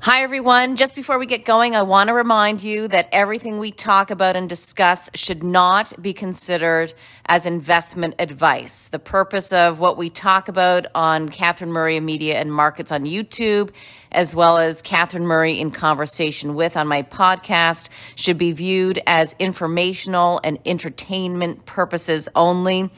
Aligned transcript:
Hi, 0.00 0.22
everyone. 0.22 0.76
Just 0.76 0.94
before 0.94 1.18
we 1.18 1.26
get 1.26 1.44
going, 1.44 1.74
I 1.74 1.82
want 1.82 2.06
to 2.06 2.14
remind 2.14 2.62
you 2.62 2.86
that 2.86 3.08
everything 3.10 3.58
we 3.58 3.72
talk 3.72 4.12
about 4.12 4.36
and 4.36 4.48
discuss 4.48 5.10
should 5.12 5.42
not 5.42 5.92
be 6.00 6.12
considered 6.12 6.94
as 7.26 7.46
investment 7.46 8.14
advice. 8.20 8.86
The 8.86 9.00
purpose 9.00 9.52
of 9.52 9.80
what 9.80 9.96
we 9.96 10.08
talk 10.08 10.46
about 10.48 10.86
on 10.94 11.28
Catherine 11.28 11.72
Murray 11.72 11.98
Media 11.98 12.38
and 12.38 12.54
Markets 12.54 12.92
on 12.92 13.06
YouTube, 13.06 13.70
as 14.12 14.36
well 14.36 14.58
as 14.58 14.82
Catherine 14.82 15.26
Murray 15.26 15.58
in 15.58 15.72
Conversation 15.72 16.54
with 16.54 16.76
on 16.76 16.86
my 16.86 17.02
podcast, 17.02 17.88
should 18.14 18.38
be 18.38 18.52
viewed 18.52 19.00
as 19.04 19.34
informational 19.40 20.40
and 20.44 20.60
entertainment 20.64 21.66
purposes 21.66 22.28
only. 22.36 22.88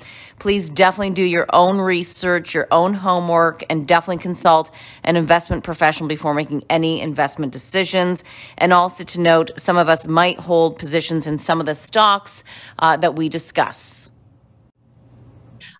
Please 0.41 0.70
definitely 0.70 1.11
do 1.11 1.22
your 1.22 1.46
own 1.52 1.79
research, 1.79 2.54
your 2.54 2.66
own 2.70 2.95
homework, 2.95 3.62
and 3.68 3.86
definitely 3.86 4.23
consult 4.23 4.70
an 5.05 5.14
investment 5.14 5.64
professional 5.64 6.09
before 6.09 6.32
making 6.32 6.64
any 6.70 7.02
investment 7.02 7.52
decisions. 7.52 8.24
And 8.56 8.73
also 8.73 9.05
to 9.05 9.20
note, 9.20 9.51
some 9.59 9.77
of 9.77 9.91
us 9.91 10.09
might 10.09 10.41
hold 10.41 10.79
positions 10.79 11.27
in 11.27 11.37
some 11.37 11.60
of 11.60 11.66
the 11.66 11.74
stocks 11.74 12.42
uh, 12.79 12.96
that 12.96 13.16
we 13.16 13.29
discuss. 13.29 14.12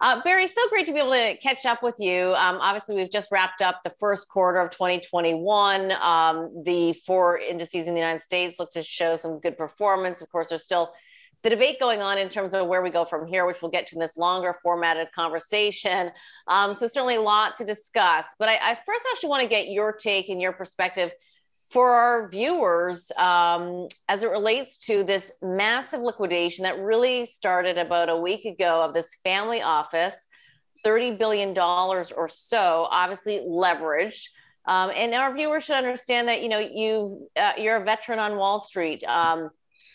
Uh, 0.03 0.23
Barry, 0.23 0.47
so 0.47 0.61
great 0.69 0.87
to 0.87 0.93
be 0.93 0.99
able 0.99 1.13
to 1.13 1.37
catch 1.39 1.65
up 1.65 1.83
with 1.83 1.95
you. 1.99 2.35
Um, 2.35 2.59
obviously, 2.61 2.97
we've 2.97 3.11
just 3.11 3.31
wrapped 3.33 3.63
up 3.63 3.81
the 3.83 3.93
first 3.99 4.29
quarter 4.29 4.59
of 4.59 4.71
2021. 4.71 5.93
Um, 5.93 6.63
the 6.65 6.95
four 7.07 7.39
indices 7.39 7.87
in 7.87 7.95
the 7.95 8.01
United 8.01 8.23
States 8.23 8.59
look 8.59 8.73
to 8.73 8.83
show 8.83 9.17
some 9.17 9.41
good 9.41 9.57
performance. 9.57 10.21
Of 10.21 10.31
course, 10.31 10.51
there's 10.51 10.65
still 10.65 10.93
the 11.43 11.51
debate 11.51 11.81
going 11.81 12.03
on 12.03 12.19
in 12.19 12.29
terms 12.29 12.53
of 12.53 12.67
where 12.67 12.83
we 12.83 12.91
go 12.91 13.05
from 13.05 13.27
here, 13.27 13.47
which 13.47 13.63
we'll 13.63 13.71
get 13.71 13.87
to 13.89 13.95
in 13.95 14.01
this 14.01 14.17
longer 14.17 14.57
formatted 14.63 15.11
conversation. 15.13 16.11
Um, 16.47 16.75
so 16.75 16.87
certainly 16.87 17.17
a 17.17 17.21
lot 17.21 17.57
to 17.57 17.65
discuss. 17.65 18.27
But 18.39 18.49
I, 18.49 18.57
I, 18.57 18.79
first 18.87 19.05
actually 19.11 19.31
want 19.31 19.43
to 19.43 19.49
get 19.49 19.69
your 19.69 19.93
take 19.93 20.29
and 20.29 20.41
your 20.41 20.53
perspective 20.53 21.13
for 21.71 21.91
our 21.91 22.29
viewers 22.29 23.11
um, 23.17 23.89
as 24.09 24.23
it 24.23 24.31
relates 24.31 24.77
to 24.87 25.05
this 25.05 25.33
massive 25.41 26.01
liquidation 26.01 26.65
that 26.65 26.79
really 26.81 27.27
started 27.27 27.79
about 27.79 28.09
a 28.09 28.17
week 28.17 28.45
ago 28.45 28.83
of 28.83 28.93
this 28.93 29.15
family 29.23 29.63
office, 29.63 30.27
$30 30.85 31.19
billion 31.19 31.57
or 31.57 32.29
so, 32.29 32.89
obviously 32.91 33.39
leveraged. 33.39 34.27
Um, 34.67 34.91
and 34.95 35.15
our 35.15 35.35
viewers 35.35 35.65
should 35.65 35.77
understand 35.77 36.29
that 36.29 36.43
you 36.43 36.49
know 36.49 36.59
you 36.59 37.29
uh, 37.35 37.53
you're 37.57 37.77
a 37.77 37.85
veteran 37.85 38.19
on 38.19 38.37
Wall 38.37 38.61
Street. 38.61 39.03
Um, 39.05 39.51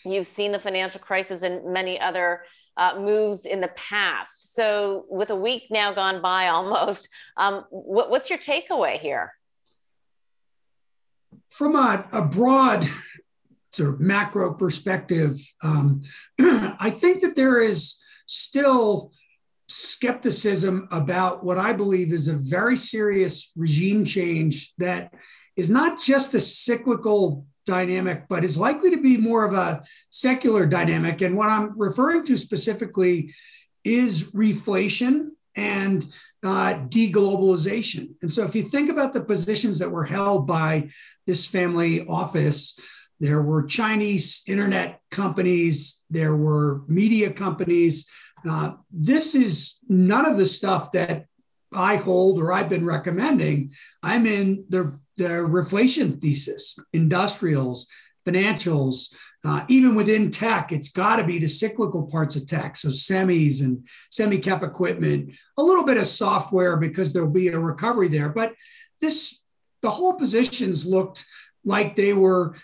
You've 0.06 0.26
seen 0.26 0.52
the 0.52 0.58
financial 0.58 1.00
crisis 1.00 1.42
and 1.42 1.72
many 1.72 2.00
other 2.00 2.42
uh, 2.76 2.98
moves 2.98 3.44
in 3.44 3.60
the 3.60 3.68
past. 3.68 4.54
So, 4.54 5.06
with 5.08 5.30
a 5.30 5.36
week 5.36 5.64
now 5.70 5.92
gone 5.92 6.22
by 6.22 6.48
almost, 6.48 7.08
um, 7.36 7.64
what, 7.70 8.10
what's 8.10 8.30
your 8.30 8.38
takeaway 8.38 8.98
here? 8.98 9.32
From 11.50 11.74
a, 11.74 12.06
a 12.12 12.22
broad 12.22 12.88
sort 13.72 13.94
of 13.94 14.00
macro 14.00 14.54
perspective, 14.54 15.38
um, 15.62 16.02
I 16.38 16.90
think 16.90 17.22
that 17.22 17.34
there 17.34 17.60
is 17.60 18.00
still 18.26 19.12
skepticism 19.68 20.88
about 20.92 21.44
what 21.44 21.58
I 21.58 21.72
believe 21.72 22.12
is 22.12 22.28
a 22.28 22.34
very 22.34 22.76
serious 22.76 23.50
regime 23.56 24.04
change 24.04 24.72
that 24.78 25.12
is 25.56 25.70
not 25.70 26.00
just 26.00 26.34
a 26.34 26.40
cyclical 26.40 27.46
dynamic, 27.66 28.24
but 28.28 28.44
is 28.44 28.56
likely 28.56 28.90
to 28.90 29.00
be 29.00 29.16
more 29.16 29.44
of 29.44 29.52
a 29.52 29.82
secular 30.10 30.64
dynamic. 30.64 31.20
And 31.20 31.36
what 31.36 31.50
I'm 31.50 31.78
referring 31.78 32.24
to 32.26 32.38
specifically 32.38 33.34
is 33.84 34.30
reflation 34.32 35.30
and 35.56 36.04
uh, 36.42 36.74
deglobalization. 36.88 38.14
And 38.22 38.30
so, 38.30 38.44
if 38.44 38.54
you 38.54 38.62
think 38.62 38.90
about 38.90 39.12
the 39.12 39.24
positions 39.24 39.78
that 39.78 39.90
were 39.90 40.04
held 40.04 40.46
by 40.46 40.90
this 41.26 41.46
family 41.46 42.06
office, 42.06 42.78
there 43.20 43.42
were 43.42 43.64
Chinese 43.64 44.42
internet 44.46 45.00
companies, 45.10 46.04
there 46.10 46.36
were 46.36 46.82
media 46.86 47.30
companies. 47.30 48.08
Uh, 48.48 48.74
this 48.92 49.34
is 49.34 49.78
none 49.88 50.26
of 50.26 50.36
the 50.36 50.46
stuff 50.46 50.92
that 50.92 51.26
I 51.74 51.96
hold 51.96 52.38
or 52.38 52.52
I've 52.52 52.68
been 52.68 52.86
recommending. 52.86 53.72
I'm 54.02 54.26
in 54.26 54.64
the 54.68 54.98
the 55.16 55.28
reflation 55.28 56.20
thesis, 56.20 56.78
industrials, 56.92 57.88
financials, 58.26 59.14
uh, 59.46 59.64
even 59.68 59.94
within 59.94 60.30
tech, 60.30 60.72
it's 60.72 60.90
got 60.90 61.16
to 61.16 61.24
be 61.24 61.38
the 61.38 61.48
cyclical 61.48 62.02
parts 62.02 62.34
of 62.34 62.46
tech. 62.46 62.76
So 62.76 62.88
semis 62.88 63.62
and 63.62 63.86
semi-cap 64.10 64.64
equipment, 64.64 65.34
a 65.56 65.62
little 65.62 65.84
bit 65.84 65.98
of 65.98 66.06
software 66.08 66.76
because 66.76 67.12
there'll 67.12 67.30
be 67.30 67.48
a 67.48 67.58
recovery 67.58 68.08
there. 68.08 68.28
But 68.28 68.54
this, 69.00 69.42
the 69.82 69.90
whole 69.90 70.14
positions 70.14 70.84
looked 70.84 71.24
like 71.64 71.94
they 71.94 72.12
were 72.12 72.56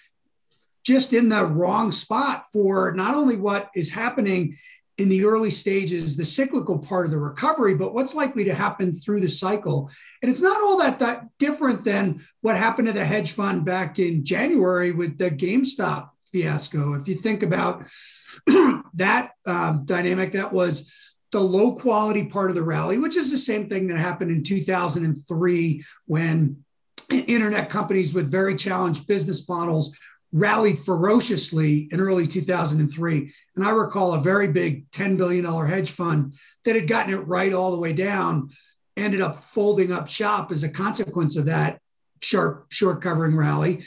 just 0.82 1.12
in 1.12 1.28
the 1.28 1.46
wrong 1.46 1.92
spot 1.92 2.46
for 2.52 2.92
not 2.92 3.14
only 3.14 3.36
what 3.36 3.70
is 3.76 3.92
happening 3.92 4.56
in 4.98 5.08
the 5.08 5.24
early 5.24 5.50
stages, 5.50 6.16
the 6.16 6.24
cyclical 6.24 6.78
part 6.78 7.06
of 7.06 7.12
the 7.12 7.18
recovery, 7.18 7.74
but 7.74 7.94
what's 7.94 8.14
likely 8.14 8.44
to 8.44 8.54
happen 8.54 8.94
through 8.94 9.20
the 9.20 9.28
cycle. 9.28 9.90
And 10.20 10.30
it's 10.30 10.42
not 10.42 10.60
all 10.60 10.78
that, 10.78 10.98
that 10.98 11.26
different 11.38 11.84
than 11.84 12.24
what 12.42 12.56
happened 12.56 12.88
to 12.88 12.92
the 12.92 13.04
hedge 13.04 13.32
fund 13.32 13.64
back 13.64 13.98
in 13.98 14.24
January 14.24 14.92
with 14.92 15.16
the 15.18 15.30
GameStop 15.30 16.10
fiasco. 16.30 16.94
If 16.94 17.08
you 17.08 17.14
think 17.14 17.42
about 17.42 17.86
that 18.94 19.32
um, 19.46 19.84
dynamic, 19.84 20.32
that 20.32 20.52
was 20.52 20.90
the 21.32 21.40
low 21.40 21.74
quality 21.74 22.26
part 22.26 22.50
of 22.50 22.56
the 22.56 22.62
rally, 22.62 22.98
which 22.98 23.16
is 23.16 23.30
the 23.30 23.38
same 23.38 23.68
thing 23.68 23.88
that 23.88 23.98
happened 23.98 24.30
in 24.30 24.42
2003 24.42 25.84
when 26.06 26.64
internet 27.10 27.70
companies 27.70 28.14
with 28.14 28.30
very 28.30 28.54
challenged 28.54 29.06
business 29.06 29.48
models 29.48 29.96
rallied 30.32 30.78
ferociously 30.78 31.88
in 31.92 32.00
early 32.00 32.26
2003. 32.26 33.32
And 33.54 33.64
I 33.64 33.70
recall 33.70 34.14
a 34.14 34.20
very 34.20 34.48
big 34.48 34.90
$10 34.90 35.16
billion 35.16 35.44
hedge 35.66 35.90
fund 35.90 36.34
that 36.64 36.74
had 36.74 36.88
gotten 36.88 37.12
it 37.12 37.28
right 37.28 37.52
all 37.52 37.70
the 37.70 37.78
way 37.78 37.92
down, 37.92 38.50
ended 38.96 39.20
up 39.20 39.40
folding 39.40 39.92
up 39.92 40.08
shop 40.08 40.50
as 40.50 40.62
a 40.62 40.68
consequence 40.68 41.36
of 41.36 41.46
that 41.46 41.80
sharp 42.20 42.66
short 42.70 43.02
covering 43.02 43.36
rally. 43.36 43.84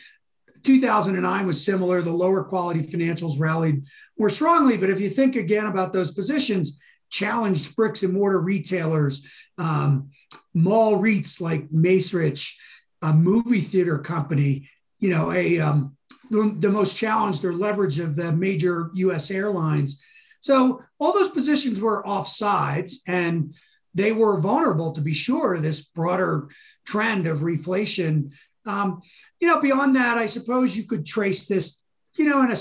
2009 0.63 1.47
was 1.47 1.63
similar. 1.63 2.01
The 2.01 2.11
lower 2.11 2.43
quality 2.43 2.81
financials 2.81 3.39
rallied 3.39 3.83
more 4.17 4.29
strongly. 4.29 4.77
But 4.77 4.89
if 4.89 4.99
you 4.99 5.09
think 5.09 5.35
again 5.35 5.65
about 5.65 5.93
those 5.93 6.11
positions, 6.11 6.79
challenged 7.09 7.75
bricks 7.75 8.03
and 8.03 8.13
mortar 8.13 8.39
retailers, 8.39 9.25
um, 9.57 10.09
mall 10.53 10.97
REITs 10.97 11.39
like 11.39 11.69
Macerich, 11.69 12.53
a 13.01 13.13
movie 13.13 13.61
theater 13.61 13.99
company, 13.99 14.69
you 14.99 15.09
know, 15.09 15.31
a 15.31 15.59
um, 15.59 15.94
the, 16.29 16.55
the 16.57 16.69
most 16.69 16.97
challenged 16.97 17.43
or 17.43 17.53
leverage 17.53 17.99
of 17.99 18.15
the 18.15 18.31
major 18.31 18.91
US 18.93 19.31
airlines. 19.31 20.01
So 20.39 20.83
all 20.99 21.13
those 21.13 21.31
positions 21.31 21.79
were 21.79 22.05
off 22.05 22.27
sides 22.27 23.01
and 23.07 23.55
they 23.93 24.11
were 24.11 24.39
vulnerable 24.39 24.91
to 24.91 25.01
be 25.01 25.13
sure 25.13 25.57
this 25.57 25.81
broader 25.81 26.49
trend 26.85 27.27
of 27.27 27.39
reflation. 27.39 28.33
Um, 28.65 29.01
you 29.39 29.47
know, 29.47 29.59
beyond 29.59 29.95
that, 29.95 30.17
I 30.17 30.25
suppose 30.25 30.77
you 30.77 30.83
could 30.83 31.05
trace 31.05 31.47
this, 31.47 31.83
you 32.15 32.25
know, 32.25 32.43
in 32.43 32.51
a 32.51 32.57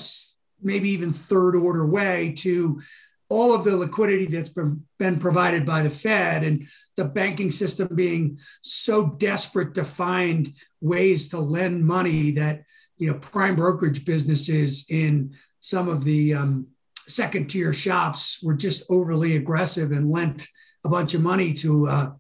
maybe 0.62 0.90
even 0.90 1.12
third 1.12 1.56
order 1.56 1.84
way 1.84 2.34
to 2.38 2.80
all 3.28 3.54
of 3.54 3.64
the 3.64 3.76
liquidity 3.76 4.26
that's 4.26 4.50
been, 4.50 4.84
been 4.98 5.18
provided 5.18 5.66
by 5.66 5.82
the 5.82 5.90
Fed 5.90 6.44
and 6.44 6.66
the 6.96 7.04
banking 7.04 7.50
system 7.50 7.88
being 7.94 8.38
so 8.60 9.06
desperate 9.06 9.74
to 9.74 9.84
find 9.84 10.52
ways 10.80 11.28
to 11.28 11.38
lend 11.40 11.84
money 11.84 12.32
that 12.32 12.62
you 12.98 13.10
know 13.10 13.18
prime 13.18 13.56
brokerage 13.56 14.04
businesses 14.04 14.86
in 14.88 15.34
some 15.60 15.88
of 15.88 16.04
the 16.04 16.34
um, 16.34 16.66
second 17.06 17.48
tier 17.48 17.72
shops 17.72 18.42
were 18.42 18.54
just 18.54 18.84
overly 18.90 19.36
aggressive 19.36 19.92
and 19.92 20.10
lent 20.10 20.46
a 20.84 20.88
bunch 20.88 21.14
of 21.14 21.22
money 21.22 21.52
to 21.52 21.88
uh, 21.88 22.10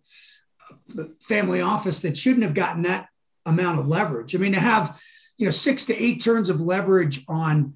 a 0.98 1.04
family 1.20 1.60
office 1.60 2.02
that 2.02 2.16
shouldn't 2.16 2.42
have 2.42 2.54
gotten 2.54 2.82
that 2.82 3.08
amount 3.46 3.78
of 3.78 3.86
leverage. 3.86 4.34
I 4.34 4.38
mean, 4.38 4.52
to 4.52 4.60
have 4.60 4.98
you 5.36 5.46
know 5.46 5.52
six 5.52 5.84
to 5.86 5.96
eight 5.96 6.22
turns 6.22 6.50
of 6.50 6.60
leverage 6.60 7.24
on 7.28 7.74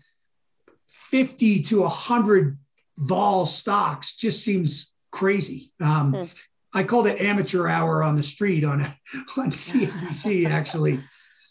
50 0.87 1.63
to 1.63 1.83
100 1.83 2.59
vol 2.99 3.47
stocks 3.47 4.17
just 4.17 4.45
seems 4.45 4.93
crazy. 5.11 5.73
Um, 5.81 6.13
hmm. 6.13 6.25
I 6.75 6.85
called 6.85 7.07
it 7.07 7.21
amateur 7.21 7.67
hour 7.67 8.03
on 8.03 8.17
the 8.17 8.23
street 8.23 8.65
on 8.65 8.81
on 9.37 9.51
CNBC 9.51 10.47
actually 10.47 11.03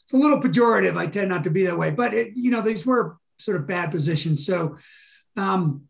it's 0.08 0.14
a 0.14 0.18
little 0.18 0.40
pejorative. 0.40 0.96
I 0.96 1.08
tend 1.08 1.28
not 1.28 1.44
to 1.44 1.50
be 1.50 1.66
that 1.66 1.78
way, 1.78 1.92
but 1.92 2.14
it, 2.14 2.32
you 2.34 2.50
know, 2.50 2.62
these 2.62 2.86
were 2.86 3.18
sort 3.40 3.58
of 3.58 3.68
bad 3.68 3.92
positions. 3.92 4.46
So, 4.46 4.78
um, 5.36 5.82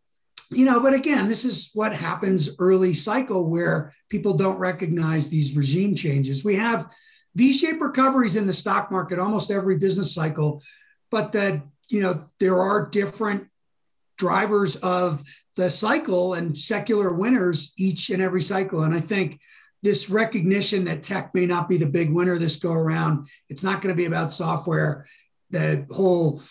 you 0.50 0.64
know, 0.64 0.80
but 0.80 0.92
again, 0.92 1.28
this 1.28 1.44
is 1.44 1.70
what 1.72 1.94
happens 1.94 2.50
early 2.58 2.94
cycle 2.94 3.48
where 3.48 3.94
people 4.08 4.34
don't 4.34 4.58
recognize 4.58 5.28
these 5.28 5.56
regime 5.56 5.94
changes. 5.94 6.44
We 6.44 6.56
have 6.56 6.90
V-shaped 7.36 7.80
recoveries 7.80 8.34
in 8.34 8.48
the 8.48 8.54
stock 8.54 8.90
market 8.90 9.20
almost 9.20 9.52
every 9.52 9.78
business 9.78 10.12
cycle, 10.12 10.62
but 11.12 11.30
that 11.32 11.62
you 11.88 12.00
know 12.00 12.28
there 12.40 12.60
are 12.60 12.88
different 12.88 13.46
drivers 14.16 14.74
of 14.74 15.22
the 15.54 15.70
cycle 15.70 16.34
and 16.34 16.58
secular 16.58 17.12
winners 17.12 17.72
each 17.78 18.10
and 18.10 18.20
every 18.20 18.42
cycle. 18.42 18.82
And 18.82 18.96
I 18.96 19.00
think 19.00 19.38
this 19.82 20.10
recognition 20.10 20.84
that 20.86 21.02
tech 21.02 21.34
may 21.34 21.46
not 21.46 21.68
be 21.68 21.76
the 21.76 21.86
big 21.86 22.12
winner 22.12 22.38
this 22.38 22.56
go 22.56 22.72
around. 22.72 23.28
It's 23.48 23.62
not 23.62 23.80
going 23.80 23.94
to 23.94 23.98
be 23.98 24.06
about 24.06 24.32
software. 24.32 25.06
The 25.50 25.86
whole 25.90 26.42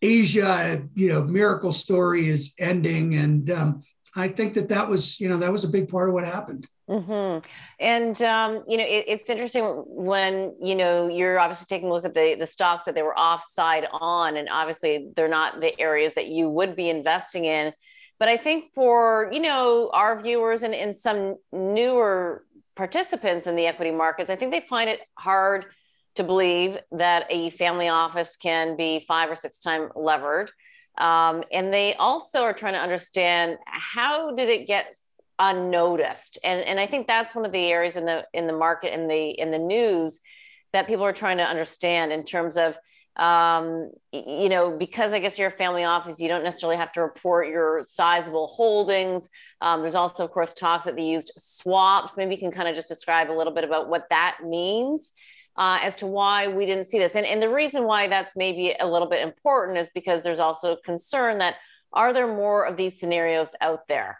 Asia, 0.00 0.82
you 0.94 1.08
know, 1.08 1.24
miracle 1.24 1.72
story 1.72 2.28
is 2.28 2.54
ending, 2.58 3.14
and 3.16 3.50
um, 3.50 3.82
I 4.14 4.28
think 4.28 4.54
that 4.54 4.68
that 4.68 4.88
was, 4.88 5.20
you 5.20 5.28
know, 5.28 5.38
that 5.38 5.52
was 5.52 5.64
a 5.64 5.68
big 5.68 5.88
part 5.88 6.08
of 6.08 6.14
what 6.14 6.24
happened. 6.24 6.68
Mm-hmm. 6.88 7.46
And 7.80 8.22
um, 8.22 8.64
you 8.66 8.78
know, 8.78 8.84
it, 8.84 9.04
it's 9.06 9.28
interesting 9.28 9.64
when 9.86 10.54
you 10.60 10.74
know 10.74 11.06
you're 11.08 11.38
obviously 11.38 11.66
taking 11.68 11.88
a 11.88 11.92
look 11.92 12.06
at 12.06 12.14
the 12.14 12.36
the 12.38 12.46
stocks 12.46 12.86
that 12.86 12.94
they 12.94 13.02
were 13.02 13.18
offside 13.18 13.86
on, 13.92 14.36
and 14.36 14.48
obviously 14.48 15.10
they're 15.14 15.28
not 15.28 15.60
the 15.60 15.78
areas 15.78 16.14
that 16.14 16.28
you 16.28 16.48
would 16.48 16.74
be 16.74 16.88
investing 16.88 17.44
in. 17.44 17.74
But 18.18 18.28
I 18.28 18.38
think 18.38 18.72
for 18.74 19.28
you 19.30 19.40
know 19.40 19.90
our 19.92 20.22
viewers 20.22 20.62
and, 20.62 20.74
and 20.74 20.96
some 20.96 21.36
newer 21.52 22.44
participants 22.78 23.48
in 23.48 23.56
the 23.56 23.66
equity 23.66 23.90
markets, 23.90 24.30
I 24.30 24.36
think 24.36 24.52
they 24.52 24.64
find 24.68 24.88
it 24.88 25.00
hard 25.18 25.66
to 26.14 26.22
believe 26.22 26.78
that 26.92 27.26
a 27.28 27.50
family 27.50 27.88
office 27.88 28.36
can 28.36 28.76
be 28.76 29.04
five 29.06 29.30
or 29.30 29.34
six 29.34 29.58
times 29.58 29.90
levered. 29.96 30.52
Um, 30.96 31.42
and 31.52 31.74
they 31.74 31.94
also 31.94 32.42
are 32.42 32.52
trying 32.52 32.74
to 32.74 32.80
understand 32.80 33.58
how 33.66 34.32
did 34.34 34.48
it 34.48 34.68
get 34.68 34.94
unnoticed 35.40 36.36
and 36.42 36.62
and 36.62 36.80
i 36.80 36.86
think 36.88 37.06
that's 37.06 37.32
one 37.32 37.46
of 37.46 37.52
the 37.52 37.66
areas 37.66 37.94
in 37.94 38.04
the 38.04 38.26
in 38.34 38.48
the 38.48 38.52
market 38.52 38.92
in 38.92 39.06
the 39.06 39.30
in 39.30 39.52
the 39.52 39.58
news 39.58 40.20
that 40.72 40.88
people 40.88 41.04
are 41.04 41.12
trying 41.12 41.36
to 41.36 41.44
understand 41.44 42.10
in 42.10 42.24
terms 42.24 42.56
of 42.56 42.74
um, 43.18 43.90
you 44.12 44.48
know, 44.48 44.70
because 44.70 45.12
I 45.12 45.18
guess 45.18 45.38
you're 45.38 45.48
a 45.48 45.52
family 45.52 45.84
office, 45.84 46.20
you 46.20 46.28
don't 46.28 46.44
necessarily 46.44 46.76
have 46.76 46.92
to 46.92 47.02
report 47.02 47.48
your 47.48 47.82
sizable 47.82 48.46
holdings. 48.46 49.28
Um, 49.60 49.82
there's 49.82 49.96
also, 49.96 50.24
of 50.24 50.30
course, 50.30 50.52
talks 50.54 50.84
that 50.84 50.94
they 50.94 51.04
used 51.04 51.32
swaps. 51.36 52.16
Maybe 52.16 52.34
you 52.34 52.40
can 52.40 52.52
kind 52.52 52.68
of 52.68 52.76
just 52.76 52.88
describe 52.88 53.30
a 53.30 53.32
little 53.32 53.52
bit 53.52 53.64
about 53.64 53.88
what 53.88 54.06
that 54.10 54.38
means 54.44 55.12
uh, 55.56 55.80
as 55.82 55.96
to 55.96 56.06
why 56.06 56.46
we 56.46 56.64
didn't 56.64 56.86
see 56.86 56.98
this. 56.98 57.16
And, 57.16 57.26
and 57.26 57.42
the 57.42 57.48
reason 57.48 57.84
why 57.84 58.06
that's 58.06 58.36
maybe 58.36 58.74
a 58.78 58.86
little 58.86 59.08
bit 59.08 59.22
important 59.22 59.78
is 59.78 59.90
because 59.92 60.22
there's 60.22 60.38
also 60.38 60.76
concern 60.84 61.38
that 61.38 61.56
are 61.92 62.12
there 62.12 62.28
more 62.28 62.64
of 62.64 62.76
these 62.76 63.00
scenarios 63.00 63.54
out 63.60 63.88
there? 63.88 64.18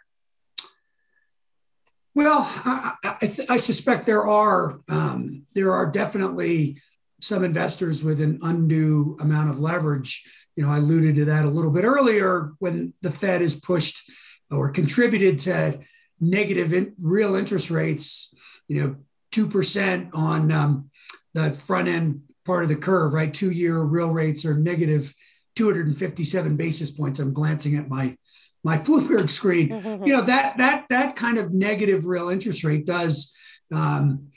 Well, 2.15 2.39
I, 2.65 2.95
I, 3.03 3.45
I 3.51 3.57
suspect 3.57 4.05
there 4.05 4.27
are. 4.27 4.81
Um, 4.89 5.45
there 5.53 5.71
are 5.71 5.89
definitely 5.89 6.81
some 7.19 7.43
investors 7.43 8.03
with 8.03 8.21
an 8.21 8.39
undue 8.41 9.17
amount 9.19 9.49
of 9.49 9.59
leverage. 9.59 10.25
You 10.55 10.63
know, 10.63 10.69
I 10.69 10.77
alluded 10.77 11.15
to 11.17 11.25
that 11.25 11.45
a 11.45 11.49
little 11.49 11.71
bit 11.71 11.85
earlier 11.85 12.51
when 12.59 12.93
the 13.01 13.11
Fed 13.11 13.41
has 13.41 13.59
pushed 13.59 14.09
or 14.51 14.71
contributed 14.71 15.39
to 15.39 15.79
negative 16.19 16.73
in, 16.73 16.93
real 17.01 17.35
interest 17.35 17.69
rates. 17.69 18.33
You 18.67 18.81
know, 18.81 18.95
two 19.31 19.47
percent 19.47 20.09
on 20.13 20.51
um, 20.51 20.89
the 21.33 21.51
front 21.51 21.87
end 21.87 22.21
part 22.45 22.63
of 22.63 22.69
the 22.69 22.75
curve, 22.75 23.13
right? 23.13 23.33
Two 23.33 23.51
year 23.51 23.79
real 23.79 24.09
rates 24.09 24.45
are 24.45 24.57
negative 24.57 25.13
257 25.55 26.55
basis 26.55 26.91
points. 26.91 27.19
I'm 27.19 27.33
glancing 27.33 27.75
at 27.75 27.89
my 27.89 28.17
my 28.63 28.77
Bloomberg 28.77 29.29
screen. 29.29 29.69
you 30.05 30.13
know 30.13 30.21
that 30.21 30.57
that 30.57 30.85
that 30.89 31.15
kind 31.15 31.37
of 31.37 31.53
negative 31.53 32.05
real 32.05 32.29
interest 32.29 32.63
rate 32.63 32.85
does 32.85 33.35
um, 33.73 34.28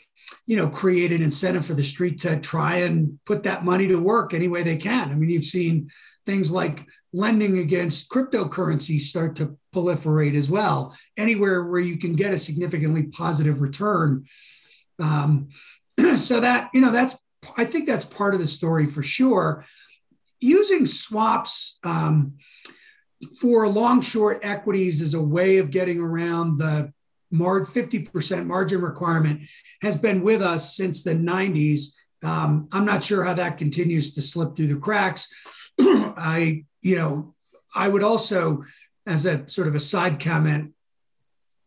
you 0.47 0.57
know, 0.57 0.69
create 0.69 1.13
an 1.13 1.23
incentive 1.23 1.65
for 1.65 1.75
the 1.75 1.85
street 1.85 2.21
to 2.21 2.39
try 2.41 2.77
and 2.79 3.19
put 3.27 3.45
that 3.45 3.65
money 3.65 3.89
to 3.89 3.97
work 3.97 4.35
any 4.35 4.49
way 4.49 4.63
they 4.63 4.77
can. 4.77 5.11
I 5.11 5.15
mean, 5.15 5.31
you've 5.31 5.45
seen 5.45 5.91
things 6.27 6.51
like 6.51 6.85
lending 7.13 7.59
against 7.59 8.11
cryptocurrency 8.11 8.99
start 8.99 9.37
to 9.37 9.57
proliferate 9.75 10.35
as 10.35 10.51
well. 10.51 10.97
Anywhere 11.17 11.65
where 11.65 11.81
you 11.81 11.99
can 11.99 12.15
get 12.15 12.35
a 12.35 12.39
significantly 12.39 13.05
positive 13.05 13.61
return. 13.61 14.25
Um, 14.99 15.49
so 16.17 16.41
that, 16.41 16.71
you 16.73 16.81
know, 16.81 16.91
that's, 16.91 17.19
I 17.57 17.65
think 17.65 17.87
that's 17.87 18.05
part 18.05 18.35
of 18.35 18.41
the 18.41 18.47
story 18.47 18.87
for 18.87 19.03
sure. 19.03 19.65
Using 20.41 20.87
swaps 20.87 21.79
um, 21.85 22.35
for 23.41 23.69
long 23.69 24.01
short 24.01 24.41
equities 24.43 25.01
is 25.01 25.15
a 25.15 25.23
way 25.23 25.59
of 25.59 25.71
getting 25.71 26.01
around 26.01 26.59
the 26.59 26.93
mar- 27.32 27.67
50% 27.67 28.46
margin 28.46 28.81
requirement 28.81 29.43
has 29.81 29.96
been 29.96 30.23
with 30.23 30.43
us 30.43 30.76
since 30.76 31.02
the 31.02 31.14
90s. 31.14 31.94
Um, 32.23 32.69
I'm 32.73 32.84
not 32.84 33.02
sure 33.02 33.25
how 33.25 33.34
that 33.34 33.58
continues 33.58 34.14
to 34.14 34.23
slip 34.23 34.55
through 34.55 34.69
the 34.69 34.76
cracks. 34.76 35.29
I, 35.81 36.64
you 36.82 36.96
know, 36.96 37.34
I 37.75 37.88
would 37.88 38.02
also, 38.02 38.62
as 39.06 39.26
a 39.26 39.49
sort 39.49 39.67
of 39.67 39.75
a 39.75 39.81
side 39.81 40.20
comment, 40.20 40.73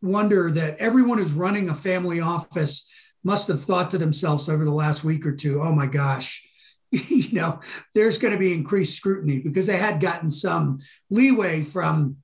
wonder 0.02 0.52
that 0.52 0.78
everyone 0.78 1.18
who's 1.18 1.34
running 1.34 1.68
a 1.68 1.74
family 1.74 2.22
office 2.22 2.90
must 3.24 3.48
have 3.48 3.64
thought 3.64 3.92
to 3.92 3.98
themselves 3.98 4.48
over 4.48 4.64
the 4.64 4.72
last 4.72 5.04
week 5.04 5.26
or 5.26 5.36
two, 5.36 5.62
oh 5.62 5.74
my 5.74 5.88
gosh, 5.88 6.48
you 6.92 7.34
know, 7.34 7.60
there's 7.94 8.20
going 8.20 8.34
to 8.34 8.40
be 8.40 8.54
increased 8.54 8.96
scrutiny 8.96 9.40
because 9.40 9.66
they 9.66 9.78
had 9.78 10.00
gotten 10.00 10.30
some 10.30 10.80
leeway 11.10 11.64
from 11.64 12.18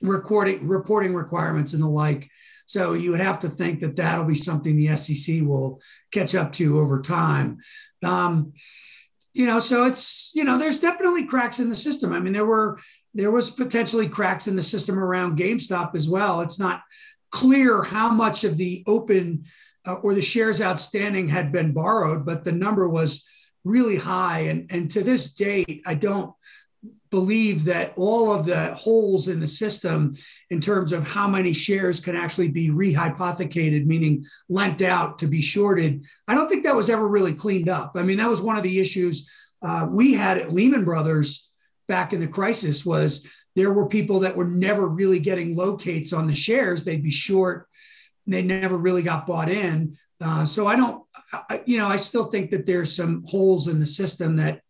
recording 0.00 0.66
reporting 0.66 1.14
requirements 1.14 1.74
and 1.74 1.82
the 1.82 1.88
like. 1.88 2.28
So 2.66 2.92
you 2.92 3.12
would 3.12 3.20
have 3.20 3.40
to 3.40 3.48
think 3.48 3.80
that 3.80 3.96
that'll 3.96 4.24
be 4.24 4.34
something 4.34 4.76
the 4.76 4.96
SEC 4.96 5.42
will 5.42 5.80
catch 6.12 6.34
up 6.34 6.52
to 6.54 6.78
over 6.78 7.00
time. 7.00 7.58
Um, 8.04 8.52
you 9.32 9.46
know, 9.46 9.60
so 9.60 9.84
it's 9.84 10.32
you 10.34 10.44
know, 10.44 10.58
there's 10.58 10.80
definitely 10.80 11.24
cracks 11.24 11.60
in 11.60 11.68
the 11.68 11.76
system. 11.76 12.12
I 12.12 12.20
mean, 12.20 12.32
there 12.32 12.46
were 12.46 12.78
there 13.14 13.30
was 13.30 13.50
potentially 13.50 14.08
cracks 14.08 14.46
in 14.46 14.56
the 14.56 14.62
system 14.62 14.98
around 14.98 15.38
GameStop 15.38 15.94
as 15.94 16.08
well. 16.08 16.42
It's 16.42 16.58
not 16.58 16.82
clear 17.30 17.82
how 17.82 18.10
much 18.10 18.44
of 18.44 18.56
the 18.56 18.82
open 18.86 19.44
uh, 19.86 19.94
or 20.02 20.14
the 20.14 20.22
shares 20.22 20.60
outstanding 20.60 21.28
had 21.28 21.52
been 21.52 21.72
borrowed, 21.72 22.26
but 22.26 22.44
the 22.44 22.52
number 22.52 22.88
was 22.88 23.26
really 23.64 23.96
high. 23.96 24.40
And, 24.40 24.70
and 24.70 24.90
to 24.92 25.02
this 25.02 25.32
date, 25.34 25.82
I 25.86 25.94
don't 25.94 26.32
believe 27.16 27.64
that 27.64 27.94
all 27.96 28.30
of 28.30 28.44
the 28.44 28.74
holes 28.74 29.26
in 29.26 29.40
the 29.40 29.48
system 29.48 30.12
in 30.50 30.60
terms 30.60 30.92
of 30.92 31.08
how 31.08 31.26
many 31.26 31.54
shares 31.54 31.98
can 31.98 32.14
actually 32.14 32.48
be 32.48 32.68
rehypothecated, 32.68 33.86
meaning 33.86 34.22
lent 34.50 34.82
out 34.82 35.18
to 35.18 35.26
be 35.26 35.40
shorted, 35.40 36.04
I 36.28 36.34
don't 36.34 36.46
think 36.46 36.64
that 36.64 36.76
was 36.76 36.90
ever 36.90 37.08
really 37.08 37.32
cleaned 37.32 37.70
up. 37.70 37.92
I 37.94 38.02
mean, 38.02 38.18
that 38.18 38.28
was 38.28 38.42
one 38.42 38.58
of 38.58 38.62
the 38.62 38.78
issues 38.78 39.30
uh, 39.62 39.86
we 39.90 40.12
had 40.12 40.36
at 40.36 40.52
Lehman 40.52 40.84
Brothers 40.84 41.50
back 41.88 42.12
in 42.12 42.20
the 42.20 42.28
crisis 42.28 42.84
was 42.84 43.26
there 43.54 43.72
were 43.72 43.88
people 43.88 44.20
that 44.20 44.36
were 44.36 44.44
never 44.44 44.86
really 44.86 45.18
getting 45.18 45.56
locates 45.56 46.12
on 46.12 46.26
the 46.26 46.34
shares. 46.34 46.84
They'd 46.84 47.02
be 47.02 47.10
short. 47.10 47.66
They 48.26 48.42
never 48.42 48.76
really 48.76 49.02
got 49.02 49.26
bought 49.26 49.48
in. 49.48 49.96
Uh, 50.20 50.44
so 50.44 50.66
I 50.66 50.76
don't, 50.76 51.02
I, 51.32 51.62
you 51.64 51.78
know, 51.78 51.88
I 51.88 51.96
still 51.96 52.24
think 52.24 52.50
that 52.50 52.66
there's 52.66 52.94
some 52.94 53.24
holes 53.26 53.68
in 53.68 53.80
the 53.80 53.86
system 53.86 54.36
that 54.36 54.60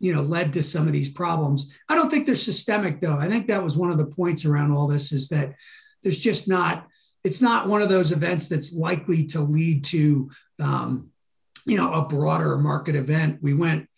you 0.00 0.14
know 0.14 0.22
led 0.22 0.52
to 0.52 0.62
some 0.62 0.86
of 0.86 0.92
these 0.92 1.12
problems. 1.12 1.74
I 1.88 1.94
don't 1.94 2.10
think 2.10 2.26
they're 2.26 2.34
systemic 2.34 3.00
though. 3.00 3.16
I 3.16 3.28
think 3.28 3.48
that 3.48 3.62
was 3.62 3.76
one 3.76 3.90
of 3.90 3.98
the 3.98 4.06
points 4.06 4.44
around 4.44 4.72
all 4.72 4.86
this 4.86 5.12
is 5.12 5.28
that 5.28 5.54
there's 6.02 6.18
just 6.18 6.48
not 6.48 6.86
it's 7.24 7.42
not 7.42 7.68
one 7.68 7.82
of 7.82 7.88
those 7.88 8.12
events 8.12 8.48
that's 8.48 8.72
likely 8.72 9.26
to 9.26 9.40
lead 9.40 9.84
to 9.84 10.30
um, 10.60 11.10
you 11.66 11.76
know 11.76 11.92
a 11.92 12.06
broader 12.06 12.56
market 12.58 12.94
event. 12.94 13.38
We 13.42 13.54
went 13.54 13.88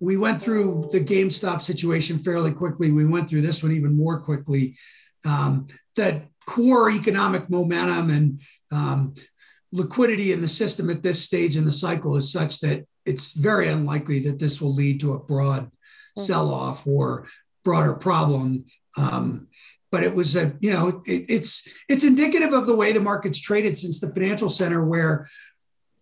we 0.00 0.16
went 0.16 0.42
through 0.42 0.88
the 0.90 1.00
gamestop 1.00 1.62
situation 1.62 2.18
fairly 2.18 2.52
quickly. 2.52 2.90
We 2.90 3.06
went 3.06 3.30
through 3.30 3.42
this 3.42 3.62
one 3.62 3.72
even 3.72 3.96
more 3.96 4.20
quickly. 4.20 4.76
Um, 5.24 5.68
that 5.94 6.26
core 6.46 6.90
economic 6.90 7.48
momentum 7.48 8.10
and 8.10 8.40
um, 8.72 9.14
liquidity 9.70 10.32
in 10.32 10.40
the 10.40 10.48
system 10.48 10.90
at 10.90 11.02
this 11.02 11.22
stage 11.22 11.56
in 11.56 11.64
the 11.64 11.72
cycle 11.72 12.16
is 12.16 12.32
such 12.32 12.58
that 12.60 12.84
it's 13.04 13.32
very 13.32 13.68
unlikely 13.68 14.20
that 14.20 14.38
this 14.38 14.60
will 14.60 14.74
lead 14.74 15.00
to 15.00 15.14
a 15.14 15.18
broad 15.18 15.64
mm-hmm. 15.64 16.20
sell-off 16.20 16.86
or 16.86 17.26
broader 17.64 17.94
problem. 17.94 18.64
Um, 18.98 19.48
but 19.90 20.02
it 20.02 20.14
was 20.14 20.36
a, 20.36 20.54
you 20.60 20.72
know, 20.72 21.02
it, 21.06 21.26
it's 21.28 21.68
it's 21.88 22.04
indicative 22.04 22.52
of 22.52 22.66
the 22.66 22.74
way 22.74 22.92
the 22.92 23.00
market's 23.00 23.40
traded 23.40 23.76
since 23.76 24.00
the 24.00 24.08
financial 24.08 24.48
center, 24.48 24.84
where 24.84 25.28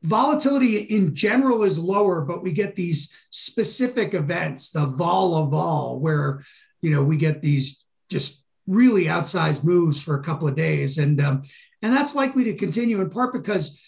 volatility 0.02 0.78
in 0.78 1.14
general 1.14 1.64
is 1.64 1.78
lower, 1.78 2.24
but 2.24 2.42
we 2.42 2.52
get 2.52 2.76
these 2.76 3.12
specific 3.30 4.14
events, 4.14 4.70
the 4.70 4.86
vol 4.86 5.34
of 5.34 5.50
vol, 5.50 6.00
where 6.00 6.42
you 6.82 6.90
know 6.90 7.02
we 7.02 7.16
get 7.16 7.42
these 7.42 7.84
just 8.08 8.46
really 8.66 9.04
outsized 9.06 9.64
moves 9.64 10.00
for 10.00 10.14
a 10.14 10.22
couple 10.22 10.46
of 10.46 10.54
days, 10.54 10.98
and 10.98 11.20
um, 11.20 11.42
and 11.82 11.92
that's 11.92 12.14
likely 12.14 12.44
to 12.44 12.54
continue 12.54 13.00
in 13.00 13.10
part 13.10 13.32
because 13.32 13.80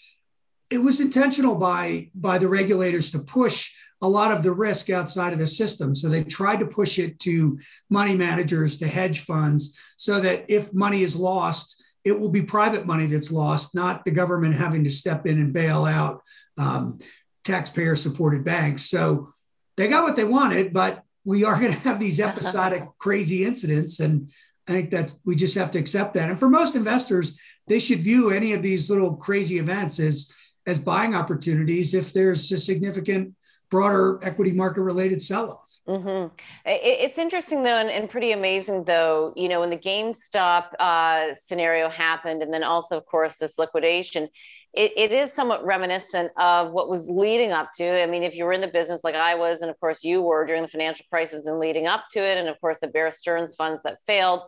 it 0.73 0.81
was 0.81 0.99
intentional 0.99 1.55
by 1.55 2.09
by 2.15 2.39
the 2.39 2.49
regulators 2.49 3.11
to 3.11 3.19
push 3.19 3.75
a 4.01 4.07
lot 4.07 4.31
of 4.31 4.43
the 4.43 4.51
risk 4.51 4.89
outside 4.89 5.31
of 5.31 5.39
the 5.39 5.47
system. 5.47 5.95
So 5.95 6.09
they 6.09 6.23
tried 6.23 6.59
to 6.59 6.65
push 6.65 6.99
it 6.99 7.19
to 7.19 7.57
money 7.89 8.15
managers, 8.15 8.79
to 8.79 8.87
hedge 8.87 9.21
funds, 9.21 9.79
so 9.97 10.19
that 10.19 10.45
if 10.49 10.73
money 10.73 11.03
is 11.03 11.15
lost, 11.15 11.81
it 12.03 12.19
will 12.19 12.29
be 12.29 12.41
private 12.41 12.85
money 12.85 13.05
that's 13.05 13.31
lost, 13.31 13.75
not 13.75 14.03
the 14.03 14.11
government 14.11 14.55
having 14.55 14.83
to 14.83 14.91
step 14.91 15.25
in 15.25 15.39
and 15.39 15.53
bail 15.53 15.85
out 15.85 16.21
um, 16.57 16.97
taxpayer 17.45 17.95
supported 17.95 18.43
banks. 18.43 18.83
So 18.89 19.29
they 19.77 19.87
got 19.87 20.03
what 20.03 20.17
they 20.17 20.25
wanted, 20.25 20.73
but 20.73 21.03
we 21.23 21.45
are 21.45 21.57
going 21.57 21.71
to 21.71 21.79
have 21.79 21.99
these 21.99 22.19
episodic 22.29 22.83
crazy 22.97 23.45
incidents. 23.45 23.99
And 23.99 24.31
I 24.67 24.71
think 24.73 24.91
that 24.91 25.13
we 25.23 25.35
just 25.35 25.55
have 25.55 25.71
to 25.71 25.79
accept 25.79 26.15
that. 26.15 26.29
And 26.29 26.39
for 26.39 26.49
most 26.49 26.75
investors, 26.75 27.37
they 27.67 27.79
should 27.79 27.99
view 27.99 28.31
any 28.31 28.51
of 28.51 28.61
these 28.61 28.89
little 28.89 29.15
crazy 29.15 29.59
events 29.59 29.99
as 29.99 30.29
as 30.65 30.79
buying 30.79 31.15
opportunities 31.15 31.93
if 31.93 32.13
there's 32.13 32.51
a 32.51 32.57
significant 32.57 33.35
broader 33.73 34.19
equity 34.21 34.51
market 34.51 34.81
related 34.81 35.19
sell 35.19 35.49
off. 35.49 35.81
Mm-hmm. 35.87 36.27
It's 36.63 37.17
interesting 37.17 37.63
though, 37.63 37.77
and, 37.77 37.89
and, 37.89 38.07
pretty 38.07 38.31
amazing 38.31 38.83
though. 38.83 39.33
You 39.35 39.49
know, 39.49 39.61
when 39.61 39.71
the 39.71 39.77
GameStop 39.77 40.75
uh, 40.79 41.33
scenario 41.33 41.89
happened, 41.89 42.43
and 42.43 42.53
then 42.53 42.63
also, 42.63 42.97
of 42.97 43.05
course, 43.07 43.37
this 43.37 43.57
liquidation. 43.57 44.29
It, 44.75 44.91
it 44.97 45.11
is 45.11 45.31
somewhat 45.31 45.63
reminiscent 45.63 46.31
of 46.35 46.71
what 46.71 46.89
was 46.89 47.07
leading 47.07 47.51
up 47.51 47.69
to. 47.77 48.01
I 48.01 48.07
mean, 48.07 48.23
if 48.23 48.35
you 48.35 48.45
were 48.45 48.53
in 48.53 48.61
the 48.61 48.67
business 48.67 49.03
like 49.03 49.13
I 49.13 49.35
was, 49.35 49.61
and 49.61 49.69
of 49.69 49.79
course 49.79 50.03
you 50.03 50.23
were 50.23 50.47
during 50.47 50.63
the 50.63 50.67
financial 50.67 51.05
crisis 51.11 51.45
and 51.45 51.59
leading 51.59 51.85
up 51.85 52.05
to 52.13 52.19
it, 52.19 52.39
and 52.39 52.47
of 52.47 52.59
course 52.59 52.79
the 52.79 52.87
Bear 52.87 53.11
Stearns 53.11 53.53
funds 53.53 53.81
that 53.83 53.99
failed, 54.07 54.41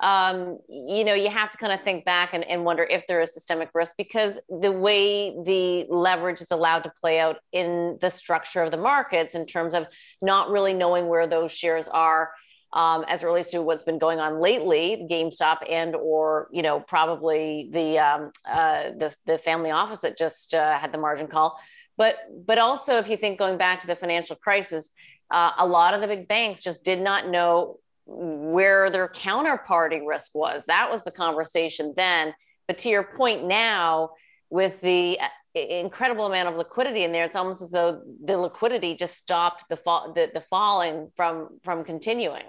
um, 0.00 0.58
you 0.68 1.04
know, 1.04 1.12
you 1.12 1.28
have 1.28 1.50
to 1.50 1.58
kind 1.58 1.72
of 1.72 1.82
think 1.82 2.04
back 2.04 2.32
and, 2.32 2.42
and 2.44 2.64
wonder 2.64 2.84
if 2.84 3.06
there 3.06 3.20
is 3.20 3.34
systemic 3.34 3.68
risk 3.74 3.94
because 3.98 4.38
the 4.48 4.72
way 4.72 5.34
the 5.44 5.86
leverage 5.90 6.40
is 6.40 6.50
allowed 6.50 6.84
to 6.84 6.92
play 7.00 7.20
out 7.20 7.36
in 7.52 7.98
the 8.00 8.10
structure 8.10 8.62
of 8.62 8.70
the 8.70 8.78
markets 8.78 9.34
in 9.34 9.44
terms 9.46 9.74
of 9.74 9.86
not 10.22 10.48
really 10.50 10.72
knowing 10.72 11.08
where 11.08 11.26
those 11.26 11.52
shares 11.52 11.86
are 11.86 12.30
um, 12.72 13.04
as 13.08 13.22
it 13.22 13.26
relates 13.26 13.50
to 13.50 13.62
what's 13.62 13.82
been 13.82 13.98
going 13.98 14.20
on 14.20 14.40
lately, 14.40 15.06
GameStop 15.10 15.58
and 15.68 15.96
or 15.96 16.48
you 16.52 16.62
know 16.62 16.80
probably 16.80 17.68
the 17.72 17.98
um, 17.98 18.30
uh, 18.48 18.90
the 18.96 19.14
the 19.26 19.38
family 19.38 19.70
office 19.70 20.00
that 20.00 20.16
just 20.16 20.54
uh, 20.54 20.78
had 20.78 20.92
the 20.92 20.98
margin 20.98 21.26
call, 21.26 21.58
but 21.96 22.16
but 22.46 22.58
also 22.58 22.98
if 22.98 23.08
you 23.08 23.16
think 23.16 23.38
going 23.38 23.58
back 23.58 23.80
to 23.80 23.88
the 23.88 23.96
financial 23.96 24.36
crisis, 24.36 24.90
uh, 25.32 25.50
a 25.58 25.66
lot 25.66 25.94
of 25.94 26.00
the 26.00 26.06
big 26.06 26.28
banks 26.28 26.62
just 26.62 26.84
did 26.84 27.00
not 27.00 27.28
know 27.28 27.78
where 28.12 28.90
their 28.90 29.08
counterparty 29.08 30.04
risk 30.04 30.34
was. 30.34 30.64
That 30.66 30.90
was 30.90 31.02
the 31.02 31.12
conversation 31.12 31.94
then. 31.96 32.34
But 32.66 32.78
to 32.78 32.88
your 32.88 33.04
point 33.04 33.44
now, 33.44 34.10
with 34.50 34.80
the 34.80 35.18
uh, 35.20 35.28
incredible 35.60 36.26
amount 36.26 36.48
of 36.48 36.56
liquidity 36.56 37.04
in 37.04 37.12
there, 37.12 37.24
it's 37.24 37.36
almost 37.36 37.62
as 37.62 37.70
though 37.70 38.02
the 38.24 38.36
liquidity 38.36 38.96
just 38.96 39.16
stopped 39.16 39.64
the 39.68 39.76
fall, 39.76 40.12
the, 40.12 40.30
the 40.34 40.40
falling 40.40 41.10
from 41.16 41.60
from 41.62 41.84
continuing. 41.84 42.42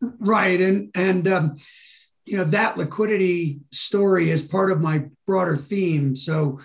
Right, 0.00 0.60
and 0.60 0.90
and 0.94 1.26
um, 1.26 1.56
you 2.24 2.36
know 2.36 2.44
that 2.44 2.78
liquidity 2.78 3.60
story 3.72 4.30
is 4.30 4.46
part 4.46 4.70
of 4.70 4.80
my 4.80 5.06
broader 5.26 5.56
theme. 5.56 6.14
So 6.14 6.60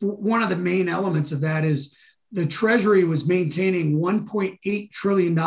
one 0.00 0.42
of 0.42 0.48
the 0.48 0.56
main 0.56 0.88
elements 0.88 1.30
of 1.30 1.42
that 1.42 1.64
is 1.64 1.94
the 2.32 2.46
Treasury 2.46 3.04
was 3.04 3.28
maintaining 3.28 4.00
$1.8 4.00 4.90
trillion 4.90 5.38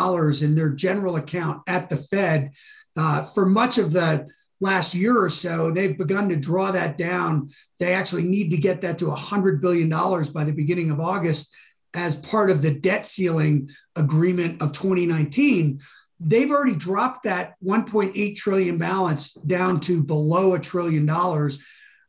in 0.42 0.54
their 0.54 0.70
general 0.70 1.16
account 1.16 1.62
at 1.66 1.90
the 1.90 1.96
Fed 1.96 2.52
uh, 2.96 3.24
for 3.24 3.44
much 3.44 3.76
of 3.78 3.92
the 3.92 4.28
last 4.60 4.94
year 4.94 5.20
or 5.20 5.28
so. 5.28 5.70
They've 5.70 5.98
begun 5.98 6.28
to 6.28 6.36
draw 6.36 6.70
that 6.70 6.96
down. 6.96 7.50
They 7.78 7.92
actually 7.92 8.24
need 8.24 8.50
to 8.50 8.56
get 8.56 8.80
that 8.82 8.98
to 9.00 9.06
$100 9.06 9.60
billion 9.60 9.88
by 9.88 10.44
the 10.44 10.54
beginning 10.54 10.90
of 10.90 11.00
August 11.00 11.54
as 11.92 12.14
part 12.14 12.50
of 12.50 12.62
the 12.62 12.72
debt 12.72 13.04
ceiling 13.04 13.70
agreement 13.96 14.62
of 14.62 14.72
2019. 14.72 15.80
They've 16.20 16.50
already 16.50 16.76
dropped 16.76 17.24
that 17.24 17.54
1.8 17.64 18.36
trillion 18.36 18.78
balance 18.78 19.34
down 19.34 19.80
to 19.80 20.02
below 20.02 20.54
a 20.54 20.60
trillion 20.60 21.04
dollars. 21.04 21.62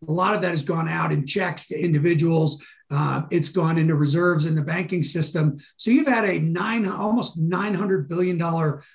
A 0.07 0.11
lot 0.11 0.35
of 0.35 0.41
that 0.41 0.51
has 0.51 0.63
gone 0.63 0.87
out 0.87 1.11
in 1.11 1.25
checks 1.25 1.67
to 1.67 1.79
individuals 1.79 2.61
uh, 2.89 3.23
it's 3.31 3.49
gone 3.49 3.77
into 3.77 3.95
reserves 3.95 4.45
in 4.45 4.55
the 4.55 4.61
banking 4.61 5.03
system. 5.03 5.59
So 5.75 5.91
you've 5.91 6.07
had 6.07 6.23
a 6.23 6.39
nine, 6.39 6.87
almost 6.87 7.39
$900 7.39 8.07
billion 8.07 8.41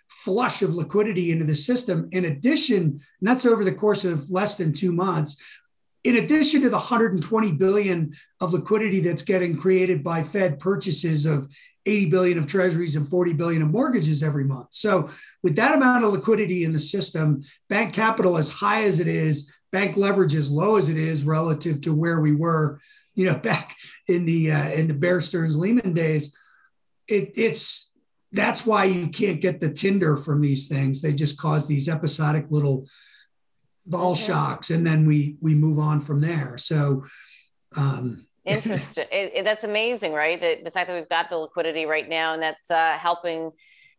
flush 0.08 0.62
of 0.62 0.74
liquidity 0.74 1.30
into 1.30 1.44
the 1.44 1.54
system. 1.54 2.08
In 2.12 2.24
addition, 2.24 2.82
and 2.82 3.00
that's 3.20 3.44
over 3.44 3.64
the 3.64 3.74
course 3.74 4.04
of 4.04 4.30
less 4.30 4.56
than 4.56 4.72
two 4.72 4.92
months, 4.92 5.36
in 6.04 6.16
addition 6.16 6.62
to 6.62 6.70
the 6.70 6.76
120 6.76 7.52
billion 7.52 8.12
of 8.40 8.52
liquidity 8.52 9.00
that's 9.00 9.22
getting 9.22 9.56
created 9.56 10.02
by 10.02 10.24
Fed 10.24 10.58
purchases 10.58 11.26
of 11.26 11.48
80 11.84 12.10
billion 12.10 12.38
of 12.38 12.46
treasuries 12.46 12.96
and 12.96 13.06
40 13.06 13.34
billion 13.34 13.60
of 13.60 13.70
mortgages 13.70 14.22
every 14.22 14.44
month. 14.44 14.68
So 14.70 15.10
with 15.42 15.56
that 15.56 15.74
amount 15.74 16.04
of 16.04 16.12
liquidity 16.12 16.64
in 16.64 16.72
the 16.72 16.80
system, 16.80 17.42
bank 17.68 17.92
capital 17.92 18.38
as 18.38 18.48
high 18.48 18.84
as 18.84 19.00
it 19.00 19.08
is, 19.08 19.52
bank 19.72 19.96
leverage 19.96 20.34
as 20.34 20.50
low 20.50 20.76
as 20.76 20.88
it 20.88 20.96
is 20.96 21.24
relative 21.24 21.80
to 21.80 21.94
where 21.94 22.20
we 22.20 22.34
were 22.34 22.80
you 23.14 23.26
know, 23.26 23.38
back 23.42 23.76
in 24.08 24.24
the 24.24 24.52
uh, 24.52 24.70
in 24.70 24.88
the 24.88 24.94
Bear 24.94 25.20
Stearns 25.20 25.56
Lehman 25.56 25.94
days, 25.94 26.36
it, 27.08 27.32
it's 27.36 27.92
that's 28.32 28.64
why 28.64 28.84
you 28.84 29.08
can't 29.08 29.40
get 29.40 29.60
the 29.60 29.72
tinder 29.72 30.16
from 30.16 30.40
these 30.40 30.68
things. 30.68 31.02
They 31.02 31.12
just 31.12 31.38
cause 31.38 31.66
these 31.66 31.88
episodic 31.88 32.46
little 32.50 32.86
vol 33.86 34.12
okay. 34.12 34.22
shocks, 34.22 34.70
and 34.70 34.86
then 34.86 35.06
we 35.06 35.36
we 35.40 35.54
move 35.54 35.78
on 35.78 36.00
from 36.00 36.20
there. 36.20 36.58
So. 36.58 37.04
Um, 37.76 38.26
Interesting. 38.44 39.04
it, 39.12 39.32
it, 39.36 39.44
that's 39.44 39.62
amazing, 39.62 40.12
right? 40.12 40.40
The, 40.40 40.64
the 40.64 40.72
fact 40.72 40.88
that 40.88 40.96
we've 40.96 41.08
got 41.08 41.30
the 41.30 41.36
liquidity 41.36 41.86
right 41.86 42.08
now, 42.08 42.34
and 42.34 42.42
that's 42.42 42.72
uh, 42.72 42.98
helping 42.98 43.52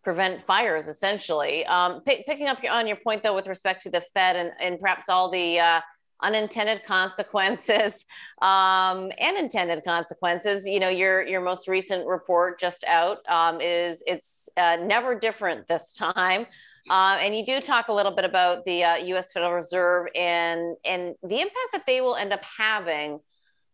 prevent 0.04 0.46
fires 0.46 0.88
essentially. 0.88 1.66
Um, 1.66 2.02
picking 2.06 2.48
up 2.48 2.60
on 2.70 2.88
your 2.88 2.98
point 2.98 3.24
though, 3.24 3.36
with 3.36 3.48
respect 3.48 3.84
to 3.84 3.90
the 3.90 4.02
Fed 4.14 4.36
and, 4.36 4.52
and 4.62 4.80
perhaps 4.80 5.10
all 5.10 5.30
the 5.30 5.60
uh, 5.60 5.82
unintended 6.22 6.84
consequences 6.88 8.06
um, 8.42 9.12
and 9.20 9.38
intended 9.38 9.84
consequences. 9.84 10.66
You 10.66 10.80
know, 10.80 10.90
your 10.90 11.24
your 11.24 11.42
most 11.42 11.68
recent 11.68 12.08
report 12.08 12.60
just 12.60 12.84
out 12.86 13.18
um, 13.30 13.62
is 13.62 14.04
it's 14.08 14.50
uh, 14.58 14.78
never 14.82 15.18
different 15.18 15.68
this 15.68 15.94
time. 15.94 16.48
Uh, 16.90 17.18
and 17.22 17.34
you 17.34 17.46
do 17.46 17.62
talk 17.62 17.88
a 17.88 17.94
little 17.94 18.14
bit 18.14 18.26
about 18.26 18.66
the 18.66 18.84
uh, 18.84 18.96
U.S. 18.96 19.32
Federal 19.32 19.54
Reserve 19.54 20.08
and 20.16 20.76
and 20.84 21.16
the 21.24 21.40
impact 21.40 21.70
that 21.72 21.84
they 21.88 22.02
will 22.02 22.16
end 22.16 22.34
up 22.34 22.42
having 22.58 23.20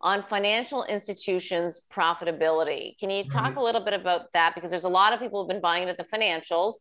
on 0.02 0.24
financial 0.24 0.84
institutions' 0.86 1.82
profitability. 1.92 2.98
Can 3.00 3.10
you 3.10 3.26
talk 3.26 3.44
right. 3.44 3.58
a 3.58 3.62
little 3.62 3.82
bit 3.82 3.94
about 3.94 4.32
that? 4.34 4.56
Because 4.56 4.72
there's 4.72 4.86
a 4.86 4.90
lot 4.90 5.14
of 5.14 5.20
people 5.20 5.42
who've 5.42 5.50
been 5.50 5.62
buying 5.62 5.88
into 5.88 5.96
the 5.98 6.18
financials, 6.18 6.76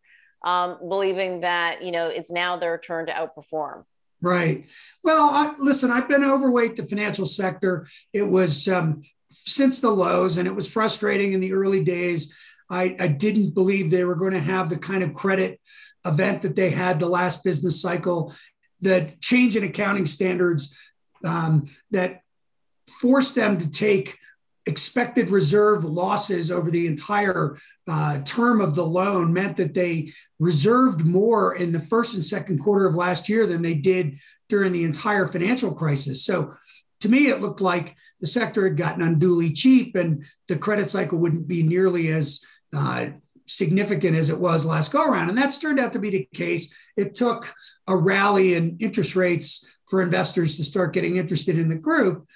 um, 0.44 0.78
believing 0.88 1.40
that 1.40 1.82
you 1.82 1.90
know 1.90 2.08
it's 2.08 2.30
now 2.30 2.56
their 2.56 2.78
turn 2.78 3.06
to 3.06 3.12
outperform. 3.12 3.84
Right. 4.20 4.66
Well, 5.04 5.30
I, 5.30 5.54
listen, 5.58 5.90
I've 5.90 6.08
been 6.08 6.24
overweight 6.24 6.76
the 6.76 6.86
financial 6.86 7.26
sector. 7.26 7.86
It 8.12 8.24
was 8.24 8.68
um, 8.68 9.02
since 9.30 9.80
the 9.80 9.90
lows, 9.90 10.38
and 10.38 10.46
it 10.48 10.54
was 10.54 10.70
frustrating 10.70 11.32
in 11.32 11.40
the 11.40 11.52
early 11.52 11.82
days. 11.84 12.32
I, 12.70 12.96
I 13.00 13.08
didn't 13.08 13.54
believe 13.54 13.90
they 13.90 14.04
were 14.04 14.14
going 14.14 14.32
to 14.32 14.40
have 14.40 14.68
the 14.68 14.78
kind 14.78 15.02
of 15.02 15.14
credit 15.14 15.60
event 16.04 16.42
that 16.42 16.54
they 16.54 16.70
had 16.70 17.00
the 17.00 17.08
last 17.08 17.42
business 17.42 17.80
cycle. 17.80 18.34
The 18.80 19.12
change 19.20 19.56
in 19.56 19.64
accounting 19.64 20.06
standards 20.06 20.76
um, 21.24 21.66
that 21.90 22.22
forced 23.00 23.34
them 23.34 23.58
to 23.58 23.70
take 23.70 24.18
expected 24.66 25.30
reserve 25.30 25.84
losses 25.84 26.50
over 26.50 26.70
the 26.70 26.86
entire 26.86 27.58
uh, 27.88 28.20
term 28.22 28.60
of 28.60 28.74
the 28.74 28.84
loan 28.84 29.32
meant 29.32 29.56
that 29.56 29.72
they 29.72 30.12
reserved 30.38 31.06
more 31.06 31.56
in 31.56 31.72
the 31.72 31.80
first 31.80 32.14
and 32.14 32.24
second 32.24 32.58
quarter 32.58 32.86
of 32.86 32.94
last 32.94 33.28
year 33.28 33.46
than 33.46 33.62
they 33.62 33.74
did 33.74 34.18
during 34.48 34.72
the 34.72 34.84
entire 34.84 35.26
financial 35.26 35.72
crisis. 35.72 36.24
So 36.24 36.52
to 37.00 37.08
me, 37.08 37.28
it 37.28 37.40
looked 37.40 37.62
like 37.62 37.96
the 38.20 38.26
sector 38.26 38.64
had 38.64 38.76
gotten 38.76 39.02
unduly 39.02 39.52
cheap 39.52 39.96
and 39.96 40.24
the 40.48 40.56
credit 40.56 40.90
cycle 40.90 41.18
wouldn't 41.18 41.48
be 41.48 41.62
nearly 41.62 42.08
as 42.08 42.40
uh, 42.76 43.08
significant 43.46 44.16
as 44.16 44.28
it 44.28 44.38
was 44.38 44.66
last 44.66 44.92
go 44.92 45.02
around. 45.02 45.30
And 45.30 45.38
that's 45.38 45.58
turned 45.58 45.80
out 45.80 45.94
to 45.94 45.98
be 45.98 46.10
the 46.10 46.28
case. 46.34 46.74
It 46.96 47.14
took 47.14 47.54
a 47.86 47.96
rally 47.96 48.54
in 48.54 48.76
interest 48.80 49.16
rates 49.16 49.66
for 49.88 50.02
investors 50.02 50.56
to 50.56 50.64
start 50.64 50.92
getting 50.92 51.16
interested 51.16 51.58
in 51.58 51.70
the 51.70 51.78
group 51.78 52.26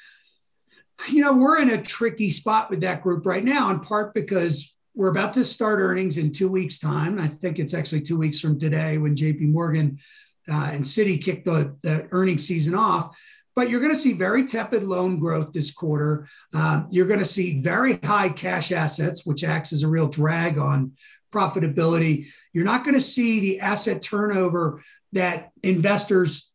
you 1.08 1.22
know, 1.22 1.32
we're 1.32 1.60
in 1.60 1.70
a 1.70 1.82
tricky 1.82 2.30
spot 2.30 2.70
with 2.70 2.80
that 2.80 3.02
group 3.02 3.26
right 3.26 3.44
now, 3.44 3.70
in 3.70 3.80
part 3.80 4.14
because 4.14 4.76
we're 4.94 5.10
about 5.10 5.32
to 5.34 5.44
start 5.44 5.80
earnings 5.80 6.18
in 6.18 6.32
two 6.32 6.50
weeks' 6.50 6.78
time. 6.78 7.18
I 7.18 7.26
think 7.26 7.58
it's 7.58 7.74
actually 7.74 8.02
two 8.02 8.18
weeks 8.18 8.40
from 8.40 8.58
today 8.58 8.98
when 8.98 9.16
JP 9.16 9.52
Morgan 9.52 9.98
uh, 10.50 10.70
and 10.72 10.84
Citi 10.84 11.22
kicked 11.22 11.46
the, 11.46 11.76
the 11.82 12.08
earnings 12.10 12.46
season 12.46 12.74
off. 12.74 13.16
But 13.54 13.68
you're 13.68 13.80
going 13.80 13.92
to 13.92 13.98
see 13.98 14.14
very 14.14 14.46
tepid 14.46 14.82
loan 14.82 15.18
growth 15.18 15.52
this 15.52 15.72
quarter. 15.72 16.28
Uh, 16.54 16.84
you're 16.90 17.06
going 17.06 17.18
to 17.18 17.24
see 17.24 17.60
very 17.60 17.98
high 17.98 18.30
cash 18.30 18.72
assets, 18.72 19.26
which 19.26 19.44
acts 19.44 19.72
as 19.72 19.82
a 19.82 19.88
real 19.88 20.08
drag 20.08 20.58
on 20.58 20.92
profitability. 21.32 22.28
You're 22.52 22.64
not 22.64 22.84
going 22.84 22.94
to 22.94 23.00
see 23.00 23.40
the 23.40 23.60
asset 23.60 24.02
turnover 24.02 24.82
that 25.12 25.50
investors 25.62 26.51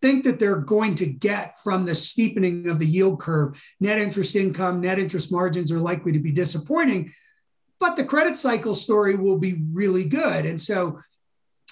think 0.00 0.24
that 0.24 0.38
they're 0.38 0.56
going 0.60 0.94
to 0.96 1.06
get 1.06 1.54
from 1.62 1.84
the 1.84 1.94
steepening 1.94 2.68
of 2.68 2.78
the 2.78 2.86
yield 2.86 3.20
curve. 3.20 3.60
Net 3.80 3.98
interest 3.98 4.36
income, 4.36 4.80
net 4.80 4.98
interest 4.98 5.32
margins 5.32 5.72
are 5.72 5.80
likely 5.80 6.12
to 6.12 6.18
be 6.18 6.32
disappointing, 6.32 7.12
but 7.80 7.96
the 7.96 8.04
credit 8.04 8.36
cycle 8.36 8.74
story 8.74 9.14
will 9.14 9.38
be 9.38 9.60
really 9.72 10.04
good. 10.04 10.46
And 10.46 10.60
so 10.60 11.00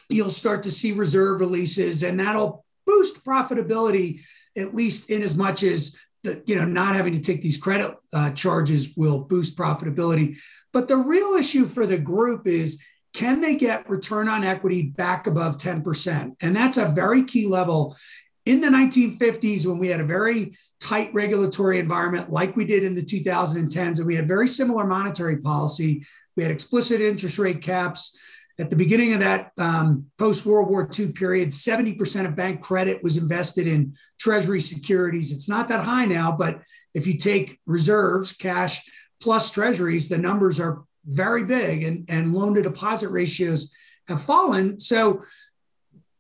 you'll 0.09 0.31
start 0.31 0.63
to 0.65 0.71
see 0.71 0.93
reserve 0.93 1.41
releases, 1.41 2.03
and 2.03 2.19
that'll 2.19 2.65
boost 2.87 3.25
profitability, 3.25 4.23
at 4.57 4.75
least 4.75 5.11
in 5.11 5.23
as 5.23 5.37
much 5.37 5.63
as 5.63 5.97
the, 6.23 6.43
you 6.47 6.57
know, 6.57 6.65
not 6.65 6.95
having 6.95 7.13
to 7.13 7.21
take 7.21 7.43
these 7.43 7.57
credit 7.57 7.97
uh, 8.13 8.31
charges 8.31 8.97
will 8.97 9.21
boost 9.21 9.57
profitability. 9.59 10.37
But 10.73 10.89
the 10.89 10.97
real 10.97 11.35
issue 11.35 11.65
for 11.65 11.87
the 11.87 11.99
group 11.99 12.47
is 12.47 12.83
can 13.17 13.41
they 13.41 13.57
get 13.57 13.89
return 13.89 14.29
on 14.29 14.45
equity 14.45 14.83
back 14.83 15.27
above 15.27 15.57
10%? 15.57 16.37
And 16.43 16.55
that's 16.55 16.77
a 16.77 16.91
very 16.91 17.25
key 17.25 17.47
level. 17.47 17.97
in 18.45 18.61
the 18.61 18.69
1950s, 18.69 19.67
when 19.67 19.79
we 19.79 19.89
had 19.89 20.01
a 20.01 20.05
very 20.05 20.53
tight 20.79 21.13
regulatory 21.13 21.81
environment 21.81 22.31
like 22.31 22.55
we 22.55 22.65
did 22.65 22.85
in 22.85 22.95
the 22.95 23.03
2010s, 23.03 23.99
and 23.99 24.07
we 24.07 24.15
had 24.15 24.29
very 24.29 24.47
similar 24.47 24.87
monetary 24.87 25.39
policy, 25.39 26.07
we 26.37 26.45
had 26.45 26.53
explicit 26.53 27.01
interest 27.01 27.39
rate 27.39 27.61
caps. 27.63 28.17
At 28.59 28.71
the 28.71 28.77
beginning 28.77 29.15
of 29.15 29.21
that 29.21 29.51
um, 29.59 30.07
post 30.17 30.47
World 30.47 30.69
War 30.69 30.89
II 30.97 31.13
period, 31.13 31.49
70% 31.49 32.27
of 32.27 32.37
bank 32.37 32.61
credit 32.61 33.03
was 33.03 33.17
invested 33.17 33.67
in 33.67 33.95
Treasury 34.21 34.61
securities. 34.61 35.33
It's 35.33 35.49
not 35.49 35.69
that 35.69 35.85
high 35.85 36.05
now, 36.05 36.31
but 36.31 36.61
if 36.95 37.07
you 37.07 37.17
take 37.19 37.59
reserves, 37.67 38.35
cash 38.35 38.85
plus 39.21 39.51
Treasuries, 39.51 40.09
the 40.09 40.19
numbers 40.19 40.61
are 40.61 40.85
very 41.07 41.45
big, 41.45 41.83
and, 41.83 42.05
and 42.09 42.35
loan 42.35 42.55
to 42.55 42.63
deposit 42.63 43.11
ratios 43.11 43.73
have 44.09 44.23
fallen. 44.23 44.79
So 44.79 45.23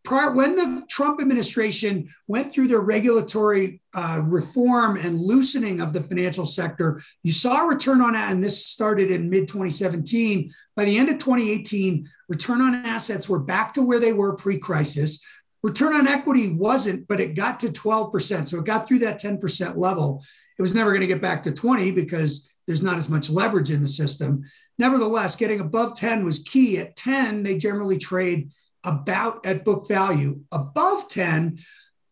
prior, 0.06 0.32
when 0.32 0.54
the 0.54 0.84
Trump 0.88 1.20
administration 1.20 2.08
went 2.28 2.52
through 2.52 2.68
their 2.68 2.80
regulatory 2.80 3.82
uh, 3.94 4.22
reform 4.24 4.96
and 4.96 5.20
loosening 5.20 5.80
of 5.80 5.92
the 5.92 6.00
financial 6.00 6.46
sector, 6.46 7.02
you 7.22 7.32
saw 7.32 7.64
a 7.64 7.68
return 7.68 8.00
on 8.00 8.14
and 8.14 8.42
this 8.42 8.64
started 8.64 9.10
in 9.10 9.28
mid 9.28 9.48
2017. 9.48 10.50
By 10.74 10.84
the 10.84 10.96
end 10.96 11.08
of 11.08 11.18
2018, 11.18 12.08
return 12.28 12.60
on 12.60 12.74
assets 12.74 13.28
were 13.28 13.40
back 13.40 13.74
to 13.74 13.82
where 13.82 14.00
they 14.00 14.12
were 14.12 14.36
pre 14.36 14.58
crisis. 14.58 15.22
Return 15.62 15.94
on 15.94 16.06
equity 16.06 16.52
wasn't, 16.52 17.08
but 17.08 17.20
it 17.20 17.34
got 17.34 17.58
to 17.60 17.68
12%. 17.68 18.48
So 18.48 18.58
it 18.58 18.64
got 18.64 18.86
through 18.86 19.00
that 19.00 19.20
10% 19.20 19.76
level. 19.76 20.22
It 20.58 20.62
was 20.62 20.74
never 20.74 20.90
going 20.90 21.00
to 21.00 21.06
get 21.06 21.20
back 21.20 21.42
to 21.42 21.52
20 21.52 21.90
because 21.90 22.48
there's 22.66 22.82
not 22.82 22.98
as 22.98 23.08
much 23.08 23.30
leverage 23.30 23.70
in 23.70 23.82
the 23.82 23.88
system. 23.88 24.44
Nevertheless, 24.78 25.36
getting 25.36 25.60
above 25.60 25.96
10 25.96 26.24
was 26.24 26.40
key. 26.40 26.78
At 26.78 26.96
10, 26.96 27.42
they 27.42 27.56
generally 27.56 27.98
trade 27.98 28.50
about 28.84 29.46
at 29.46 29.64
book 29.64 29.88
value. 29.88 30.42
Above 30.52 31.08
10, 31.08 31.58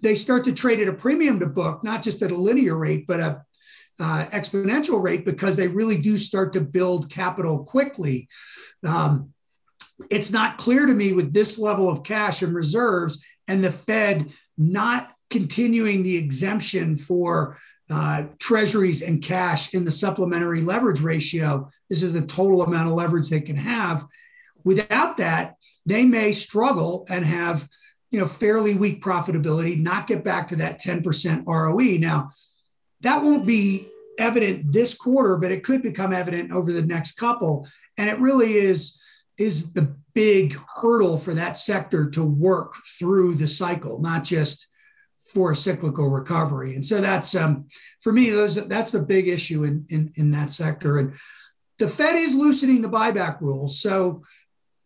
they 0.01 0.15
start 0.15 0.45
to 0.45 0.53
trade 0.53 0.81
at 0.81 0.89
a 0.89 0.93
premium 0.93 1.41
to 1.41 1.47
book, 1.47 1.85
not 1.85 2.03
just 2.03 2.23
at 2.23 2.31
a 2.31 2.37
linear 2.37 2.77
rate, 2.77 3.07
but 3.07 3.21
a 3.21 3.43
uh, 4.01 4.27
exponential 4.33 5.03
rate 5.03 5.25
because 5.25 5.57
they 5.57 5.69
really 5.69 5.99
do 5.99 6.17
start 6.17 6.53
to 6.53 6.61
build 6.61 7.11
capital 7.11 7.65
quickly. 7.65 8.29
Um, 8.87 9.31
it's 10.11 10.33
not 10.33 10.59
clear 10.59 10.87
to 10.87 10.93
me 10.93 11.13
with 11.13 11.33
this 11.33 11.59
level 11.59 11.89
of 11.89 12.03
cash 12.03 12.43
and 12.43 12.55
reserves 12.55 13.23
and 13.47 13.63
the 13.63 13.71
Fed 13.71 14.33
not 14.59 15.13
continuing 15.31 16.03
the 16.03 16.17
exemption 16.17 16.97
for 16.97 17.59
uh, 17.95 18.25
treasuries 18.41 19.03
and 19.03 19.23
cash 19.23 19.73
in 19.73 19.85
the 19.85 19.93
supplementary 19.93 20.63
leverage 20.63 21.01
ratio. 21.01 21.71
This 21.89 22.03
is 22.03 22.13
the 22.13 22.27
total 22.27 22.63
amount 22.63 22.89
of 22.89 22.95
leverage 22.95 23.31
they 23.31 23.41
can 23.41 23.55
have. 23.55 24.05
Without 24.65 25.19
that, 25.19 25.55
they 25.87 26.05
may 26.05 26.33
struggle 26.33 27.07
and 27.09 27.25
have 27.25 27.69
you 28.11 28.19
know 28.19 28.27
fairly 28.27 28.75
weak 28.75 29.01
profitability, 29.01 29.81
not 29.81 30.09
get 30.09 30.25
back 30.25 30.49
to 30.49 30.57
that 30.57 30.81
10% 30.81 31.45
ROE. 31.47 31.99
Now, 31.99 32.33
that 33.03 33.23
won't 33.23 33.47
be 33.47 33.89
evident 34.19 34.73
this 34.73 34.97
quarter, 34.97 35.37
but 35.37 35.53
it 35.53 35.63
could 35.63 35.81
become 35.81 36.13
evident 36.13 36.51
over 36.51 36.73
the 36.73 36.85
next 36.85 37.13
couple. 37.13 37.69
And 37.97 38.11
it 38.11 38.19
really 38.19 38.55
is 38.55 39.01
is 39.39 39.73
the 39.73 39.95
big 40.15 40.59
hurdle 40.77 41.17
for 41.17 41.35
that 41.35 41.59
sector 41.59 42.11
to 42.11 42.25
work 42.25 42.75
through 42.99 43.37
the 43.37 43.49
cycle, 43.49 44.01
not 44.01 44.25
just 44.25 44.67
for 45.25 45.55
cyclical 45.55 46.11
recovery. 46.11 46.75
And 46.75 46.85
so 46.85 47.01
that's 47.01 47.35
um, 47.35 47.67
for 48.01 48.13
me, 48.13 48.31
those 48.31 48.55
that's 48.69 48.93
the 48.93 49.03
big 49.03 49.29
issue 49.29 49.65
in, 49.65 49.87
in 49.89 50.11
in 50.17 50.31
that 50.33 50.51
sector. 50.51 50.99
And 50.99 51.15
the 51.79 51.89
Fed 51.89 52.17
is 52.17 52.35
loosening 52.35 52.83
the 52.83 52.89
buyback 52.89 53.41
rules. 53.41 53.81
So 53.81 54.23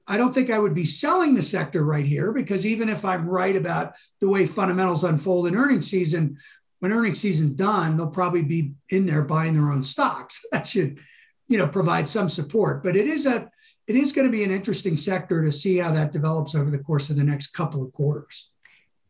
I 0.06 0.16
don't 0.16 0.34
think 0.34 0.50
I 0.50 0.58
would 0.58 0.74
be 0.74 0.86
selling 0.86 1.34
the 1.34 1.42
sector 1.42 1.84
right 1.84 2.06
here 2.06 2.32
because 2.32 2.64
even 2.64 2.88
if 2.88 3.04
I'm 3.04 3.28
right 3.28 3.54
about 3.54 3.94
the 4.20 4.28
way 4.28 4.46
fundamentals 4.46 5.04
unfold 5.04 5.46
in 5.48 5.54
earnings 5.54 5.90
season, 5.90 6.38
when 6.78 6.92
earnings 6.92 7.20
season 7.20 7.56
done, 7.56 7.96
they'll 7.96 8.08
probably 8.08 8.42
be 8.42 8.72
in 8.88 9.04
there 9.04 9.24
buying 9.24 9.54
their 9.54 9.70
own 9.70 9.84
stocks. 9.84 10.44
That 10.52 10.66
should, 10.66 10.98
you 11.46 11.58
know, 11.58 11.68
provide 11.68 12.08
some 12.08 12.28
support. 12.28 12.82
But 12.82 12.96
it 12.96 13.06
is 13.06 13.26
a 13.26 13.50
it 13.86 13.96
is 13.96 14.12
going 14.12 14.26
to 14.26 14.32
be 14.32 14.44
an 14.44 14.50
interesting 14.50 14.98
sector 14.98 15.42
to 15.42 15.50
see 15.50 15.78
how 15.78 15.92
that 15.92 16.12
develops 16.12 16.54
over 16.54 16.70
the 16.70 16.78
course 16.78 17.08
of 17.08 17.16
the 17.16 17.24
next 17.24 17.48
couple 17.48 17.82
of 17.82 17.92
quarters. 17.92 18.50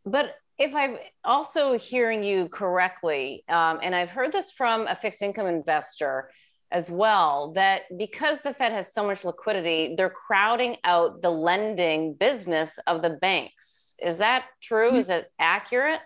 But 0.04 0.36
if 0.58 0.74
I'm 0.74 0.98
also 1.24 1.78
hearing 1.78 2.22
you 2.22 2.48
correctly, 2.48 3.44
um, 3.48 3.78
and 3.82 3.94
I've 3.94 4.10
heard 4.10 4.32
this 4.32 4.50
from 4.50 4.86
a 4.86 4.96
fixed 4.96 5.22
income 5.22 5.46
investor, 5.46 6.30
as 6.70 6.90
well 6.90 7.52
that 7.52 7.82
because 7.96 8.38
the 8.42 8.52
Fed 8.52 8.72
has 8.72 8.92
so 8.92 9.06
much 9.06 9.24
liquidity, 9.24 9.94
they're 9.96 10.10
crowding 10.10 10.76
out 10.84 11.22
the 11.22 11.30
lending 11.30 12.14
business 12.14 12.78
of 12.86 13.02
the 13.02 13.10
banks. 13.10 13.94
Is 14.02 14.18
that 14.18 14.44
true? 14.62 14.94
Is 14.94 15.08
it 15.08 15.30
accurate? 15.38 16.00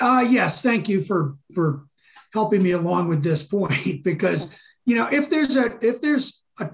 Uh, 0.00 0.24
yes. 0.28 0.62
Thank 0.62 0.88
you 0.88 1.00
for 1.00 1.36
for 1.54 1.86
helping 2.32 2.62
me 2.62 2.72
along 2.72 3.08
with 3.08 3.22
this 3.22 3.42
point 3.46 4.02
because 4.02 4.54
you 4.84 4.96
know 4.96 5.08
if 5.10 5.30
there's 5.30 5.56
a 5.56 5.78
if 5.84 6.00
there's 6.00 6.44
a, 6.60 6.70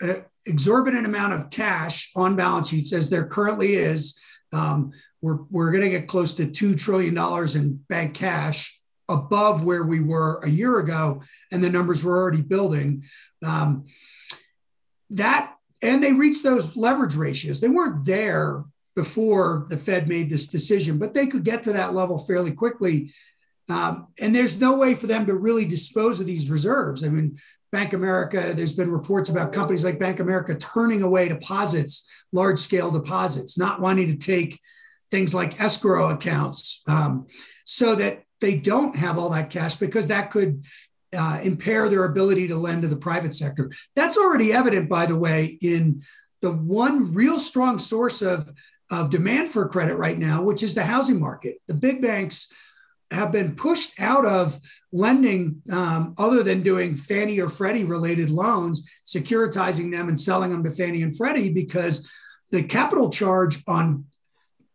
an 0.00 0.24
exorbitant 0.46 1.06
amount 1.06 1.32
of 1.32 1.50
cash 1.50 2.10
on 2.14 2.36
balance 2.36 2.68
sheets 2.68 2.92
as 2.92 3.10
there 3.10 3.26
currently 3.26 3.74
is, 3.74 4.18
um, 4.52 4.92
we're 5.22 5.38
we're 5.50 5.70
going 5.70 5.84
to 5.84 5.90
get 5.90 6.08
close 6.08 6.34
to 6.34 6.46
two 6.46 6.74
trillion 6.74 7.14
dollars 7.14 7.56
in 7.56 7.74
bank 7.88 8.14
cash 8.14 8.80
above 9.08 9.64
where 9.64 9.84
we 9.84 10.00
were 10.00 10.40
a 10.44 10.50
year 10.50 10.78
ago, 10.78 11.22
and 11.50 11.62
the 11.62 11.70
numbers 11.70 12.04
were 12.04 12.16
already 12.16 12.42
building. 12.42 13.04
Um, 13.44 13.86
that 15.10 15.54
and 15.82 16.02
they 16.02 16.12
reached 16.12 16.42
those 16.42 16.76
leverage 16.76 17.14
ratios. 17.14 17.60
They 17.60 17.68
weren't 17.68 18.04
there 18.04 18.64
before 18.94 19.66
the 19.68 19.76
Fed 19.76 20.08
made 20.08 20.28
this 20.28 20.48
decision, 20.48 20.98
but 20.98 21.14
they 21.14 21.26
could 21.26 21.44
get 21.44 21.62
to 21.62 21.72
that 21.72 21.94
level 21.94 22.18
fairly 22.18 22.52
quickly. 22.52 23.12
Um, 23.68 24.08
and 24.20 24.34
there's 24.34 24.60
no 24.60 24.76
way 24.76 24.94
for 24.94 25.06
them 25.06 25.26
to 25.26 25.34
really 25.34 25.64
dispose 25.64 26.20
of 26.20 26.26
these 26.26 26.50
reserves. 26.50 27.04
I 27.04 27.08
mean, 27.08 27.38
Bank 27.70 27.92
America, 27.92 28.52
there's 28.54 28.72
been 28.72 28.90
reports 28.90 29.28
about 29.28 29.52
companies 29.52 29.84
like 29.84 29.98
Bank 29.98 30.20
America 30.20 30.54
turning 30.54 31.02
away 31.02 31.28
deposits, 31.28 32.08
large 32.32 32.58
scale 32.58 32.90
deposits, 32.90 33.58
not 33.58 33.80
wanting 33.80 34.08
to 34.08 34.16
take 34.16 34.58
things 35.10 35.34
like 35.34 35.60
escrow 35.60 36.10
accounts, 36.10 36.82
um, 36.86 37.26
so 37.64 37.94
that 37.94 38.22
they 38.40 38.56
don't 38.56 38.96
have 38.96 39.18
all 39.18 39.30
that 39.30 39.50
cash 39.50 39.76
because 39.76 40.08
that 40.08 40.30
could 40.30 40.64
uh, 41.16 41.40
impair 41.42 41.88
their 41.88 42.04
ability 42.04 42.48
to 42.48 42.56
lend 42.56 42.82
to 42.82 42.88
the 42.88 42.96
private 42.96 43.34
sector. 43.34 43.70
That's 43.96 44.18
already 44.18 44.52
evident, 44.52 44.88
by 44.88 45.06
the 45.06 45.16
way, 45.16 45.58
in 45.60 46.02
the 46.42 46.52
one 46.52 47.12
real 47.12 47.40
strong 47.40 47.78
source 47.78 48.22
of, 48.22 48.50
of 48.90 49.10
demand 49.10 49.48
for 49.48 49.68
credit 49.68 49.96
right 49.96 50.18
now, 50.18 50.42
which 50.42 50.62
is 50.62 50.74
the 50.74 50.84
housing 50.84 51.18
market. 51.18 51.56
The 51.66 51.74
big 51.74 52.02
banks 52.02 52.52
have 53.10 53.32
been 53.32 53.56
pushed 53.56 53.98
out 54.00 54.26
of 54.26 54.58
lending 54.92 55.62
um, 55.72 56.14
other 56.18 56.42
than 56.42 56.62
doing 56.62 56.94
Fannie 56.94 57.40
or 57.40 57.48
Freddie 57.48 57.84
related 57.84 58.28
loans, 58.28 58.88
securitizing 59.06 59.90
them 59.90 60.08
and 60.08 60.20
selling 60.20 60.50
them 60.50 60.62
to 60.64 60.70
Fannie 60.70 61.02
and 61.02 61.16
Freddie 61.16 61.50
because 61.50 62.08
the 62.50 62.62
capital 62.62 63.10
charge 63.10 63.62
on 63.66 64.04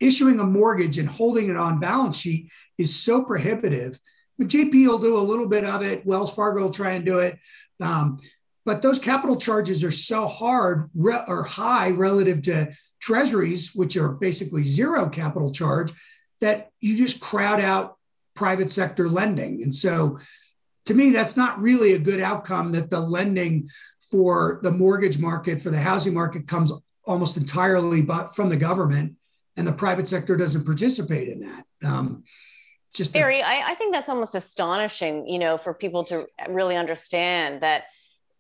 issuing 0.04 0.40
a 0.40 0.46
mortgage 0.46 0.98
and 0.98 1.10
holding 1.10 1.50
it 1.50 1.58
on 1.58 1.80
balance 1.80 2.18
sheet 2.18 2.50
is 2.78 2.96
so 2.96 3.24
prohibitive. 3.24 4.00
But 4.38 4.48
JP 4.48 4.88
will 4.88 5.00
do 5.00 5.18
a 5.18 5.20
little 5.20 5.48
bit 5.48 5.64
of 5.64 5.82
it. 5.82 6.06
Wells 6.06 6.34
Fargo 6.34 6.64
will 6.64 6.72
try 6.72 6.92
and 6.92 7.06
do 7.06 7.20
it. 7.20 7.38
Um, 7.80 8.20
but 8.66 8.82
those 8.82 9.00
capital 9.00 9.36
charges 9.36 9.84
are 9.84 9.92
so 9.92 10.28
hard 10.28 10.90
re- 10.96 11.24
or 11.28 11.44
high 11.44 11.92
relative 11.92 12.42
to 12.44 12.74
treasuries, 13.00 13.76
which 13.76 13.98
are 13.98 14.10
basically 14.10 14.64
zero 14.64 15.10
capital 15.10 15.52
charge, 15.52 15.92
that 16.42 16.70
you 16.80 16.98
just 16.98 17.22
crowd 17.22 17.60
out 17.60 17.98
private 18.36 18.72
sector 18.72 19.10
lending. 19.10 19.62
And 19.64 19.74
so 19.74 20.20
to 20.86 20.94
me, 20.94 21.12
that's 21.12 21.38
not 21.38 21.62
really 21.62 21.94
a 21.94 22.00
good 22.00 22.20
outcome 22.20 22.72
that 22.74 22.90
the 22.90 23.00
lending 23.00 23.70
for 24.10 24.60
the 24.64 24.72
mortgage 24.72 25.20
market, 25.20 25.62
for 25.62 25.70
the 25.70 25.80
housing 25.80 26.14
market 26.14 26.48
comes 26.48 26.72
almost 27.06 27.38
entirely 27.38 28.02
but 28.02 28.34
from 28.36 28.50
the 28.50 28.58
government 28.58 29.16
and 29.58 29.68
the 29.68 29.74
private 29.74 30.08
sector 30.08 30.36
doesn't 30.36 30.66
participate 30.66 31.28
in 31.30 31.40
that. 31.40 31.66
Um, 31.86 32.24
just 32.94 33.12
Barry, 33.12 33.42
I 33.42 33.74
think 33.74 33.92
that's 33.92 34.08
almost 34.08 34.36
astonishing, 34.36 35.28
you 35.28 35.40
know, 35.40 35.58
for 35.58 35.74
people 35.74 36.04
to 36.06 36.28
really 36.48 36.76
understand 36.76 37.62
that 37.62 37.86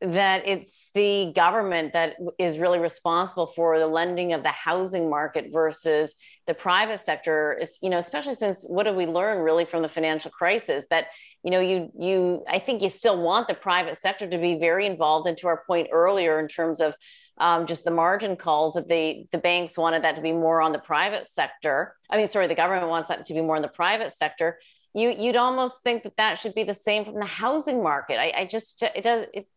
that 0.03 0.45
it's 0.45 0.91
the 0.93 1.31
government 1.33 1.93
that 1.93 2.17
is 2.37 2.57
really 2.57 2.79
responsible 2.79 3.47
for 3.47 3.79
the 3.79 3.87
lending 3.87 4.33
of 4.33 4.43
the 4.43 4.49
housing 4.49 5.09
market 5.09 5.47
versus 5.51 6.15
the 6.45 6.53
private 6.53 6.99
sector 6.99 7.57
is 7.61 7.79
you 7.81 7.89
know 7.89 7.97
especially 7.97 8.35
since 8.35 8.65
what 8.67 8.83
did 8.83 8.97
we 8.97 9.05
learn 9.05 9.39
really 9.39 9.63
from 9.63 9.81
the 9.81 9.87
financial 9.87 10.29
crisis 10.29 10.87
that 10.89 11.05
you 11.41 11.51
know 11.51 11.61
you 11.61 11.89
you 11.97 12.43
i 12.49 12.59
think 12.59 12.81
you 12.81 12.89
still 12.89 13.21
want 13.21 13.47
the 13.47 13.53
private 13.53 13.95
sector 13.95 14.29
to 14.29 14.37
be 14.37 14.59
very 14.59 14.85
involved 14.85 15.25
and 15.25 15.37
to 15.37 15.47
our 15.47 15.63
point 15.65 15.87
earlier 15.93 16.37
in 16.37 16.49
terms 16.49 16.81
of 16.81 16.93
um, 17.37 17.65
just 17.65 17.83
the 17.83 17.91
margin 17.91 18.35
calls 18.35 18.75
if 18.75 18.87
the 18.87 19.25
the 19.31 19.37
banks 19.37 19.77
wanted 19.77 20.03
that 20.03 20.15
to 20.15 20.21
be 20.21 20.31
more 20.31 20.61
on 20.61 20.71
the 20.71 20.79
private 20.79 21.27
sector. 21.27 21.95
I 22.09 22.17
mean 22.17 22.27
sorry 22.27 22.47
the 22.47 22.55
government 22.55 22.89
wants 22.89 23.09
that 23.09 23.25
to 23.25 23.33
be 23.33 23.41
more 23.41 23.55
in 23.55 23.61
the 23.61 23.67
private 23.67 24.13
sector. 24.13 24.59
You 24.93 25.09
you'd 25.09 25.35
almost 25.35 25.81
think 25.83 26.03
that 26.03 26.17
that 26.17 26.39
should 26.39 26.53
be 26.53 26.63
the 26.63 26.73
same 26.73 27.05
from 27.05 27.15
the 27.15 27.25
housing 27.25 27.81
market. 27.81 28.19
I, 28.19 28.33
I 28.41 28.45
just 28.45 28.81
it 28.83 29.03
does 29.03 29.25
it 29.33 29.47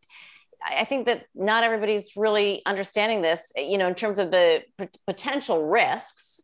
I 0.65 0.85
think 0.85 1.07
that 1.07 1.27
not 1.35 1.65
everybody's 1.65 2.17
really 2.17 2.63
understanding 2.67 3.23
this, 3.23 3.53
you 3.57 3.79
know, 3.79 3.87
in 3.87 3.95
terms 3.95 4.19
of 4.19 4.31
the 4.31 4.63
p- 4.79 4.89
potential 5.07 5.65
risks 5.67 6.41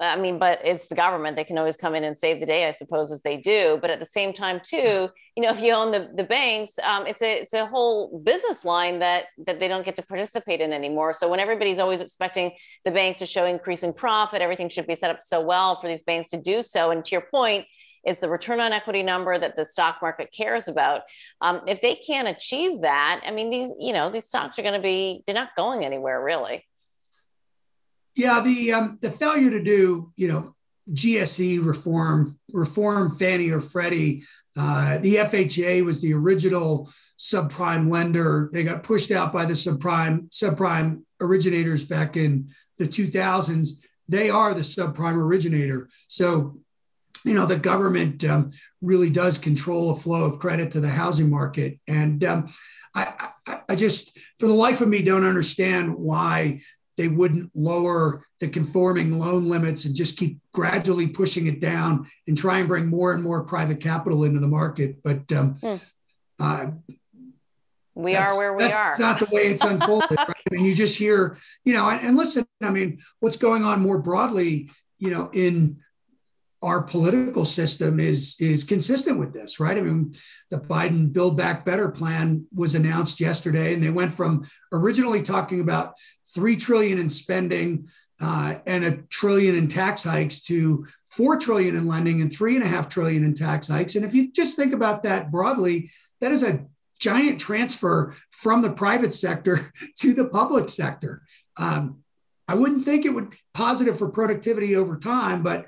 I 0.00 0.16
mean, 0.16 0.38
but 0.38 0.60
it's 0.64 0.86
the 0.88 0.94
government. 0.94 1.36
They 1.36 1.44
can 1.44 1.58
always 1.58 1.76
come 1.76 1.94
in 1.94 2.04
and 2.04 2.16
save 2.16 2.40
the 2.40 2.46
day, 2.46 2.66
I 2.66 2.70
suppose, 2.70 3.12
as 3.12 3.22
they 3.22 3.36
do. 3.36 3.78
But 3.80 3.90
at 3.90 3.98
the 4.00 4.06
same 4.06 4.32
time, 4.32 4.60
too, 4.64 5.08
you 5.36 5.42
know, 5.42 5.50
if 5.50 5.60
you 5.60 5.72
own 5.72 5.92
the, 5.92 6.10
the 6.14 6.24
banks, 6.24 6.78
um, 6.82 7.06
it's 7.06 7.22
a 7.22 7.40
it's 7.40 7.52
a 7.52 7.66
whole 7.66 8.20
business 8.24 8.64
line 8.64 8.98
that 9.00 9.26
that 9.46 9.60
they 9.60 9.68
don't 9.68 9.84
get 9.84 9.96
to 9.96 10.02
participate 10.02 10.60
in 10.60 10.72
anymore. 10.72 11.12
So 11.12 11.28
when 11.28 11.40
everybody's 11.40 11.78
always 11.78 12.00
expecting 12.00 12.52
the 12.84 12.90
banks 12.90 13.18
to 13.20 13.26
show 13.26 13.44
increasing 13.44 13.92
profit, 13.92 14.42
everything 14.42 14.68
should 14.68 14.86
be 14.86 14.94
set 14.94 15.10
up 15.10 15.22
so 15.22 15.40
well 15.40 15.76
for 15.76 15.88
these 15.88 16.02
banks 16.02 16.30
to 16.30 16.40
do 16.40 16.62
so. 16.62 16.90
And 16.90 17.04
to 17.04 17.10
your 17.10 17.24
point, 17.30 17.66
is 18.06 18.18
the 18.18 18.28
return 18.28 18.60
on 18.60 18.72
equity 18.72 19.02
number 19.02 19.38
that 19.38 19.56
the 19.56 19.64
stock 19.64 19.98
market 20.02 20.32
cares 20.32 20.68
about. 20.68 21.02
Um, 21.40 21.62
if 21.66 21.80
they 21.80 21.94
can't 21.94 22.28
achieve 22.28 22.80
that, 22.82 23.22
I 23.24 23.30
mean, 23.30 23.50
these 23.50 23.72
you 23.78 23.92
know 23.92 24.10
these 24.10 24.24
stocks 24.24 24.58
are 24.58 24.62
going 24.62 24.74
to 24.74 24.80
be 24.80 25.22
they're 25.26 25.34
not 25.34 25.56
going 25.56 25.84
anywhere 25.84 26.22
really. 26.22 26.64
Yeah, 28.16 28.40
the 28.40 28.72
um, 28.72 28.98
the 29.00 29.10
failure 29.10 29.50
to 29.50 29.62
do 29.62 30.12
you 30.16 30.28
know 30.28 30.54
GSE 30.90 31.64
reform, 31.64 32.38
reform 32.52 33.10
Fannie 33.16 33.50
or 33.50 33.60
Freddie. 33.60 34.24
Uh, 34.56 34.98
the 34.98 35.16
FHA 35.16 35.84
was 35.84 36.00
the 36.00 36.12
original 36.12 36.90
subprime 37.18 37.90
lender. 37.90 38.50
They 38.52 38.64
got 38.64 38.82
pushed 38.82 39.10
out 39.10 39.32
by 39.32 39.44
the 39.44 39.54
subprime 39.54 40.28
subprime 40.30 41.02
originators 41.20 41.86
back 41.86 42.16
in 42.16 42.50
the 42.78 42.86
2000s. 42.86 43.68
They 44.08 44.28
are 44.28 44.52
the 44.52 44.60
subprime 44.60 45.14
originator. 45.14 45.88
So, 46.08 46.58
you 47.24 47.34
know, 47.34 47.46
the 47.46 47.58
government 47.58 48.24
um, 48.24 48.50
really 48.80 49.08
does 49.08 49.38
control 49.38 49.90
a 49.90 49.94
flow 49.94 50.24
of 50.24 50.40
credit 50.40 50.72
to 50.72 50.80
the 50.80 50.88
housing 50.88 51.30
market. 51.30 51.78
And 51.86 52.22
um, 52.24 52.48
I, 52.94 53.30
I, 53.46 53.60
I 53.70 53.76
just, 53.76 54.18
for 54.38 54.48
the 54.48 54.54
life 54.54 54.80
of 54.80 54.88
me, 54.88 55.02
don't 55.02 55.24
understand 55.24 55.94
why 55.94 56.62
they 56.96 57.08
wouldn't 57.08 57.50
lower 57.54 58.24
the 58.40 58.48
conforming 58.48 59.18
loan 59.18 59.48
limits 59.48 59.84
and 59.84 59.94
just 59.94 60.18
keep 60.18 60.38
gradually 60.52 61.08
pushing 61.08 61.46
it 61.46 61.60
down 61.60 62.06
and 62.26 62.36
try 62.36 62.58
and 62.58 62.68
bring 62.68 62.86
more 62.86 63.12
and 63.12 63.22
more 63.22 63.44
private 63.44 63.80
capital 63.80 64.24
into 64.24 64.40
the 64.40 64.48
market. 64.48 65.02
But 65.02 65.30
um, 65.32 65.54
hmm. 65.54 65.76
uh, 66.40 66.66
we 67.94 68.14
are 68.14 68.36
where 68.36 68.54
we 68.54 68.64
that's, 68.64 68.76
are. 68.76 68.88
That's 68.90 69.00
not 69.00 69.18
the 69.18 69.34
way 69.34 69.42
it's 69.42 69.62
unfolded. 69.62 70.10
right? 70.18 70.28
I 70.50 70.54
mean, 70.54 70.64
you 70.64 70.74
just 70.74 70.98
hear, 70.98 71.36
you 71.64 71.74
know, 71.74 71.88
and, 71.88 72.06
and 72.06 72.16
listen. 72.16 72.46
I 72.62 72.70
mean, 72.70 73.00
what's 73.20 73.36
going 73.36 73.64
on 73.64 73.80
more 73.80 73.98
broadly, 73.98 74.70
you 74.98 75.10
know, 75.10 75.30
in 75.32 75.78
our 76.62 76.82
political 76.82 77.44
system 77.44 77.98
is 77.98 78.36
is 78.38 78.64
consistent 78.64 79.18
with 79.18 79.34
this, 79.34 79.60
right? 79.60 79.76
I 79.76 79.82
mean, 79.82 80.14
the 80.50 80.58
Biden 80.58 81.12
Build 81.12 81.36
Back 81.36 81.64
Better 81.64 81.90
plan 81.90 82.46
was 82.54 82.74
announced 82.74 83.20
yesterday, 83.20 83.74
and 83.74 83.82
they 83.82 83.90
went 83.90 84.14
from 84.14 84.46
originally 84.72 85.22
talking 85.22 85.60
about 85.60 85.94
three 86.34 86.56
trillion 86.56 86.98
in 86.98 87.10
spending 87.10 87.88
uh, 88.20 88.56
and 88.66 88.84
a 88.84 88.96
trillion 89.10 89.54
in 89.54 89.68
tax 89.68 90.02
hikes 90.02 90.42
to 90.42 90.86
four 91.08 91.38
trillion 91.38 91.76
in 91.76 91.86
lending 91.86 92.20
and 92.22 92.32
three 92.32 92.54
and 92.54 92.64
a 92.64 92.68
half 92.68 92.88
trillion 92.88 93.24
in 93.24 93.34
tax 93.34 93.68
hikes. 93.68 93.96
And 93.96 94.04
if 94.04 94.14
you 94.14 94.32
just 94.32 94.56
think 94.56 94.72
about 94.72 95.02
that 95.02 95.30
broadly, 95.30 95.90
that 96.20 96.32
is 96.32 96.42
a 96.42 96.64
giant 96.98 97.40
transfer 97.40 98.14
from 98.30 98.62
the 98.62 98.72
private 98.72 99.12
sector 99.12 99.72
to 99.98 100.14
the 100.14 100.28
public 100.28 100.70
sector. 100.70 101.22
Um, 101.58 101.98
I 102.48 102.54
wouldn't 102.54 102.84
think 102.84 103.04
it 103.04 103.10
would 103.10 103.30
be 103.30 103.36
positive 103.54 103.98
for 103.98 104.08
productivity 104.08 104.76
over 104.76 104.98
time, 104.98 105.42
but 105.42 105.66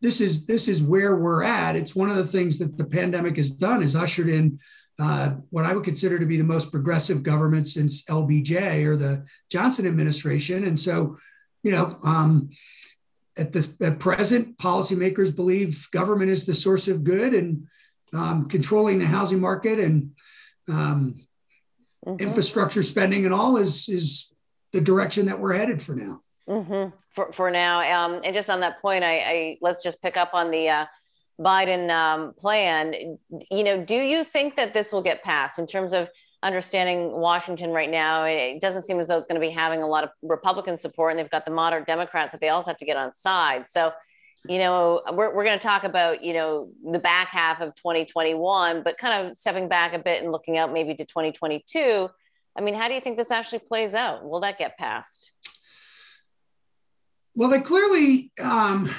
this 0.00 0.20
is 0.20 0.46
this 0.46 0.66
is 0.66 0.82
where 0.82 1.16
we're 1.16 1.44
at. 1.44 1.76
It's 1.76 1.94
one 1.94 2.10
of 2.10 2.16
the 2.16 2.26
things 2.26 2.58
that 2.58 2.76
the 2.76 2.84
pandemic 2.84 3.36
has 3.36 3.52
done 3.52 3.82
is 3.82 3.94
ushered 3.94 4.28
in 4.28 4.58
uh, 5.02 5.34
what 5.50 5.64
I 5.64 5.74
would 5.74 5.82
consider 5.82 6.18
to 6.18 6.26
be 6.26 6.36
the 6.36 6.44
most 6.44 6.70
progressive 6.70 7.24
government 7.24 7.66
since 7.66 8.04
LBJ 8.04 8.86
or 8.86 8.96
the 8.96 9.26
Johnson 9.50 9.84
administration. 9.84 10.64
And 10.64 10.78
so, 10.78 11.16
you 11.64 11.72
know, 11.72 11.98
um, 12.04 12.50
at 13.36 13.52
this 13.52 13.76
at 13.80 13.98
present, 13.98 14.58
policymakers 14.58 15.34
believe 15.34 15.88
government 15.90 16.30
is 16.30 16.46
the 16.46 16.54
source 16.54 16.86
of 16.86 17.02
good 17.02 17.34
and 17.34 17.66
um, 18.14 18.48
controlling 18.48 19.00
the 19.00 19.06
housing 19.06 19.40
market 19.40 19.80
and 19.80 20.12
um, 20.68 21.16
mm-hmm. 22.06 22.22
infrastructure 22.22 22.84
spending 22.84 23.24
and 23.24 23.34
all 23.34 23.56
is 23.56 23.88
is 23.88 24.32
the 24.72 24.80
direction 24.80 25.26
that 25.26 25.40
we're 25.40 25.54
headed 25.54 25.82
for 25.82 25.96
now. 25.96 26.22
Mm-hmm. 26.48 26.96
For, 27.10 27.32
for 27.32 27.50
now, 27.50 28.06
um, 28.06 28.20
and 28.24 28.32
just 28.32 28.48
on 28.48 28.60
that 28.60 28.80
point, 28.80 29.02
I, 29.04 29.18
I 29.18 29.58
let's 29.60 29.82
just 29.82 30.00
pick 30.00 30.16
up 30.16 30.30
on 30.32 30.50
the 30.50 30.68
uh, 30.68 30.86
Biden 31.42 31.90
um, 31.90 32.34
plan. 32.34 33.18
You 33.50 33.64
know, 33.64 33.84
do 33.84 33.94
you 33.94 34.24
think 34.24 34.56
that 34.56 34.74
this 34.74 34.92
will 34.92 35.02
get 35.02 35.22
passed 35.22 35.58
in 35.58 35.66
terms 35.66 35.92
of 35.92 36.08
understanding 36.42 37.12
Washington 37.12 37.70
right 37.70 37.90
now? 37.90 38.24
It 38.24 38.60
doesn't 38.60 38.82
seem 38.82 38.98
as 39.00 39.08
though 39.08 39.16
it's 39.16 39.26
going 39.26 39.40
to 39.40 39.46
be 39.46 39.52
having 39.52 39.82
a 39.82 39.86
lot 39.86 40.04
of 40.04 40.10
Republican 40.22 40.76
support, 40.76 41.12
and 41.12 41.18
they've 41.18 41.30
got 41.30 41.44
the 41.44 41.50
moderate 41.50 41.86
Democrats 41.86 42.32
that 42.32 42.40
they 42.40 42.48
also 42.48 42.70
have 42.70 42.78
to 42.78 42.84
get 42.84 42.96
on 42.96 43.12
side. 43.12 43.66
So, 43.66 43.92
you 44.48 44.58
know, 44.58 45.02
we're, 45.12 45.34
we're 45.34 45.44
going 45.44 45.58
to 45.58 45.62
talk 45.62 45.84
about, 45.84 46.22
you 46.22 46.32
know, 46.32 46.70
the 46.90 46.98
back 46.98 47.28
half 47.28 47.60
of 47.60 47.74
2021, 47.76 48.82
but 48.82 48.98
kind 48.98 49.26
of 49.26 49.36
stepping 49.36 49.68
back 49.68 49.94
a 49.94 49.98
bit 49.98 50.22
and 50.22 50.32
looking 50.32 50.58
out 50.58 50.72
maybe 50.72 50.94
to 50.94 51.04
2022. 51.04 52.08
I 52.56 52.60
mean, 52.60 52.74
how 52.74 52.88
do 52.88 52.94
you 52.94 53.00
think 53.00 53.16
this 53.16 53.30
actually 53.30 53.60
plays 53.60 53.94
out? 53.94 54.28
Will 54.28 54.40
that 54.40 54.58
get 54.58 54.76
passed? 54.76 55.32
Well, 57.34 57.48
they 57.48 57.60
clearly 57.60 58.30
um, 58.42 58.90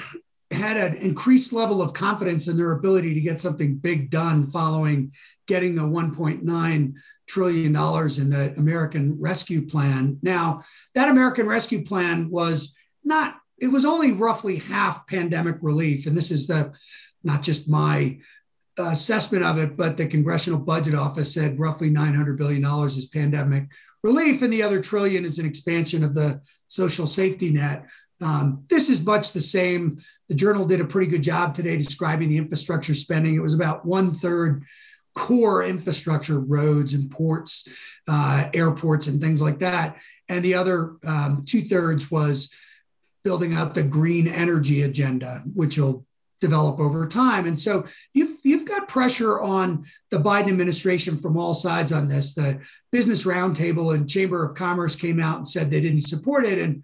had 0.54 0.76
an 0.76 0.94
increased 0.96 1.52
level 1.52 1.82
of 1.82 1.92
confidence 1.92 2.48
in 2.48 2.56
their 2.56 2.72
ability 2.72 3.14
to 3.14 3.20
get 3.20 3.38
something 3.38 3.76
big 3.76 4.10
done 4.10 4.46
following 4.46 5.12
getting 5.46 5.74
the 5.74 5.82
1.9 5.82 6.94
trillion 7.26 7.72
dollars 7.72 8.18
in 8.18 8.30
the 8.30 8.54
American 8.56 9.20
Rescue 9.20 9.66
Plan. 9.66 10.18
Now, 10.22 10.64
that 10.94 11.08
American 11.08 11.46
Rescue 11.46 11.84
Plan 11.84 12.30
was 12.30 12.74
not 13.04 13.36
it 13.58 13.68
was 13.68 13.84
only 13.84 14.12
roughly 14.12 14.56
half 14.56 15.06
pandemic 15.06 15.56
relief 15.60 16.06
and 16.06 16.16
this 16.16 16.30
is 16.30 16.46
the 16.46 16.72
not 17.22 17.42
just 17.42 17.68
my 17.68 18.18
assessment 18.78 19.44
of 19.44 19.58
it 19.58 19.76
but 19.76 19.96
the 19.96 20.06
Congressional 20.06 20.58
Budget 20.58 20.94
Office 20.94 21.32
said 21.32 21.58
roughly 21.58 21.90
900 21.90 22.36
billion 22.36 22.62
dollars 22.62 22.96
is 22.96 23.06
pandemic 23.06 23.68
relief 24.02 24.42
and 24.42 24.52
the 24.52 24.62
other 24.62 24.80
trillion 24.80 25.24
is 25.24 25.38
an 25.38 25.46
expansion 25.46 26.04
of 26.04 26.14
the 26.14 26.40
social 26.68 27.06
safety 27.06 27.50
net. 27.50 27.86
Um, 28.20 28.64
this 28.68 28.90
is 28.90 29.04
much 29.04 29.32
the 29.32 29.40
same 29.40 29.98
the 30.28 30.34
Journal 30.34 30.64
did 30.64 30.80
a 30.80 30.86
pretty 30.86 31.10
good 31.10 31.22
job 31.22 31.54
today 31.54 31.76
describing 31.76 32.28
the 32.28 32.38
infrastructure 32.38 32.94
spending. 32.94 33.34
It 33.34 33.42
was 33.42 33.54
about 33.54 33.84
one 33.84 34.12
third 34.12 34.64
core 35.14 35.62
infrastructure, 35.62 36.40
roads 36.40 36.92
and 36.94 37.10
ports, 37.10 37.68
uh, 38.08 38.48
airports, 38.52 39.06
and 39.06 39.20
things 39.20 39.40
like 39.40 39.60
that. 39.60 39.96
And 40.28 40.44
the 40.44 40.54
other 40.54 40.96
um, 41.06 41.44
two 41.46 41.62
thirds 41.62 42.10
was 42.10 42.52
building 43.22 43.54
out 43.54 43.74
the 43.74 43.82
green 43.82 44.26
energy 44.26 44.82
agenda, 44.82 45.42
which 45.54 45.78
will 45.78 46.06
develop 46.40 46.78
over 46.78 47.06
time. 47.06 47.46
And 47.46 47.58
so 47.58 47.86
you've 48.12 48.38
you've 48.42 48.66
got 48.66 48.88
pressure 48.88 49.40
on 49.40 49.86
the 50.10 50.18
Biden 50.18 50.48
administration 50.48 51.16
from 51.16 51.38
all 51.38 51.54
sides 51.54 51.92
on 51.92 52.08
this. 52.08 52.34
The 52.34 52.60
Business 52.92 53.24
Roundtable 53.24 53.94
and 53.94 54.08
Chamber 54.08 54.44
of 54.44 54.54
Commerce 54.54 54.96
came 54.96 55.20
out 55.20 55.38
and 55.38 55.48
said 55.48 55.70
they 55.70 55.80
didn't 55.80 56.02
support 56.02 56.44
it, 56.44 56.58
and 56.58 56.82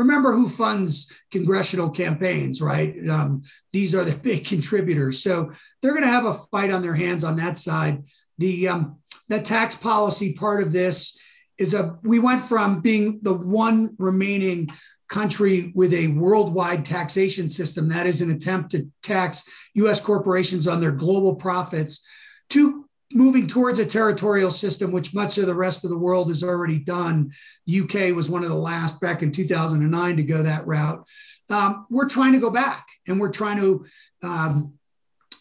remember 0.00 0.32
who 0.32 0.48
funds 0.48 1.12
congressional 1.30 1.90
campaigns, 1.90 2.62
right? 2.62 2.96
Um, 3.08 3.42
these 3.72 3.94
are 3.94 4.04
the 4.04 4.16
big 4.30 4.44
contributors. 4.46 5.22
So 5.22 5.52
they're 5.80 5.92
going 5.92 6.04
to 6.04 6.08
have 6.08 6.24
a 6.24 6.34
fight 6.50 6.72
on 6.72 6.82
their 6.82 6.94
hands 6.94 7.22
on 7.22 7.36
that 7.36 7.58
side. 7.58 8.04
The 8.38 8.68
um, 8.68 8.96
the 9.28 9.40
tax 9.40 9.76
policy 9.76 10.32
part 10.32 10.62
of 10.62 10.72
this 10.72 11.18
is 11.58 11.74
a 11.74 11.98
we 12.02 12.18
went 12.18 12.40
from 12.40 12.80
being 12.80 13.20
the 13.22 13.34
one 13.34 13.94
remaining 13.98 14.70
country 15.08 15.72
with 15.74 15.92
a 15.92 16.08
worldwide 16.08 16.84
taxation 16.84 17.50
system 17.50 17.88
that 17.88 18.06
is 18.06 18.20
an 18.20 18.30
attempt 18.30 18.70
to 18.70 18.88
tax 19.02 19.44
US 19.74 20.00
corporations 20.00 20.66
on 20.66 20.80
their 20.80 20.92
global 20.92 21.34
profits 21.34 22.06
to 22.50 22.88
moving 23.12 23.46
towards 23.46 23.78
a 23.78 23.86
territorial 23.86 24.50
system, 24.50 24.92
which 24.92 25.14
much 25.14 25.38
of 25.38 25.46
the 25.46 25.54
rest 25.54 25.84
of 25.84 25.90
the 25.90 25.98
world 25.98 26.28
has 26.28 26.44
already 26.44 26.78
done. 26.78 27.32
The 27.66 27.80
UK 27.80 28.14
was 28.14 28.30
one 28.30 28.44
of 28.44 28.50
the 28.50 28.54
last 28.54 29.00
back 29.00 29.22
in 29.22 29.32
2009 29.32 30.16
to 30.16 30.22
go 30.22 30.42
that 30.42 30.66
route. 30.66 31.06
Um, 31.50 31.86
we're 31.90 32.08
trying 32.08 32.32
to 32.32 32.38
go 32.38 32.50
back 32.50 32.86
and 33.08 33.18
we're 33.18 33.32
trying 33.32 33.58
to 33.58 33.84
um, 34.22 34.74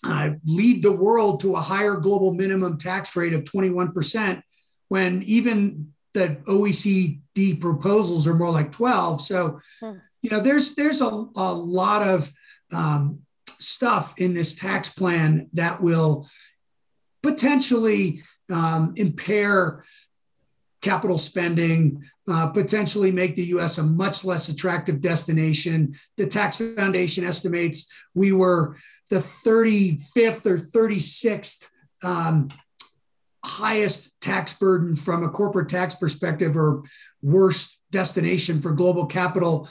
uh, 0.04 0.32
lead 0.46 0.82
the 0.82 0.92
world 0.92 1.42
to 1.42 1.56
a 1.56 1.62
higher 1.62 1.98
global 1.98 2.34
minimum 2.34 2.78
tax 2.78 3.16
rate 3.16 3.34
of 3.34 3.44
21% 3.44 4.42
when 4.88 5.22
even 5.24 5.94
the 6.14 6.38
OECD 6.48 7.62
proposals 7.62 8.26
are 8.28 8.34
more 8.34 8.52
like 8.52 8.72
12. 8.72 9.22
So, 9.22 9.60
hmm. 9.80 9.98
you 10.22 10.32
know, 10.32 10.40
there's 10.40 10.74
there's 10.76 11.02
a, 11.02 11.06
a 11.06 11.54
lot 11.54 12.08
of 12.08 12.32
um, 12.74 13.20
stuff 13.60 14.16
in 14.18 14.34
this 14.34 14.56
tax 14.56 14.90
plan 14.90 15.50
that 15.54 15.82
will 15.82 16.28
potentially 17.22 18.22
um, 18.52 18.94
impair 18.96 19.84
capital 20.82 21.18
spending, 21.18 22.04
uh, 22.30 22.48
potentially 22.48 23.12
make 23.12 23.36
the 23.36 23.46
US 23.46 23.78
a 23.78 23.84
much 23.84 24.24
less 24.24 24.48
attractive 24.50 25.02
destination. 25.02 25.96
The 26.18 26.28
Tax 26.28 26.58
Foundation 26.58 27.26
estimates 27.26 27.92
we 28.14 28.32
were 28.32 28.78
the 29.10 29.18
35th 29.18 30.46
or 30.46 30.58
36th 30.58 31.70
um, 32.04 32.50
highest 33.44 34.20
tax 34.22 34.54
burden 34.54 34.96
from 34.96 35.24
a 35.24 35.30
corporate 35.30 35.70
tax 35.70 35.96
perspective 35.96 36.56
or 36.56 36.84
worst 37.22 37.80
destination 37.92 38.62
for 38.62 38.72
global 38.72 39.06
capital 39.06 39.68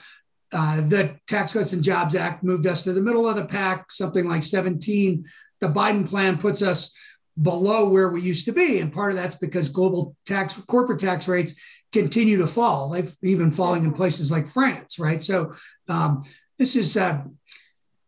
uh, 0.53 0.81
the 0.89 1.17
Tax 1.27 1.53
Cuts 1.53 1.73
and 1.73 1.83
Jobs 1.83 2.15
Act 2.15 2.43
moved 2.43 2.67
us 2.67 2.85
to 2.85 2.93
the 2.93 3.03
middle 3.03 3.29
of 3.29 3.37
the 3.37 3.45
pack, 3.45 3.91
something 3.91 4.29
like 4.29 4.43
17. 4.43 5.25
The 5.61 5.69
Biden 5.69 6.09
plan 6.09 6.39
puts 6.39 6.63
us 6.63 6.95
below 7.41 7.89
where 7.89 8.09
we 8.09 8.21
used 8.21 8.45
to 8.47 8.53
be. 8.53 8.81
And 8.81 8.93
part 8.93 9.13
of 9.13 9.17
that's 9.17 9.37
because 9.37 9.69
global 9.69 10.17
tax, 10.27 10.57
corporate 10.67 11.01
tax 11.01 11.29
rates 11.29 11.55
continue 11.93 12.39
to 12.39 12.47
fall. 12.47 12.91
They've 12.91 13.15
even 13.23 13.51
falling 13.51 13.85
in 13.85 13.93
places 13.93 14.31
like 14.31 14.47
France, 14.47 14.99
right? 14.99 15.23
So 15.23 15.53
um, 15.89 16.25
this 16.59 16.77
is 16.77 16.97
uh, 16.97 17.23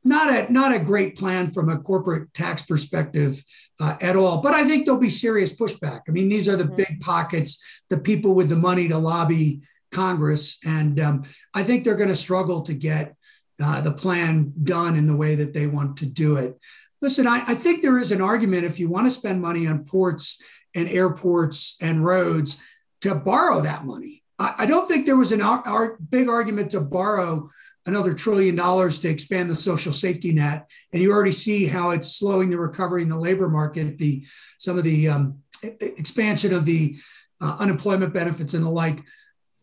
not 0.04 0.32
a 0.32 0.52
not 0.52 0.74
a 0.74 0.78
great 0.78 1.16
plan 1.16 1.50
from 1.50 1.68
a 1.68 1.78
corporate 1.78 2.32
tax 2.34 2.62
perspective 2.62 3.42
uh, 3.80 3.96
at 4.00 4.16
all. 4.16 4.40
But 4.40 4.54
I 4.54 4.66
think 4.66 4.84
there'll 4.84 5.00
be 5.00 5.10
serious 5.10 5.54
pushback. 5.54 6.00
I 6.08 6.10
mean, 6.10 6.28
these 6.28 6.48
are 6.48 6.56
the 6.56 6.64
mm-hmm. 6.64 6.76
big 6.76 7.00
pockets, 7.00 7.62
the 7.88 7.98
people 7.98 8.34
with 8.34 8.48
the 8.48 8.56
money 8.56 8.88
to 8.88 8.98
lobby 8.98 9.62
Congress, 9.92 10.58
and 10.64 11.00
um, 11.00 11.24
I 11.54 11.62
think 11.64 11.84
they're 11.84 11.96
going 11.96 12.08
to 12.10 12.16
struggle 12.16 12.62
to 12.62 12.74
get 12.74 13.16
uh, 13.62 13.80
the 13.80 13.92
plan 13.92 14.52
done 14.62 14.96
in 14.96 15.06
the 15.06 15.16
way 15.16 15.34
that 15.34 15.52
they 15.52 15.66
want 15.66 15.98
to 15.98 16.06
do 16.06 16.36
it. 16.36 16.58
Listen, 17.02 17.26
I, 17.26 17.42
I 17.46 17.54
think 17.54 17.82
there 17.82 17.98
is 17.98 18.12
an 18.12 18.20
argument 18.20 18.64
if 18.64 18.78
you 18.78 18.88
want 18.88 19.06
to 19.06 19.10
spend 19.10 19.40
money 19.40 19.66
on 19.66 19.84
ports 19.84 20.42
and 20.74 20.88
airports 20.88 21.76
and 21.80 22.04
roads 22.04 22.60
to 23.00 23.14
borrow 23.14 23.60
that 23.62 23.84
money. 23.84 24.22
I, 24.38 24.54
I 24.58 24.66
don't 24.66 24.86
think 24.86 25.06
there 25.06 25.16
was 25.16 25.32
an 25.32 25.40
ar- 25.40 25.66
ar- 25.66 25.98
big 26.10 26.28
argument 26.28 26.72
to 26.72 26.80
borrow 26.80 27.50
another 27.86 28.12
trillion 28.12 28.54
dollars 28.54 28.98
to 29.00 29.08
expand 29.08 29.48
the 29.48 29.54
social 29.54 29.92
safety 29.92 30.32
net, 30.32 30.70
and 30.92 31.02
you 31.02 31.12
already 31.12 31.32
see 31.32 31.66
how 31.66 31.90
it's 31.90 32.16
slowing 32.16 32.50
the 32.50 32.58
recovery 32.58 33.02
in 33.02 33.08
the 33.08 33.18
labor 33.18 33.48
market. 33.48 33.98
The 33.98 34.24
some 34.58 34.76
of 34.76 34.84
the 34.84 35.08
um, 35.08 35.38
expansion 35.62 36.52
of 36.52 36.64
the 36.64 36.98
uh, 37.40 37.56
unemployment 37.58 38.12
benefits 38.12 38.54
and 38.54 38.64
the 38.64 38.70
like. 38.70 39.02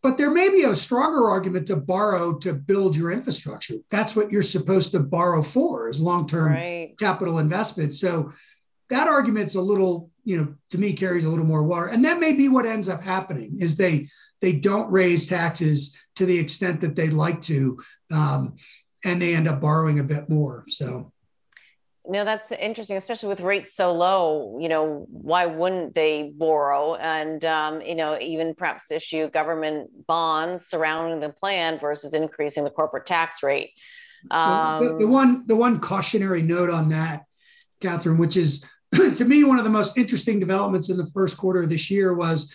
But 0.03 0.17
there 0.17 0.31
may 0.31 0.49
be 0.49 0.63
a 0.63 0.75
stronger 0.75 1.27
argument 1.29 1.67
to 1.67 1.75
borrow 1.75 2.37
to 2.39 2.53
build 2.53 2.95
your 2.95 3.11
infrastructure. 3.11 3.75
That's 3.89 4.15
what 4.15 4.31
you're 4.31 4.43
supposed 4.43 4.91
to 4.91 4.99
borrow 4.99 5.41
for, 5.41 5.89
is 5.89 5.99
long-term 5.99 6.51
right. 6.51 6.95
capital 6.99 7.39
investment. 7.39 7.93
So 7.93 8.31
that 8.89 9.07
argument's 9.07 9.55
a 9.55 9.61
little, 9.61 10.11
you 10.23 10.37
know, 10.37 10.55
to 10.69 10.77
me 10.77 10.93
carries 10.93 11.25
a 11.25 11.29
little 11.29 11.45
more 11.45 11.63
water. 11.63 11.87
And 11.87 12.05
that 12.05 12.19
may 12.19 12.33
be 12.33 12.47
what 12.47 12.65
ends 12.65 12.87
up 12.87 13.03
happening 13.03 13.57
is 13.59 13.75
they 13.75 14.07
they 14.39 14.53
don't 14.53 14.91
raise 14.91 15.27
taxes 15.27 15.97
to 16.15 16.25
the 16.25 16.37
extent 16.37 16.81
that 16.81 16.95
they'd 16.95 17.11
like 17.11 17.41
to, 17.41 17.79
um, 18.11 18.55
and 19.03 19.19
they 19.19 19.35
end 19.35 19.47
up 19.47 19.59
borrowing 19.59 19.99
a 19.99 20.03
bit 20.03 20.29
more. 20.29 20.63
So. 20.67 21.11
No, 22.09 22.23
that's 22.23 22.51
interesting, 22.53 22.95
especially 22.95 23.29
with 23.29 23.41
rates 23.41 23.75
so 23.75 23.93
low. 23.93 24.57
You 24.59 24.69
know, 24.69 25.05
why 25.09 25.45
wouldn't 25.45 25.93
they 25.93 26.31
borrow 26.33 26.95
and, 26.95 27.43
um, 27.43 27.81
you 27.81 27.95
know, 27.95 28.17
even 28.19 28.55
perhaps 28.55 28.91
issue 28.91 29.29
government 29.29 30.07
bonds 30.07 30.65
surrounding 30.65 31.19
the 31.19 31.29
plan 31.29 31.79
versus 31.79 32.13
increasing 32.13 32.63
the 32.63 32.69
corporate 32.69 33.05
tax 33.05 33.43
rate? 33.43 33.71
Um, 34.31 34.83
the, 34.83 34.89
the, 34.91 34.97
the, 34.99 35.07
one, 35.07 35.43
the 35.47 35.55
one 35.55 35.79
cautionary 35.79 36.41
note 36.41 36.69
on 36.69 36.89
that, 36.89 37.25
Catherine, 37.81 38.17
which 38.17 38.37
is 38.37 38.63
to 38.93 39.25
me 39.25 39.43
one 39.43 39.57
of 39.57 39.65
the 39.65 39.69
most 39.69 39.97
interesting 39.97 40.39
developments 40.39 40.89
in 40.89 40.97
the 40.97 41.07
first 41.07 41.37
quarter 41.37 41.61
of 41.61 41.69
this 41.69 41.91
year 41.91 42.13
was 42.13 42.53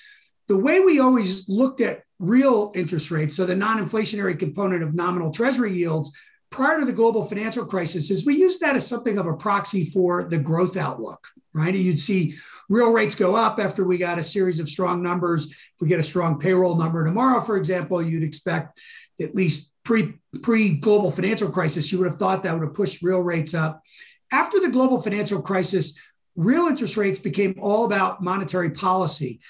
the 0.49 0.57
way 0.57 0.81
we 0.81 0.99
always 0.99 1.49
looked 1.49 1.81
at 1.81 2.03
real 2.19 2.73
interest 2.75 3.11
rates, 3.11 3.37
so 3.37 3.45
the 3.45 3.55
non-inflationary 3.55 4.39
component 4.39 4.83
of 4.83 4.95
nominal 4.95 5.31
treasury 5.31 5.73
yields 5.73 6.13
prior 6.53 6.81
to 6.81 6.85
the 6.85 6.93
global 6.93 7.25
financial 7.25 7.67
crisis 7.67 8.11
is 8.11 8.25
we 8.25 8.37
used 8.37 8.61
that 8.61 8.77
as 8.77 8.87
something 8.87 9.19
of 9.19 9.27
a 9.27 9.35
proxy 9.35 9.85
for 9.85 10.25
the 10.25 10.39
growth 10.39 10.77
outlook, 10.77 11.27
right? 11.55 11.75
You'd 11.75 12.01
see 12.01 12.35
real 12.69 12.93
rates 12.93 13.15
go 13.15 13.35
up 13.35 13.59
after 13.59 13.85
we 13.85 13.99
got 13.99 14.19
a 14.19 14.23
series 14.23 14.61
of 14.61 14.69
strong 14.69 15.03
numbers. 15.03 15.51
If 15.51 15.81
we 15.81 15.89
get 15.89 16.01
a 16.01 16.05
strong 16.05 16.39
payroll 16.39 16.77
number 16.77 17.05
tomorrow, 17.05 17.41
for 17.41 17.57
example, 17.57 18.01
you'd 18.01 18.23
expect 18.23 18.79
at 19.21 19.35
least 19.35 19.73
pre 19.83 20.15
pre 20.43 20.75
global 20.75 21.11
financial 21.11 21.51
crisis, 21.51 21.91
you 21.91 21.99
would 21.99 22.09
have 22.09 22.19
thought 22.19 22.43
that 22.45 22.55
would 22.55 22.65
have 22.65 22.75
pushed 22.75 23.03
real 23.03 23.21
rates 23.21 23.55
up. 23.55 23.83
After 24.31 24.61
the 24.61 24.71
global 24.71 25.03
financial 25.03 25.43
crisis, 25.43 25.99
real 26.37 26.67
interest 26.67 26.97
rates 26.97 27.19
became 27.19 27.55
all 27.61 27.85
about 27.85 28.23
monetary 28.23 28.71
policy 28.71 29.41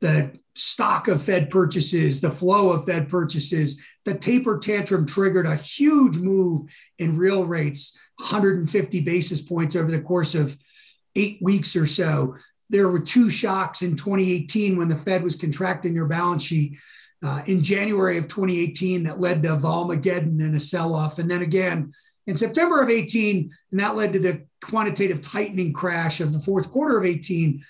the 0.00 0.38
stock 0.54 1.08
of 1.08 1.22
Fed 1.22 1.50
purchases, 1.50 2.20
the 2.20 2.30
flow 2.30 2.70
of 2.70 2.86
Fed 2.86 3.08
purchases, 3.08 3.80
the 4.04 4.14
taper 4.14 4.58
tantrum 4.58 5.06
triggered 5.06 5.46
a 5.46 5.56
huge 5.56 6.16
move 6.16 6.64
in 6.98 7.18
real 7.18 7.44
rates, 7.44 7.96
150 8.16 9.00
basis 9.00 9.42
points 9.42 9.76
over 9.76 9.90
the 9.90 10.00
course 10.00 10.34
of 10.34 10.56
eight 11.16 11.38
weeks 11.42 11.76
or 11.76 11.86
so. 11.86 12.36
There 12.70 12.88
were 12.88 13.00
two 13.00 13.30
shocks 13.30 13.82
in 13.82 13.96
2018 13.96 14.76
when 14.76 14.88
the 14.88 14.96
Fed 14.96 15.22
was 15.22 15.36
contracting 15.36 15.94
their 15.94 16.06
balance 16.06 16.42
sheet. 16.42 16.78
Uh, 17.24 17.42
in 17.46 17.64
January 17.64 18.16
of 18.16 18.28
2018, 18.28 19.02
that 19.02 19.20
led 19.20 19.42
to 19.42 19.56
Volmageddon 19.56 20.40
and 20.40 20.54
a 20.54 20.60
sell 20.60 20.94
off. 20.94 21.18
And 21.18 21.28
then 21.28 21.42
again 21.42 21.92
in 22.28 22.36
September 22.36 22.80
of 22.80 22.90
18, 22.90 23.50
and 23.72 23.80
that 23.80 23.96
led 23.96 24.12
to 24.12 24.20
the 24.20 24.46
quantitative 24.62 25.22
tightening 25.22 25.72
crash 25.72 26.20
of 26.20 26.32
the 26.32 26.38
fourth 26.38 26.70
quarter 26.70 26.96
of 26.96 27.04
18 27.04 27.64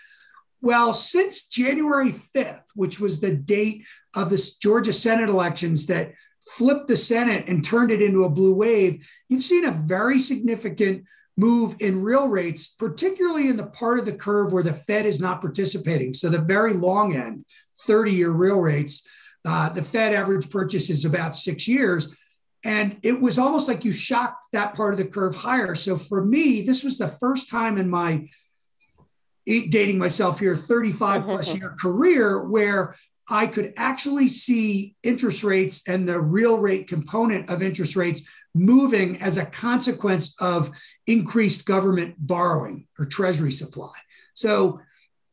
well, 0.60 0.92
since 0.92 1.46
January 1.46 2.12
5th, 2.34 2.64
which 2.74 2.98
was 2.98 3.20
the 3.20 3.32
date 3.32 3.84
of 4.22 4.30
the 4.30 4.50
Georgia 4.60 4.92
Senate 4.92 5.28
elections 5.28 5.86
that 5.86 6.12
flipped 6.40 6.88
the 6.88 6.96
Senate 6.96 7.48
and 7.48 7.64
turned 7.64 7.90
it 7.90 8.02
into 8.02 8.24
a 8.24 8.30
blue 8.30 8.54
wave, 8.54 9.06
you've 9.28 9.42
seen 9.42 9.64
a 9.64 9.72
very 9.72 10.18
significant 10.18 11.04
move 11.36 11.76
in 11.80 12.02
real 12.02 12.28
rates, 12.28 12.66
particularly 12.66 13.48
in 13.48 13.56
the 13.56 13.66
part 13.66 13.98
of 13.98 14.04
the 14.04 14.12
curve 14.12 14.52
where 14.52 14.62
the 14.62 14.72
Fed 14.72 15.06
is 15.06 15.20
not 15.20 15.40
participating. 15.40 16.12
So 16.12 16.28
the 16.28 16.38
very 16.38 16.72
long 16.72 17.14
end, 17.14 17.44
30 17.86 18.12
year 18.12 18.30
real 18.30 18.58
rates, 18.58 19.06
uh, 19.46 19.68
the 19.68 19.82
Fed 19.82 20.12
average 20.14 20.50
purchase 20.50 20.90
is 20.90 21.04
about 21.04 21.36
six 21.36 21.68
years. 21.68 22.14
And 22.64 22.98
it 23.04 23.20
was 23.20 23.38
almost 23.38 23.68
like 23.68 23.84
you 23.84 23.92
shocked 23.92 24.48
that 24.52 24.74
part 24.74 24.94
of 24.94 24.98
the 24.98 25.06
curve 25.06 25.36
higher. 25.36 25.76
So 25.76 25.96
for 25.96 26.24
me, 26.24 26.62
this 26.62 26.82
was 26.82 26.98
the 26.98 27.06
first 27.06 27.50
time 27.50 27.78
in 27.78 27.88
my 27.88 28.28
dating 29.46 29.98
myself 29.98 30.40
here, 30.40 30.56
35 30.56 31.24
plus 31.24 31.54
year 31.56 31.74
career 31.78 32.44
where 32.44 32.96
I 33.30 33.46
could 33.46 33.74
actually 33.76 34.28
see 34.28 34.94
interest 35.02 35.44
rates 35.44 35.82
and 35.86 36.08
the 36.08 36.20
real 36.20 36.58
rate 36.58 36.88
component 36.88 37.50
of 37.50 37.62
interest 37.62 37.94
rates 37.94 38.26
moving 38.54 39.20
as 39.20 39.36
a 39.36 39.46
consequence 39.46 40.34
of 40.40 40.70
increased 41.06 41.66
government 41.66 42.14
borrowing 42.18 42.86
or 42.98 43.06
treasury 43.06 43.52
supply. 43.52 43.92
So 44.34 44.80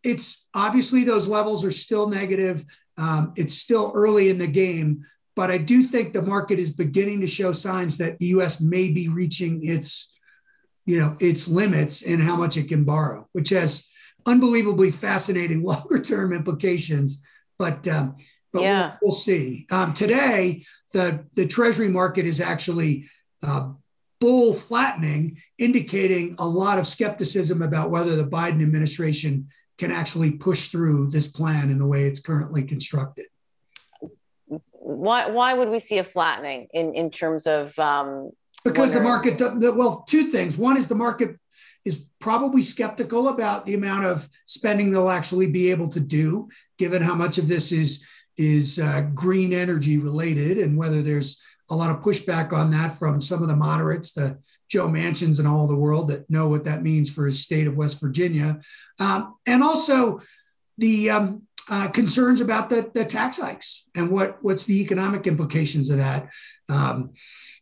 it's 0.04 0.46
obviously 0.54 1.04
those 1.04 1.28
levels 1.28 1.64
are 1.64 1.72
still 1.72 2.10
negative. 2.10 2.66
Um, 2.98 3.34
it's 3.36 3.56
still 3.56 3.92
early 3.96 4.30
in 4.30 4.38
the 4.38 4.48
game, 4.48 5.06
but 5.36 5.50
I 5.50 5.58
do 5.58 5.84
think 5.84 6.14
the 6.14 6.22
market 6.22 6.60
is 6.60 6.72
beginning 6.72 7.22
to 7.22 7.28
show 7.28 7.52
signs 7.54 7.98
that 7.98 8.20
the 8.20 8.28
U.S. 8.28 8.62
may 8.62 8.90
be 8.90 9.10
reaching 9.10 9.62
its, 9.64 10.14
you 10.86 11.00
know, 11.00 11.18
its 11.20 11.48
limits 11.48 12.02
in 12.04 12.20
how 12.20 12.36
much 12.36 12.56
it 12.56 12.70
can 12.70 12.84
borrow, 12.84 13.26
which 13.34 13.50
has 13.50 13.86
unbelievably 14.26 14.92
fascinating 14.92 15.64
longer 15.64 16.00
term 16.00 16.34
implications. 16.34 17.24
But 17.58 17.88
um, 17.88 18.16
but 18.52 18.64
yeah. 18.64 18.82
we'll, 18.82 18.98
we'll, 19.04 19.12
see. 19.12 19.66
Um, 19.72 19.94
today, 19.94 20.66
the 20.94 21.26
the 21.34 21.48
Treasury 21.48 21.90
market 21.90 22.26
is 22.26 22.42
actually 22.42 23.10
uh, 23.44 23.72
bull 24.20 24.54
flattening, 24.54 25.38
indicating 25.58 26.36
a 26.40 26.48
lot 26.48 26.80
of 26.80 26.88
skepticism 26.88 27.62
about 27.62 27.92
whether 27.92 28.16
the 28.16 28.28
Biden 28.28 28.62
administration 28.62 29.50
can 29.78 29.92
actually 29.92 30.32
push 30.32 30.70
through 30.70 31.10
this 31.12 31.28
plan 31.28 31.70
in 31.70 31.78
the 31.78 31.86
way 31.86 32.06
it's 32.06 32.20
currently 32.20 32.64
constructed. 32.64 33.26
Why, 34.72 35.30
why 35.30 35.54
would 35.54 35.70
we 35.70 35.80
see 35.80 35.98
a 35.98 36.04
flattening 36.04 36.68
in, 36.74 36.94
in 36.94 37.12
terms 37.12 37.48
of 37.48 37.78
um, 37.80 38.32
because 38.64 38.94
the 38.94 39.02
market 39.02 39.40
well 39.40 40.04
two 40.08 40.30
things 40.30 40.58
one 40.58 40.78
is 40.78 40.88
the 40.88 40.96
market 40.96 41.38
is 41.86 42.06
probably 42.20 42.62
skeptical 42.62 43.30
about 43.30 43.66
the 43.66 43.76
amount 43.76 44.06
of 44.06 44.28
spending 44.48 44.92
they'll 44.92 45.10
actually 45.10 45.48
be 45.48 45.72
able 45.72 45.88
to 45.90 46.00
do, 46.00 46.50
given 46.78 47.02
how 47.02 47.16
much 47.16 47.38
of 47.38 47.48
this 47.48 47.72
is 47.72 48.06
is 48.38 48.80
uh, 48.80 49.02
green 49.14 49.54
energy 49.54 49.98
related, 49.98 50.58
and 50.58 50.76
whether 50.76 51.02
there's 51.02 51.40
a 51.70 51.76
lot 51.76 51.90
of 51.90 52.02
pushback 52.02 52.52
on 52.52 52.70
that 52.72 53.00
from 53.00 53.22
some 53.22 53.42
of 53.42 53.48
the 53.48 53.56
moderates, 53.56 54.12
the 54.12 54.38
Joe 54.68 54.88
Manchins 54.90 55.40
and 55.40 55.48
all 55.48 55.68
the 55.68 55.76
world 55.76 56.10
that 56.10 56.30
know 56.30 56.50
what 56.50 56.66
that 56.66 56.82
means 56.82 57.10
for 57.10 57.26
his 57.26 57.44
state 57.44 57.68
of 57.68 57.78
West 57.78 58.02
Virginia, 58.02 58.60
um, 59.00 59.36
and 59.46 59.64
also 59.64 60.20
the 60.78 61.10
um, 61.12 61.44
uh, 61.70 61.88
concerns 61.90 62.42
about 62.42 62.70
the, 62.70 62.90
the 62.94 63.06
tax 63.06 63.40
hikes 63.40 63.88
and 63.96 64.10
what 64.10 64.38
what's 64.42 64.66
the 64.66 64.82
economic 64.82 65.28
implications 65.28 65.90
of 65.90 65.98
that. 65.98 66.30
Um, 66.68 67.14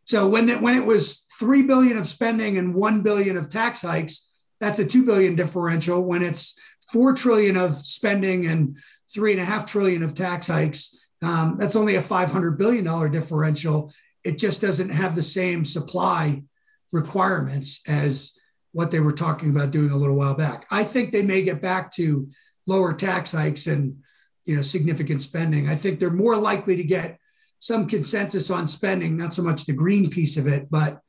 so 0.05 0.27
when 0.27 0.47
that 0.47 0.61
when 0.61 0.75
it 0.75 0.85
was 0.85 1.25
three 1.39 1.63
billion 1.63 1.97
of 1.97 2.07
spending 2.07 2.57
and 2.57 2.75
one 2.75 3.01
billion 3.01 3.37
of 3.37 3.49
tax 3.49 3.81
hikes, 3.81 4.29
that's 4.59 4.79
a 4.79 4.85
two 4.85 5.05
billion 5.05 5.35
differential. 5.35 6.03
When 6.03 6.23
it's 6.23 6.57
four 6.91 7.13
trillion 7.13 7.57
of 7.57 7.75
spending 7.75 8.45
and 8.45 8.77
three 9.13 9.31
and 9.31 9.41
a 9.41 9.45
half 9.45 9.65
trillion 9.65 10.03
of 10.03 10.13
tax 10.13 10.47
hikes, 10.47 11.09
um, 11.21 11.57
that's 11.57 11.75
only 11.75 11.95
a 11.95 12.01
five 12.01 12.31
hundred 12.31 12.57
billion 12.57 12.83
dollar 12.85 13.09
differential. 13.09 13.93
It 14.23 14.37
just 14.37 14.61
doesn't 14.61 14.89
have 14.89 15.15
the 15.15 15.23
same 15.23 15.65
supply 15.65 16.43
requirements 16.91 17.81
as 17.87 18.37
what 18.71 18.91
they 18.91 18.99
were 18.99 19.11
talking 19.11 19.49
about 19.49 19.71
doing 19.71 19.91
a 19.91 19.97
little 19.97 20.15
while 20.15 20.35
back. 20.35 20.65
I 20.71 20.83
think 20.83 21.11
they 21.11 21.21
may 21.21 21.43
get 21.43 21.61
back 21.61 21.91
to 21.93 22.29
lower 22.65 22.93
tax 22.93 23.31
hikes 23.31 23.67
and 23.67 23.97
you 24.45 24.55
know 24.55 24.61
significant 24.61 25.21
spending. 25.21 25.69
I 25.69 25.75
think 25.75 25.99
they're 25.99 26.09
more 26.09 26.35
likely 26.35 26.75
to 26.75 26.83
get 26.83 27.19
some 27.63 27.87
consensus 27.87 28.51
on 28.51 28.67
spending, 28.67 29.15
not 29.15 29.33
so 29.33 29.41
much 29.41 29.63
the 29.63 29.71
green 29.71 30.09
piece 30.09 30.35
of 30.35 30.47
it, 30.47 30.69
but 30.69 30.99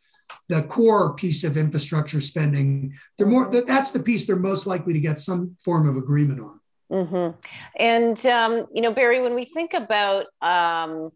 the 0.48 0.62
core 0.62 1.12
piece 1.14 1.42
of 1.42 1.56
infrastructure 1.56 2.20
spending. 2.20 2.94
They're 3.18 3.26
more 3.26 3.50
that's 3.50 3.90
the 3.90 3.98
piece 3.98 4.24
they're 4.24 4.36
most 4.36 4.64
likely 4.64 4.92
to 4.92 5.00
get 5.00 5.18
some 5.18 5.56
form 5.58 5.88
of 5.88 5.96
agreement 5.96 6.40
on. 6.40 6.60
Mm-hmm. 6.92 7.40
And 7.74 8.26
um, 8.26 8.66
you 8.72 8.82
know, 8.82 8.92
Barry, 8.92 9.20
when 9.20 9.34
we 9.34 9.46
think 9.46 9.74
about 9.74 10.26
um, 10.40 11.10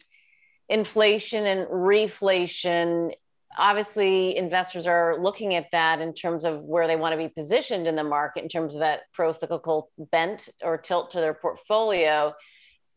inflation 0.69 1.47
and 1.47 1.69
reflation, 1.69 3.13
obviously 3.57 4.37
investors 4.37 4.89
are 4.89 5.23
looking 5.23 5.55
at 5.55 5.69
that 5.71 6.01
in 6.01 6.15
terms 6.15 6.45
of 6.45 6.63
where 6.63 6.89
they 6.89 6.97
want 6.97 7.13
to 7.13 7.17
be 7.17 7.29
positioned 7.29 7.87
in 7.87 7.95
the 7.95 8.03
market 8.03 8.43
in 8.43 8.49
terms 8.49 8.75
of 8.75 8.81
that 8.81 9.03
pro-cyclical 9.13 9.89
bent 10.11 10.49
or 10.65 10.77
tilt 10.77 11.13
to 11.13 11.21
their 11.21 11.35
portfolio 11.35 12.35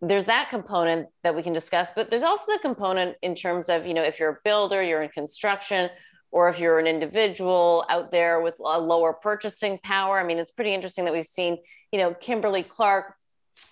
there's 0.01 0.25
that 0.25 0.49
component 0.49 1.07
that 1.23 1.35
we 1.35 1.43
can 1.43 1.53
discuss 1.53 1.89
but 1.95 2.09
there's 2.09 2.23
also 2.23 2.51
the 2.51 2.59
component 2.59 3.15
in 3.21 3.35
terms 3.35 3.69
of 3.69 3.85
you 3.85 3.93
know 3.93 4.03
if 4.03 4.19
you're 4.19 4.31
a 4.31 4.37
builder 4.43 4.81
you're 4.81 5.03
in 5.03 5.09
construction 5.09 5.89
or 6.31 6.49
if 6.49 6.59
you're 6.59 6.79
an 6.79 6.87
individual 6.87 7.85
out 7.89 8.11
there 8.11 8.41
with 8.41 8.57
a 8.59 8.79
lower 8.79 9.13
purchasing 9.13 9.77
power. 9.83 10.19
I 10.19 10.23
mean 10.23 10.39
it's 10.39 10.51
pretty 10.51 10.73
interesting 10.73 11.05
that 11.05 11.13
we've 11.13 11.25
seen 11.25 11.57
you 11.91 11.99
know 11.99 12.13
kimberly 12.13 12.63
clark 12.63 13.15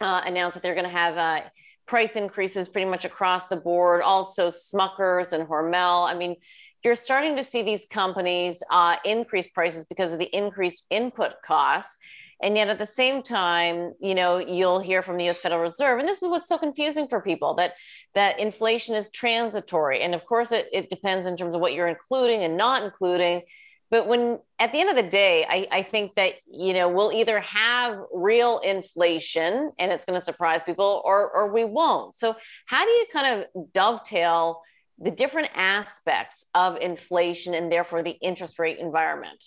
uh, 0.01 0.21
announced 0.25 0.55
that 0.55 0.63
they're 0.63 0.75
going 0.75 0.85
to 0.85 0.91
have 0.91 1.17
uh, 1.17 1.41
price 1.85 2.15
increases 2.15 2.67
pretty 2.67 2.89
much 2.89 3.05
across 3.05 3.47
the 3.47 3.55
board 3.55 4.01
also 4.01 4.51
smuckers 4.51 5.33
and 5.33 5.47
hormel. 5.47 6.09
I 6.09 6.15
mean 6.15 6.35
you're 6.83 6.95
starting 6.95 7.35
to 7.35 7.43
see 7.43 7.61
these 7.61 7.85
companies 7.85 8.63
uh, 8.71 8.97
increase 9.03 9.47
prices 9.47 9.85
because 9.85 10.13
of 10.13 10.19
the 10.19 10.33
increased 10.35 10.85
input 10.89 11.31
costs 11.45 11.97
and 12.41 12.55
yet 12.55 12.69
at 12.69 12.77
the 12.79 12.85
same 12.85 13.21
time 13.21 13.93
you 13.99 14.15
know 14.15 14.37
you'll 14.37 14.79
hear 14.79 15.01
from 15.01 15.17
the 15.17 15.29
us 15.29 15.39
federal 15.39 15.61
reserve 15.61 15.99
and 15.99 16.07
this 16.07 16.21
is 16.21 16.27
what's 16.27 16.47
so 16.47 16.57
confusing 16.57 17.07
for 17.07 17.21
people 17.21 17.53
that 17.55 17.73
that 18.15 18.39
inflation 18.39 18.95
is 18.95 19.09
transitory. 19.11 20.01
And 20.01 20.15
of 20.15 20.25
course 20.25 20.51
it, 20.51 20.67
it 20.73 20.89
depends 20.89 21.25
in 21.25 21.37
terms 21.37 21.55
of 21.55 21.61
what 21.61 21.73
you're 21.73 21.87
including 21.87 22.43
and 22.43 22.57
not 22.57 22.83
including. 22.83 23.43
But 23.91 24.07
when 24.07 24.39
at 24.59 24.71
the 24.71 24.79
end 24.79 24.89
of 24.89 24.95
the 24.95 25.09
day 25.09 25.45
I, 25.49 25.67
I 25.71 25.83
think 25.83 26.15
that 26.15 26.33
you 26.51 26.73
know 26.73 26.89
we'll 26.89 27.11
either 27.11 27.39
have 27.39 27.97
real 28.13 28.59
inflation 28.59 29.71
and 29.79 29.91
it's 29.91 30.05
going 30.05 30.19
to 30.19 30.25
surprise 30.25 30.63
people 30.63 31.01
or 31.05 31.29
or 31.31 31.53
we 31.53 31.65
won't. 31.65 32.15
So 32.15 32.35
how 32.65 32.85
do 32.85 32.91
you 32.91 33.05
kind 33.11 33.41
of 33.41 33.65
dovetail 33.73 34.61
the 35.01 35.11
different 35.11 35.49
aspects 35.55 36.45
of 36.53 36.77
inflation 36.77 37.53
and 37.53 37.71
therefore 37.71 38.03
the 38.03 38.17
interest 38.21 38.59
rate 38.59 38.79
environment 38.79 39.43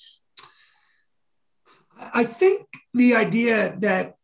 I 1.98 2.24
think 2.24 2.66
the 2.94 3.14
idea 3.14 3.76
that 3.78 4.16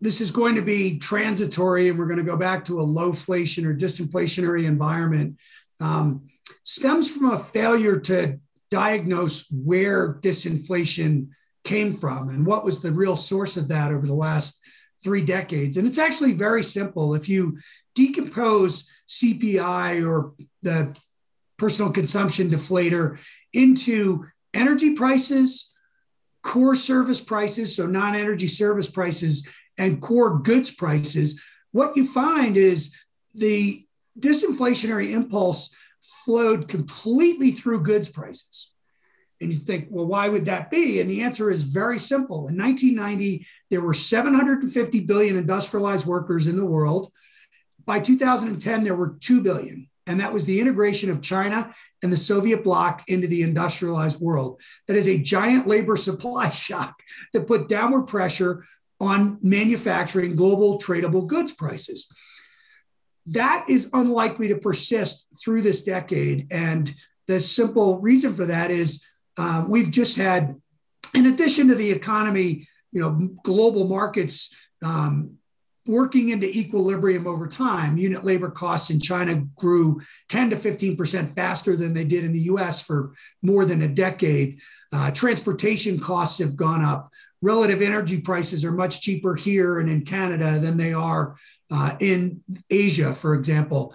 this 0.00 0.20
is 0.20 0.30
going 0.30 0.56
to 0.56 0.62
be 0.62 0.98
transitory 0.98 1.88
and 1.88 1.98
we're 1.98 2.06
going 2.06 2.18
to 2.18 2.24
go 2.24 2.36
back 2.36 2.64
to 2.64 2.80
a 2.80 2.82
low 2.82 3.10
inflation 3.10 3.64
or 3.64 3.74
disinflationary 3.74 4.64
environment 4.64 5.38
um, 5.80 6.26
stems 6.64 7.10
from 7.10 7.30
a 7.30 7.38
failure 7.38 7.98
to 8.00 8.38
diagnose 8.70 9.48
where 9.50 10.14
disinflation 10.14 11.28
came 11.64 11.94
from 11.94 12.28
and 12.28 12.44
what 12.44 12.64
was 12.64 12.82
the 12.82 12.90
real 12.90 13.16
source 13.16 13.56
of 13.56 13.68
that 13.68 13.92
over 13.92 14.06
the 14.06 14.14
last 14.14 14.60
three 15.02 15.22
decades. 15.22 15.76
And 15.76 15.86
it's 15.86 15.98
actually 15.98 16.32
very 16.32 16.62
simple. 16.62 17.14
If 17.14 17.28
you 17.28 17.58
decompose 17.94 18.88
CPI 19.08 20.06
or 20.06 20.32
the 20.62 20.96
personal 21.58 21.92
consumption 21.92 22.50
deflator 22.50 23.18
into 23.52 24.26
energy 24.54 24.94
prices, 24.94 25.71
core 26.42 26.76
service 26.76 27.20
prices, 27.20 27.74
so 27.74 27.86
non 27.86 28.14
energy 28.14 28.48
service 28.48 28.90
prices, 28.90 29.48
and 29.78 30.00
core 30.00 30.38
goods 30.38 30.70
prices, 30.70 31.40
what 31.72 31.96
you 31.96 32.06
find 32.06 32.56
is 32.56 32.94
the 33.34 33.84
disinflationary 34.18 35.10
impulse 35.12 35.74
flowed 36.24 36.68
completely 36.68 37.52
through 37.52 37.82
goods 37.82 38.08
prices. 38.08 38.72
And 39.40 39.52
you 39.52 39.58
think, 39.58 39.88
well, 39.90 40.06
why 40.06 40.28
would 40.28 40.44
that 40.44 40.70
be? 40.70 41.00
And 41.00 41.10
the 41.10 41.22
answer 41.22 41.50
is 41.50 41.64
very 41.64 41.98
simple. 41.98 42.46
In 42.48 42.56
1990, 42.56 43.44
there 43.70 43.80
were 43.80 43.94
750 43.94 45.00
billion 45.00 45.36
industrialized 45.36 46.06
workers 46.06 46.46
in 46.46 46.56
the 46.56 46.66
world. 46.66 47.10
By 47.84 47.98
2010, 47.98 48.84
there 48.84 48.94
were 48.94 49.16
2 49.20 49.42
billion. 49.42 49.88
And 50.06 50.20
that 50.20 50.32
was 50.32 50.44
the 50.44 50.60
integration 50.60 51.10
of 51.10 51.22
China 51.22 51.72
and 52.02 52.12
the 52.12 52.16
Soviet 52.16 52.64
bloc 52.64 53.04
into 53.06 53.28
the 53.28 53.42
industrialized 53.42 54.20
world. 54.20 54.60
That 54.88 54.96
is 54.96 55.06
a 55.06 55.18
giant 55.18 55.66
labor 55.66 55.96
supply 56.08 56.50
shock 56.50 57.02
that 57.32 57.46
put 57.46 57.68
downward 57.68 58.04
pressure 58.04 58.64
on 59.00 59.38
manufacturing 59.42 60.36
global 60.36 60.78
tradable 60.78 61.26
goods 61.26 61.52
prices. 61.52 62.08
That 63.26 63.66
is 63.68 63.90
unlikely 63.92 64.48
to 64.48 64.56
persist 64.56 65.40
through 65.42 65.62
this 65.62 65.84
decade. 65.84 66.48
And 66.50 66.92
the 67.26 67.40
simple 67.40 68.00
reason 68.00 68.34
for 68.34 68.46
that 68.46 68.70
is 68.70 69.04
uh, 69.38 69.64
we've 69.68 69.90
just 69.90 70.16
had, 70.16 70.60
in 71.14 71.26
addition 71.26 71.68
to 71.68 71.74
the 71.74 71.90
economy, 71.90 72.68
you 72.90 73.00
know, 73.00 73.30
global 73.42 73.86
markets 73.86 74.54
um, 74.84 75.38
working 75.92 76.30
into 76.30 76.48
equilibrium 76.48 77.26
over 77.26 77.46
time. 77.46 77.98
Unit 77.98 78.24
labor 78.24 78.50
costs 78.50 78.88
in 78.88 78.98
China 78.98 79.44
grew 79.56 80.00
10 80.30 80.48
to 80.48 80.56
15% 80.56 81.34
faster 81.34 81.76
than 81.76 81.92
they 81.92 82.04
did 82.04 82.24
in 82.24 82.32
the 82.32 82.40
US 82.52 82.82
for 82.82 83.12
more 83.42 83.66
than 83.66 83.82
a 83.82 83.88
decade. 83.88 84.58
Uh, 84.90 85.10
transportation 85.10 86.00
costs 86.00 86.38
have 86.38 86.56
gone 86.56 86.82
up. 86.82 87.10
Relative 87.42 87.82
energy 87.82 88.22
prices 88.22 88.64
are 88.64 88.72
much 88.72 89.02
cheaper 89.02 89.34
here 89.34 89.80
and 89.80 89.90
in 89.90 90.02
Canada 90.02 90.58
than 90.58 90.78
they 90.78 90.94
are 90.94 91.36
uh, 91.70 91.94
in 92.00 92.42
Asia, 92.70 93.12
for 93.12 93.34
example. 93.34 93.94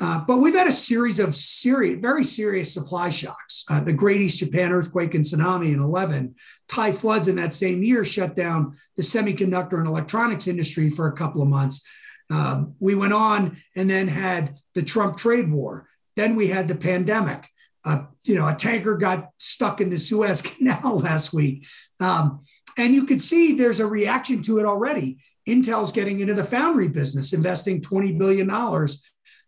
Uh, 0.00 0.22
but 0.26 0.38
we've 0.38 0.54
had 0.54 0.66
a 0.66 0.72
series 0.72 1.18
of 1.18 1.34
serious, 1.34 1.96
very 1.96 2.24
serious 2.24 2.72
supply 2.72 3.08
shocks. 3.10 3.64
Uh, 3.70 3.82
the 3.82 3.92
Great 3.92 4.20
East 4.20 4.38
Japan 4.38 4.72
earthquake 4.72 5.14
and 5.14 5.24
tsunami 5.24 5.72
in 5.72 5.80
11, 5.80 6.34
Thai 6.68 6.92
floods 6.92 7.28
in 7.28 7.36
that 7.36 7.54
same 7.54 7.82
year 7.82 8.04
shut 8.04 8.36
down 8.36 8.76
the 8.96 9.02
semiconductor 9.02 9.78
and 9.78 9.86
electronics 9.86 10.46
industry 10.46 10.90
for 10.90 11.06
a 11.06 11.16
couple 11.16 11.42
of 11.42 11.48
months. 11.48 11.82
Um, 12.30 12.74
we 12.80 12.94
went 12.94 13.12
on 13.12 13.56
and 13.74 13.88
then 13.88 14.08
had 14.08 14.56
the 14.74 14.82
Trump 14.82 15.16
trade 15.16 15.50
war. 15.50 15.88
Then 16.16 16.34
we 16.36 16.48
had 16.48 16.68
the 16.68 16.76
pandemic. 16.76 17.46
Uh, 17.84 18.06
you 18.24 18.34
know, 18.34 18.48
a 18.48 18.54
tanker 18.54 18.96
got 18.96 19.30
stuck 19.38 19.80
in 19.80 19.90
the 19.90 19.98
Suez 19.98 20.42
Canal 20.42 20.98
last 20.98 21.32
week. 21.32 21.66
Um, 22.00 22.40
and 22.76 22.92
you 22.92 23.06
could 23.06 23.22
see 23.22 23.54
there's 23.54 23.80
a 23.80 23.86
reaction 23.86 24.42
to 24.42 24.58
it 24.58 24.66
already. 24.66 25.18
Intel's 25.48 25.92
getting 25.92 26.20
into 26.20 26.34
the 26.34 26.44
foundry 26.44 26.88
business, 26.88 27.32
investing 27.32 27.80
$20 27.80 28.18
billion 28.18 28.50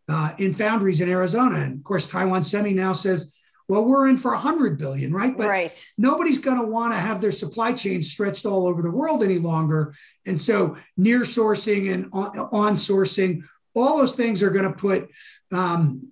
uh, 0.09 0.33
in 0.39 0.55
foundries 0.55 1.01
in 1.01 1.09
Arizona. 1.09 1.57
And 1.57 1.77
of 1.77 1.85
course, 1.85 2.09
Taiwan 2.09 2.43
Semi 2.43 2.73
now 2.73 2.93
says, 2.93 3.35
well, 3.69 3.85
we're 3.85 4.09
in 4.09 4.17
for 4.17 4.33
100 4.33 4.79
billion, 4.79 5.13
right? 5.13 5.37
But 5.37 5.49
right. 5.49 5.87
nobody's 5.99 6.39
going 6.39 6.59
to 6.59 6.67
want 6.67 6.95
to 6.95 6.99
have 6.99 7.21
their 7.21 7.33
supply 7.33 7.75
chain 7.75 8.01
stretched 8.01 8.47
all 8.47 8.67
over 8.67 8.81
the 8.81 8.91
world 8.91 9.23
any 9.23 9.39
longer. 9.39 9.95
And 10.27 10.41
so, 10.41 10.79
near 10.97 11.21
sourcing 11.21 11.93
and 11.93 12.09
on, 12.13 12.77
sourcing, 12.77 13.43
all 13.77 13.99
those 13.99 14.17
things 14.17 14.43
are 14.43 14.51
going 14.51 14.65
to 14.65 14.73
put, 14.73 15.11
um, 15.53 16.11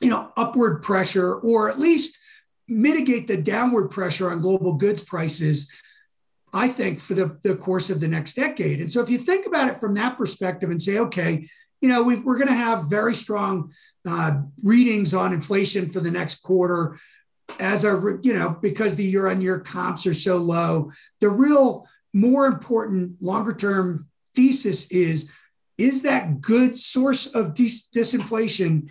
you 0.00 0.08
know, 0.08 0.32
upward 0.38 0.82
pressure, 0.82 1.34
or 1.34 1.68
at 1.68 1.78
least 1.78 2.18
mitigate 2.66 3.26
the 3.26 3.36
downward 3.36 3.88
pressure 3.88 4.30
on 4.30 4.40
global 4.40 4.72
goods 4.72 5.04
prices. 5.04 5.70
I 6.54 6.68
think 6.68 7.00
for 7.00 7.12
the, 7.12 7.38
the 7.42 7.56
course 7.56 7.90
of 7.90 8.00
the 8.00 8.08
next 8.08 8.34
decade. 8.34 8.80
And 8.80 8.90
so, 8.90 9.02
if 9.02 9.10
you 9.10 9.18
think 9.18 9.46
about 9.46 9.68
it 9.68 9.80
from 9.80 9.92
that 9.94 10.16
perspective 10.16 10.70
and 10.70 10.80
say, 10.80 10.98
okay, 10.98 11.46
you 11.86 11.92
know, 11.92 12.02
we 12.02 12.16
are 12.16 12.34
going 12.34 12.48
to 12.48 12.52
have 12.52 12.90
very 12.90 13.14
strong 13.14 13.72
uh, 14.08 14.40
readings 14.60 15.14
on 15.14 15.32
inflation 15.32 15.88
for 15.88 16.00
the 16.00 16.10
next 16.10 16.42
quarter 16.42 16.98
as 17.60 17.84
a, 17.84 18.18
you 18.22 18.34
know, 18.34 18.58
because 18.60 18.96
the 18.96 19.04
year 19.04 19.28
on 19.28 19.40
year 19.40 19.60
comps 19.60 20.04
are 20.04 20.12
so 20.12 20.38
low. 20.38 20.90
The 21.20 21.28
real 21.28 21.86
more 22.12 22.46
important 22.46 23.22
longer 23.22 23.54
term 23.54 24.08
thesis 24.34 24.90
is 24.90 25.30
is 25.78 26.02
that 26.02 26.40
good 26.40 26.76
source 26.76 27.28
of 27.28 27.54
dis- 27.54 27.88
disinflation 27.94 28.90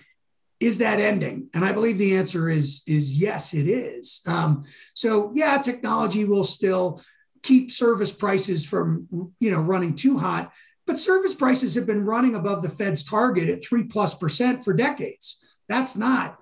is 0.62 0.78
that 0.78 1.00
ending 1.00 1.50
and 1.54 1.66
i 1.66 1.72
believe 1.72 1.98
the 1.98 2.16
answer 2.16 2.50
is 2.50 2.84
is 2.88 3.20
yes 3.20 3.54
it 3.54 3.68
is 3.68 4.22
um, 4.28 4.64
so 4.94 5.32
yeah 5.36 5.58
technology 5.58 6.24
will 6.24 6.44
still 6.44 7.02
keep 7.42 7.72
service 7.72 8.14
prices 8.14 8.66
from 8.66 9.08
you 9.40 9.52
know 9.52 9.62
running 9.62 9.96
too 9.96 10.18
hot 10.18 10.52
but 10.88 11.00
service 11.00 11.36
prices 11.36 11.76
have 11.76 11.86
been 11.86 12.06
running 12.06 12.36
above 12.36 12.62
the 12.62 12.70
Fed's 12.70 13.04
target 13.04 13.50
at 13.50 13.64
three 13.64 13.84
plus 13.84 14.14
percent 14.14 14.64
for 14.64 14.74
decades. 14.74 15.44
That's 15.68 15.96
not, 15.96 16.38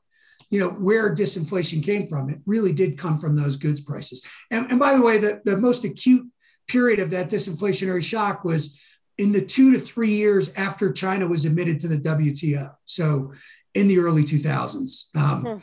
you 0.50 0.60
know, 0.60 0.70
where 0.70 1.16
disinflation 1.16 1.84
came 1.84 2.08
from. 2.08 2.30
It 2.30 2.40
really 2.46 2.74
did 2.74 2.98
come 2.98 3.20
from 3.20 3.36
those 3.36 3.56
goods 3.56 3.82
prices. 3.82 4.26
And, 4.52 4.70
and 4.70 4.80
by 4.80 4.96
the 4.96 5.02
way, 5.02 5.18
the, 5.18 5.42
the 5.46 5.58
most 5.58 5.86
acute 5.86 6.28
period 6.68 7.00
of 7.00 7.12
that 7.12 7.30
disinflationary 7.30 8.04
shock 8.04 8.44
was 8.44 8.80
in 9.18 9.32
the 9.32 9.46
two 9.46 9.74
to 9.74 9.80
three 9.80 10.14
years 10.14 10.54
after 10.56 10.92
China 10.92 11.28
was 11.28 11.46
admitted 11.46 11.80
to 11.80 11.88
the 11.88 11.98
WTO. 11.98 12.72
So 12.86 13.34
in 13.74 13.88
the 13.88 14.00
early 14.00 14.24
2000s. 14.24 15.16
Um, 15.16 15.42
hmm. 15.42 15.58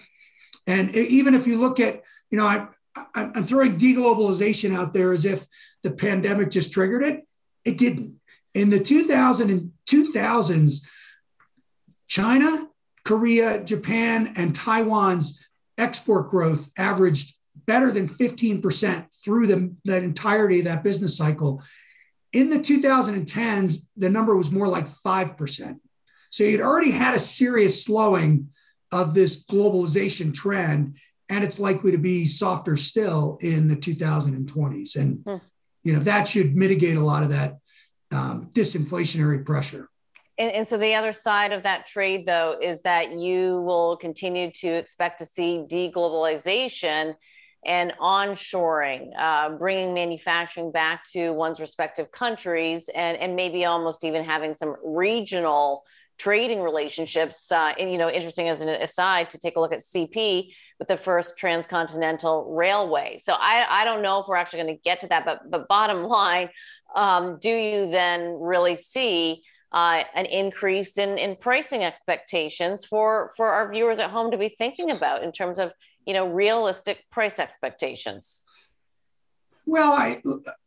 And 0.66 0.94
even 0.94 1.34
if 1.34 1.46
you 1.46 1.58
look 1.58 1.80
at, 1.80 2.02
you 2.30 2.38
know, 2.38 2.46
I, 2.46 2.68
I'm 3.14 3.44
throwing 3.44 3.78
deglobalization 3.78 4.74
out 4.74 4.92
there 4.92 5.12
as 5.12 5.24
if 5.24 5.46
the 5.82 5.90
pandemic 5.90 6.50
just 6.50 6.72
triggered 6.72 7.02
it. 7.02 7.26
It 7.64 7.78
didn't 7.78 8.19
in 8.54 8.68
the 8.68 8.80
2000 8.80 9.50
and 9.50 9.72
2000s, 9.86 10.84
China 12.08 12.66
Korea, 13.04 13.64
Japan, 13.64 14.32
and 14.36 14.54
Taiwan's 14.54 15.46
export 15.78 16.28
growth 16.28 16.70
averaged 16.76 17.34
better 17.66 17.90
than 17.90 18.08
15% 18.08 19.06
through 19.24 19.46
the, 19.46 19.74
the 19.84 19.96
entirety 19.96 20.60
of 20.60 20.66
that 20.66 20.84
business 20.84 21.16
cycle. 21.16 21.62
In 22.32 22.50
the 22.50 22.58
2010s, 22.58 23.86
the 23.96 24.10
number 24.10 24.36
was 24.36 24.52
more 24.52 24.68
like 24.68 24.88
5%. 24.88 25.80
So 26.30 26.44
you'd 26.44 26.60
already 26.60 26.92
had 26.92 27.14
a 27.14 27.18
serious 27.18 27.84
slowing 27.84 28.50
of 28.92 29.14
this 29.14 29.44
globalization 29.44 30.32
trend, 30.32 30.96
and 31.28 31.42
it's 31.44 31.58
likely 31.58 31.92
to 31.92 31.98
be 31.98 32.26
softer 32.26 32.76
still 32.76 33.38
in 33.40 33.68
the 33.68 33.76
2020s. 33.76 34.96
And 34.96 35.22
hmm. 35.24 35.36
you 35.82 35.92
know 35.92 36.00
that 36.00 36.28
should 36.28 36.54
mitigate 36.54 36.96
a 36.96 37.04
lot 37.04 37.22
of 37.22 37.30
that 37.30 37.58
um, 38.12 38.50
disinflationary 38.52 39.44
pressure. 39.44 39.88
And, 40.38 40.50
and, 40.52 40.66
so 40.66 40.78
the 40.78 40.94
other 40.94 41.12
side 41.12 41.52
of 41.52 41.64
that 41.64 41.86
trade, 41.86 42.26
though, 42.26 42.56
is 42.60 42.82
that 42.82 43.12
you 43.12 43.60
will 43.60 43.98
continue 43.98 44.50
to 44.52 44.68
expect 44.68 45.18
to 45.18 45.26
see 45.26 45.64
deglobalization 45.70 47.14
and 47.66 47.92
onshoring, 48.00 49.10
uh, 49.18 49.50
bringing 49.50 49.92
manufacturing 49.92 50.72
back 50.72 51.04
to 51.12 51.30
one's 51.32 51.60
respective 51.60 52.10
countries, 52.10 52.88
and, 52.94 53.18
and 53.18 53.36
maybe 53.36 53.66
almost 53.66 54.02
even 54.02 54.24
having 54.24 54.54
some 54.54 54.76
regional 54.82 55.84
trading 56.16 56.62
relationships. 56.62 57.52
Uh, 57.52 57.74
and, 57.78 57.92
you 57.92 57.98
know, 57.98 58.10
interesting 58.10 58.48
as 58.48 58.62
an 58.62 58.68
aside 58.68 59.28
to 59.30 59.38
take 59.38 59.56
a 59.56 59.60
look 59.60 59.72
at 59.72 59.80
CP 59.80 60.52
with 60.78 60.88
the 60.88 60.96
first 60.96 61.36
transcontinental 61.36 62.54
railway. 62.54 63.18
So 63.22 63.34
I, 63.34 63.82
I 63.82 63.84
don't 63.84 64.02
know 64.02 64.20
if 64.20 64.26
we're 64.26 64.36
actually 64.36 64.62
going 64.62 64.76
to 64.76 64.82
get 64.82 65.00
to 65.00 65.08
that, 65.08 65.26
but 65.26 65.40
but 65.48 65.68
bottom 65.68 66.02
line, 66.18 66.48
um, 66.94 67.38
do 67.40 67.50
you 67.50 67.90
then 67.90 68.38
really 68.40 68.76
see 68.76 69.42
uh, 69.72 70.02
an 70.14 70.26
increase 70.26 70.98
in 70.98 71.16
in 71.16 71.36
pricing 71.36 71.84
expectations 71.84 72.84
for 72.84 73.32
for 73.36 73.46
our 73.46 73.70
viewers 73.70 73.98
at 74.00 74.10
home 74.10 74.30
to 74.32 74.38
be 74.38 74.48
thinking 74.48 74.90
about 74.90 75.22
in 75.22 75.32
terms 75.32 75.58
of 75.58 75.72
you 76.04 76.14
know 76.14 76.26
realistic 76.26 77.04
price 77.10 77.38
expectations? 77.38 78.44
Well, 79.66 79.92
I, 79.92 80.20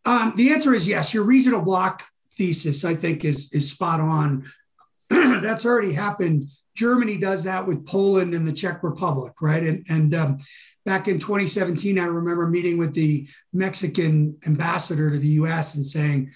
um, 0.06 0.34
the 0.38 0.52
answer 0.52 0.74
is 0.74 0.88
yes. 0.88 1.14
Your 1.14 1.26
regional 1.26 1.62
block 1.62 2.06
thesis, 2.30 2.86
I 2.86 2.96
think, 2.96 3.26
is 3.26 3.52
is 3.52 3.70
spot 3.70 4.00
on. 4.00 4.50
That's 5.10 5.66
already 5.66 5.94
happened. 5.94 6.48
Germany 6.76 7.18
does 7.18 7.44
that 7.44 7.68
with 7.68 7.86
Poland 7.86 8.34
and 8.34 8.48
the 8.48 8.54
Czech 8.54 8.82
Republic, 8.84 9.34
right? 9.42 9.64
And 9.64 9.86
and 9.90 10.16
um, 10.16 10.38
back 10.86 11.08
in 11.08 11.20
2017, 11.20 11.98
I 11.98 12.06
remember 12.06 12.48
meeting 12.48 12.78
with 12.78 12.94
the 12.94 13.28
Mexican 13.54 14.38
ambassador 14.46 15.10
to 15.12 15.18
the 15.18 15.28
U.S. 15.28 15.76
and 15.76 15.86
saying, 15.86 16.32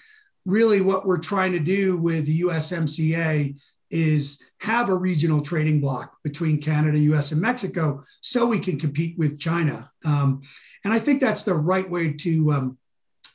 really, 0.46 0.80
what 0.80 1.04
we're 1.04 1.18
trying 1.18 1.52
to 1.52 1.58
do 1.58 1.98
with 1.98 2.26
the 2.26 2.40
USMCA 2.40 3.56
is 3.90 4.42
have 4.60 4.88
a 4.88 4.94
regional 4.94 5.40
trading 5.40 5.80
bloc 5.80 6.16
between 6.24 6.60
Canada, 6.60 6.98
US, 6.98 7.32
and 7.32 7.40
Mexico 7.40 8.02
so 8.20 8.46
we 8.46 8.58
can 8.58 8.78
compete 8.78 9.18
with 9.18 9.38
China. 9.38 9.90
Um, 10.04 10.40
and 10.84 10.92
I 10.92 10.98
think 10.98 11.20
that's 11.20 11.44
the 11.44 11.54
right 11.54 11.88
way 11.88 12.14
to, 12.14 12.52
um, 12.52 12.78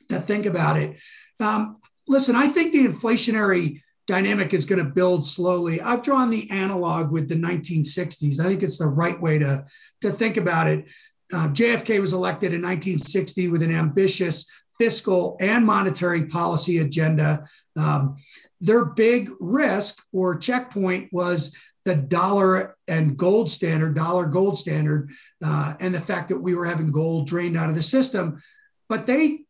to 0.09 0.19
think 0.19 0.45
about 0.45 0.77
it. 0.77 0.99
Um, 1.39 1.77
listen, 2.07 2.35
I 2.35 2.47
think 2.47 2.73
the 2.73 2.87
inflationary 2.87 3.82
dynamic 4.07 4.53
is 4.53 4.65
going 4.65 4.83
to 4.83 4.89
build 4.89 5.25
slowly. 5.25 5.81
I've 5.81 6.03
drawn 6.03 6.29
the 6.29 6.49
analog 6.51 7.11
with 7.11 7.29
the 7.29 7.35
1960s. 7.35 8.39
I 8.39 8.45
think 8.45 8.63
it's 8.63 8.77
the 8.77 8.87
right 8.87 9.19
way 9.19 9.39
to, 9.39 9.65
to 10.01 10.11
think 10.11 10.37
about 10.37 10.67
it. 10.67 10.85
Uh, 11.33 11.47
JFK 11.47 11.99
was 11.99 12.13
elected 12.13 12.53
in 12.53 12.61
1960 12.61 13.47
with 13.47 13.63
an 13.63 13.73
ambitious 13.73 14.49
fiscal 14.77 15.37
and 15.39 15.65
monetary 15.65 16.25
policy 16.25 16.79
agenda. 16.79 17.47
Um, 17.77 18.17
their 18.59 18.85
big 18.85 19.29
risk 19.39 20.03
or 20.11 20.37
checkpoint 20.37 21.11
was 21.11 21.55
the 21.85 21.95
dollar 21.95 22.77
and 22.87 23.17
gold 23.17 23.49
standard, 23.49 23.95
dollar 23.95 24.25
gold 24.25 24.57
standard, 24.57 25.11
uh, 25.43 25.75
and 25.79 25.93
the 25.93 25.99
fact 25.99 26.29
that 26.29 26.39
we 26.39 26.55
were 26.55 26.65
having 26.65 26.91
gold 26.91 27.27
drained 27.27 27.57
out 27.57 27.69
of 27.69 27.75
the 27.75 27.83
system. 27.83 28.41
But 28.89 29.05
they 29.05 29.42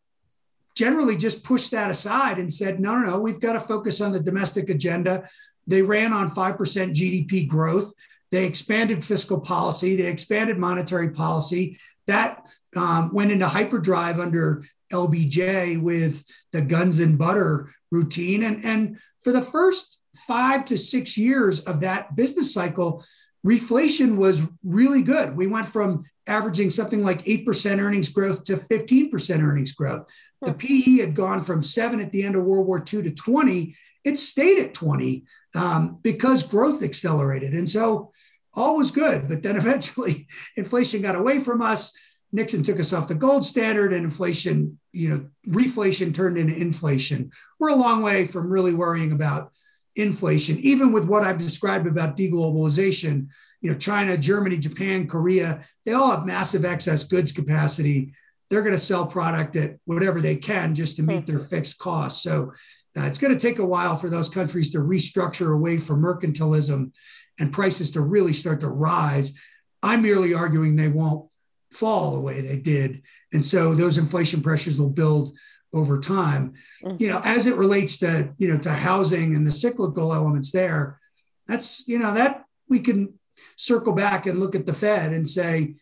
generally 0.75 1.17
just 1.17 1.43
pushed 1.43 1.71
that 1.71 1.91
aside 1.91 2.39
and 2.39 2.51
said, 2.51 2.79
no, 2.79 2.97
no, 2.97 3.11
no, 3.11 3.19
we've 3.19 3.39
got 3.39 3.53
to 3.53 3.59
focus 3.59 4.01
on 4.01 4.11
the 4.11 4.19
domestic 4.19 4.69
agenda. 4.69 5.27
They 5.67 5.81
ran 5.81 6.13
on 6.13 6.31
5% 6.31 6.57
GDP 6.57 7.47
growth. 7.47 7.93
They 8.31 8.45
expanded 8.45 9.03
fiscal 9.03 9.39
policy. 9.39 9.95
They 9.95 10.07
expanded 10.07 10.57
monetary 10.57 11.11
policy. 11.11 11.77
That 12.07 12.45
um, 12.75 13.13
went 13.13 13.31
into 13.31 13.47
hyperdrive 13.47 14.19
under 14.19 14.63
LBJ 14.91 15.81
with 15.81 16.23
the 16.51 16.61
guns 16.61 16.99
and 16.99 17.17
butter 17.17 17.71
routine. 17.91 18.43
And, 18.43 18.65
and 18.65 18.99
for 19.21 19.31
the 19.31 19.41
first 19.41 19.99
five 20.27 20.65
to 20.65 20.77
six 20.77 21.17
years 21.17 21.61
of 21.61 21.81
that 21.81 22.15
business 22.15 22.53
cycle, 22.53 23.05
reflation 23.45 24.17
was 24.17 24.47
really 24.63 25.03
good. 25.03 25.35
We 25.35 25.47
went 25.47 25.67
from 25.67 26.05
averaging 26.27 26.71
something 26.71 27.03
like 27.03 27.23
8% 27.25 27.79
earnings 27.79 28.09
growth 28.09 28.43
to 28.45 28.57
15% 28.57 29.41
earnings 29.41 29.73
growth. 29.73 30.05
The 30.45 30.53
PE 30.53 30.99
had 30.99 31.15
gone 31.15 31.43
from 31.43 31.61
seven 31.61 32.01
at 32.01 32.11
the 32.11 32.23
end 32.23 32.35
of 32.35 32.43
World 32.43 32.67
War 32.67 32.79
II 32.79 33.03
to 33.03 33.11
20. 33.11 33.75
It 34.03 34.19
stayed 34.19 34.59
at 34.59 34.73
20 34.73 35.23
um, 35.55 35.99
because 36.01 36.43
growth 36.43 36.83
accelerated. 36.83 37.53
And 37.53 37.69
so 37.69 38.11
all 38.53 38.77
was 38.77 38.91
good. 38.91 39.27
But 39.27 39.43
then 39.43 39.55
eventually 39.63 40.27
inflation 40.55 41.01
got 41.01 41.15
away 41.15 41.39
from 41.39 41.61
us. 41.61 41.93
Nixon 42.31 42.63
took 42.63 42.79
us 42.79 42.93
off 42.93 43.07
the 43.07 43.15
gold 43.15 43.45
standard 43.45 43.93
and 43.93 44.03
inflation, 44.03 44.79
you 44.91 45.09
know, 45.09 45.29
reflation 45.47 46.13
turned 46.13 46.37
into 46.37 46.59
inflation. 46.59 47.31
We're 47.59 47.69
a 47.69 47.75
long 47.75 48.01
way 48.01 48.25
from 48.25 48.49
really 48.49 48.73
worrying 48.73 49.11
about 49.11 49.51
inflation, 49.95 50.57
even 50.57 50.91
with 50.91 51.07
what 51.07 51.21
I've 51.21 51.37
described 51.37 51.85
about 51.85 52.17
deglobalization. 52.17 53.27
You 53.61 53.71
know, 53.71 53.77
China, 53.77 54.17
Germany, 54.17 54.57
Japan, 54.57 55.07
Korea, 55.07 55.63
they 55.85 55.93
all 55.93 56.09
have 56.09 56.25
massive 56.25 56.65
excess 56.65 57.03
goods 57.03 57.31
capacity. 57.31 58.13
They're 58.49 58.61
going 58.61 58.75
to 58.75 58.79
sell 58.79 59.07
product 59.07 59.55
at 59.55 59.77
whatever 59.85 60.21
they 60.21 60.35
can 60.35 60.75
just 60.75 60.97
to 60.97 61.03
meet 61.03 61.25
their 61.25 61.39
fixed 61.39 61.79
costs. 61.79 62.23
So 62.23 62.53
uh, 62.95 63.03
it's 63.03 63.17
going 63.17 63.33
to 63.33 63.39
take 63.39 63.59
a 63.59 63.65
while 63.65 63.95
for 63.95 64.09
those 64.09 64.29
countries 64.29 64.71
to 64.71 64.79
restructure 64.79 65.53
away 65.53 65.79
from 65.79 66.01
mercantilism 66.01 66.91
and 67.39 67.51
prices 67.51 67.91
to 67.91 68.01
really 68.01 68.33
start 68.33 68.61
to 68.61 68.69
rise. 68.69 69.35
I'm 69.81 70.01
merely 70.01 70.33
arguing 70.33 70.75
they 70.75 70.89
won't 70.89 71.29
fall 71.71 72.11
the 72.11 72.19
way 72.19 72.41
they 72.41 72.57
did. 72.57 73.01
And 73.31 73.43
so 73.43 73.73
those 73.73 73.97
inflation 73.97 74.41
pressures 74.41 74.79
will 74.79 74.91
build 74.91 75.35
over 75.73 75.99
time. 75.99 76.53
Mm-hmm. 76.83 76.97
You 77.01 77.09
know, 77.09 77.21
as 77.23 77.47
it 77.47 77.55
relates 77.55 77.97
to, 77.99 78.33
you 78.37 78.47
know, 78.47 78.59
to 78.59 78.71
housing 78.71 79.35
and 79.35 79.45
the 79.45 79.51
cyclical 79.51 80.13
elements 80.13 80.51
there, 80.51 80.99
that's, 81.47 81.87
you 81.87 81.97
know, 81.97 82.13
that 82.13 82.45
we 82.69 82.79
can 82.79 83.17
circle 83.55 83.93
back 83.93 84.27
and 84.27 84.39
look 84.39 84.55
at 84.55 84.65
the 84.65 84.73
Fed 84.73 85.11
and 85.13 85.27
say, 85.27 85.75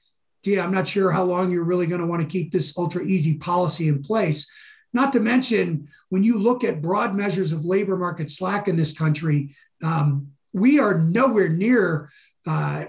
yeah, 0.44 0.64
I'm 0.64 0.72
not 0.72 0.88
sure 0.88 1.12
how 1.12 1.24
long 1.24 1.52
you're 1.52 1.64
really 1.64 1.88
going 1.88 2.02
to 2.02 2.08
want 2.08 2.22
to 2.22 2.28
keep 2.28 2.52
this 2.52 2.78
ultra 2.78 3.04
easy 3.04 3.38
policy 3.38 3.88
in 3.88 4.02
place. 4.02 4.50
Not 4.94 5.14
to 5.14 5.20
mention, 5.20 5.88
when 6.10 6.24
you 6.24 6.40
look 6.40 6.64
at 6.64 6.82
broad 6.82 7.16
measures 7.16 7.52
of 7.52 7.66
labor 7.66 7.96
market 7.96 8.30
slack 8.30 8.68
in 8.68 8.76
this 8.76 8.98
country, 8.98 9.56
um, 9.84 10.32
we 10.54 10.80
are 10.80 10.98
nowhere 10.98 11.50
near 11.50 12.10
uh, 12.46 12.86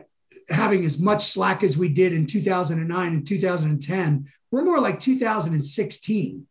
having 0.48 0.84
as 0.84 1.00
much 1.00 1.26
slack 1.26 1.62
as 1.62 1.78
we 1.78 1.88
did 1.88 2.12
in 2.12 2.26
2009 2.26 3.12
and 3.12 3.26
2010. 3.26 4.26
We're 4.50 4.64
more 4.64 4.80
like 4.80 4.98
2016. 4.98 6.46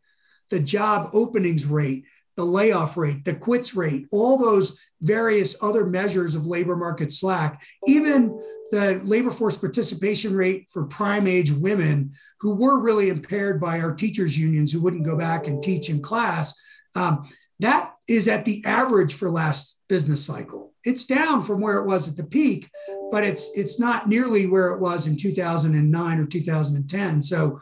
The 0.49 0.59
job 0.59 1.09
openings 1.13 1.65
rate, 1.65 2.05
the 2.35 2.45
layoff 2.45 2.95
rate, 2.97 3.25
the 3.25 3.35
quits 3.35 3.75
rate, 3.75 4.07
all 4.11 4.37
those 4.37 4.77
various 5.01 5.61
other 5.61 5.85
measures 5.85 6.35
of 6.35 6.45
labor 6.45 6.75
market 6.75 7.11
slack, 7.11 7.63
even 7.87 8.41
the 8.71 9.01
labor 9.03 9.31
force 9.31 9.57
participation 9.57 10.35
rate 10.35 10.69
for 10.69 10.85
prime 10.85 11.27
age 11.27 11.51
women 11.51 12.13
who 12.39 12.55
were 12.55 12.79
really 12.79 13.09
impaired 13.09 13.59
by 13.61 13.79
our 13.81 13.93
teachers' 13.93 14.37
unions 14.37 14.71
who 14.71 14.81
wouldn't 14.81 15.05
go 15.05 15.17
back 15.17 15.47
and 15.47 15.61
teach 15.61 15.89
in 15.89 16.01
class. 16.01 16.57
Um, 16.95 17.27
that 17.59 17.93
is 18.07 18.27
at 18.27 18.45
the 18.45 18.63
average 18.65 19.13
for 19.13 19.29
last 19.29 19.79
business 19.87 20.25
cycle. 20.25 20.73
It's 20.83 21.05
down 21.05 21.43
from 21.43 21.61
where 21.61 21.77
it 21.77 21.85
was 21.85 22.07
at 22.07 22.15
the 22.15 22.23
peak, 22.23 22.69
but 23.11 23.23
it's 23.23 23.51
it's 23.55 23.79
not 23.79 24.09
nearly 24.09 24.47
where 24.47 24.71
it 24.71 24.79
was 24.79 25.05
in 25.05 25.15
2009 25.15 26.19
or 26.19 26.25
2010. 26.25 27.21
So 27.21 27.61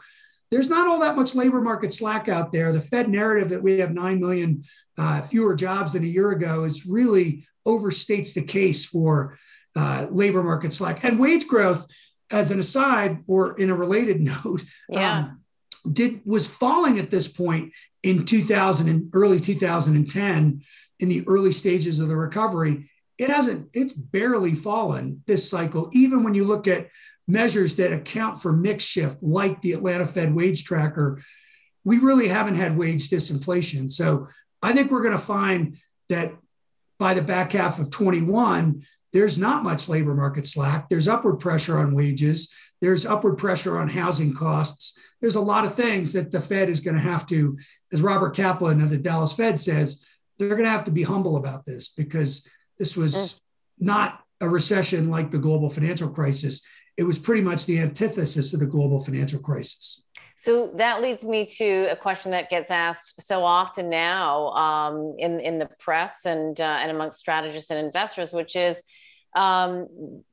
there's 0.50 0.70
not 0.70 0.88
all 0.88 1.00
that 1.00 1.16
much 1.16 1.34
labor 1.34 1.60
market 1.60 1.92
slack 1.92 2.28
out 2.28 2.52
there. 2.52 2.72
The 2.72 2.80
Fed 2.80 3.08
narrative 3.08 3.50
that 3.50 3.62
we 3.62 3.78
have 3.78 3.92
9 3.92 4.18
million 4.18 4.64
uh, 4.96 5.20
fewer 5.22 5.54
jobs 5.54 5.92
than 5.92 6.02
a 6.02 6.08
year 6.08 6.30
ago 6.30 6.64
is 6.64 6.86
really 6.86 7.44
overstates 7.66 8.34
the 8.34 8.42
case 8.42 8.86
for 8.86 9.38
uh, 9.76 10.06
labor 10.10 10.42
market 10.42 10.72
slack 10.72 11.04
and 11.04 11.18
wage 11.18 11.46
growth. 11.46 11.86
As 12.32 12.52
an 12.52 12.60
aside, 12.60 13.24
or 13.26 13.58
in 13.58 13.70
a 13.70 13.74
related 13.74 14.20
note, 14.44 14.62
yeah. 14.88 15.18
um, 15.18 15.40
did 15.92 16.20
was 16.24 16.46
falling 16.46 16.98
at 16.98 17.10
this 17.10 17.28
point 17.28 17.72
in 18.02 18.24
2000 18.24 18.88
and 18.88 19.10
early 19.12 19.40
2010 19.40 20.62
in 20.98 21.08
the 21.08 21.26
early 21.26 21.52
stages 21.52 22.00
of 22.00 22.08
the 22.08 22.16
recovery 22.16 22.90
it 23.18 23.28
hasn't 23.28 23.68
it's 23.72 23.92
barely 23.92 24.54
fallen 24.54 25.22
this 25.26 25.48
cycle 25.48 25.90
even 25.92 26.22
when 26.22 26.34
you 26.34 26.44
look 26.44 26.66
at 26.66 26.88
measures 27.28 27.76
that 27.76 27.92
account 27.92 28.40
for 28.40 28.52
mix 28.52 28.84
shift 28.84 29.22
like 29.22 29.60
the 29.62 29.72
atlanta 29.72 30.06
fed 30.06 30.34
wage 30.34 30.64
tracker 30.64 31.22
we 31.84 31.98
really 31.98 32.28
haven't 32.28 32.56
had 32.56 32.76
wage 32.76 33.08
disinflation 33.08 33.90
so 33.90 34.28
i 34.62 34.72
think 34.72 34.90
we're 34.90 35.02
going 35.02 35.12
to 35.12 35.18
find 35.18 35.76
that 36.08 36.32
by 36.98 37.14
the 37.14 37.22
back 37.22 37.52
half 37.52 37.78
of 37.78 37.90
21 37.90 38.82
there's 39.12 39.38
not 39.38 39.64
much 39.64 39.88
labor 39.88 40.14
market 40.14 40.46
slack. 40.46 40.88
There's 40.88 41.08
upward 41.08 41.40
pressure 41.40 41.78
on 41.78 41.94
wages. 41.94 42.50
There's 42.80 43.06
upward 43.06 43.38
pressure 43.38 43.78
on 43.78 43.88
housing 43.88 44.34
costs. 44.34 44.96
There's 45.20 45.34
a 45.34 45.40
lot 45.40 45.64
of 45.64 45.74
things 45.74 46.12
that 46.12 46.30
the 46.30 46.40
Fed 46.40 46.68
is 46.68 46.80
going 46.80 46.96
to 46.96 47.02
have 47.02 47.26
to, 47.26 47.58
as 47.92 48.00
Robert 48.00 48.34
Kaplan 48.34 48.80
of 48.80 48.90
the 48.90 48.98
Dallas 48.98 49.34
Fed 49.34 49.60
says, 49.60 50.04
they're 50.38 50.48
going 50.48 50.64
to 50.64 50.70
have 50.70 50.84
to 50.84 50.90
be 50.90 51.02
humble 51.02 51.36
about 51.36 51.66
this 51.66 51.92
because 51.92 52.48
this 52.78 52.96
was 52.96 53.14
mm. 53.14 53.40
not 53.78 54.24
a 54.40 54.48
recession 54.48 55.10
like 55.10 55.30
the 55.30 55.38
global 55.38 55.68
financial 55.68 56.08
crisis. 56.08 56.64
It 56.96 57.02
was 57.02 57.18
pretty 57.18 57.42
much 57.42 57.66
the 57.66 57.80
antithesis 57.80 58.54
of 58.54 58.60
the 58.60 58.66
global 58.66 59.00
financial 59.00 59.40
crisis. 59.40 60.02
So 60.36 60.72
that 60.76 61.02
leads 61.02 61.22
me 61.22 61.44
to 61.58 61.88
a 61.90 61.96
question 61.96 62.30
that 62.30 62.48
gets 62.48 62.70
asked 62.70 63.26
so 63.26 63.44
often 63.44 63.90
now 63.90 64.48
um, 64.52 65.14
in 65.18 65.38
in 65.38 65.58
the 65.58 65.68
press 65.78 66.24
and 66.24 66.58
uh, 66.58 66.78
and 66.80 66.90
amongst 66.90 67.18
strategists 67.18 67.70
and 67.70 67.78
investors, 67.78 68.32
which 68.32 68.56
is, 68.56 68.82
um, 69.34 69.86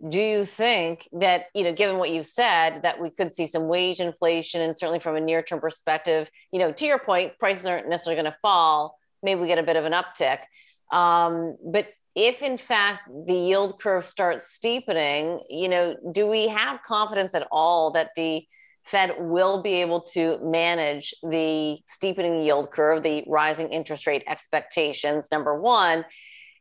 do 0.10 0.20
you 0.20 0.46
think 0.46 1.08
that 1.14 1.46
you 1.54 1.64
know, 1.64 1.74
given 1.74 1.98
what 1.98 2.10
you've 2.10 2.28
said, 2.28 2.82
that 2.84 3.00
we 3.00 3.10
could 3.10 3.34
see 3.34 3.48
some 3.48 3.68
wage 3.68 4.00
inflation, 4.00 4.62
and 4.62 4.78
certainly 4.78 5.00
from 5.00 5.16
a 5.16 5.22
near 5.22 5.42
term 5.42 5.60
perspective, 5.60 6.30
you 6.52 6.60
know, 6.60 6.72
to 6.72 6.86
your 6.86 7.00
point, 7.00 7.38
prices 7.40 7.66
aren't 7.66 7.90
necessarily 7.90 8.22
going 8.22 8.32
to 8.32 8.38
fall. 8.42 8.98
Maybe 9.22 9.42
we 9.42 9.48
get 9.48 9.60
a 9.60 9.64
bit 9.64 9.76
of 9.76 9.86
an 9.86 9.94
uptick, 9.94 10.40
um, 10.92 11.58
but 11.66 11.88
if 12.16 12.42
in 12.42 12.58
fact 12.58 13.08
the 13.28 13.34
yield 13.34 13.80
curve 13.80 14.04
starts 14.04 14.52
steepening, 14.52 15.42
you 15.50 15.70
know, 15.70 15.96
do 16.12 16.26
we 16.26 16.48
have 16.48 16.82
confidence 16.84 17.36
at 17.36 17.48
all 17.52 17.92
that 17.92 18.10
the 18.16 18.44
Fed 18.88 19.16
will 19.20 19.62
be 19.62 19.82
able 19.82 20.00
to 20.00 20.40
manage 20.42 21.14
the 21.22 21.78
steepening 21.88 22.42
yield 22.42 22.72
curve, 22.72 23.04
the 23.04 23.24
rising 23.28 23.70
interest 23.70 24.08
rate 24.08 24.24
expectations, 24.28 25.28
number 25.30 25.60
one. 25.60 26.06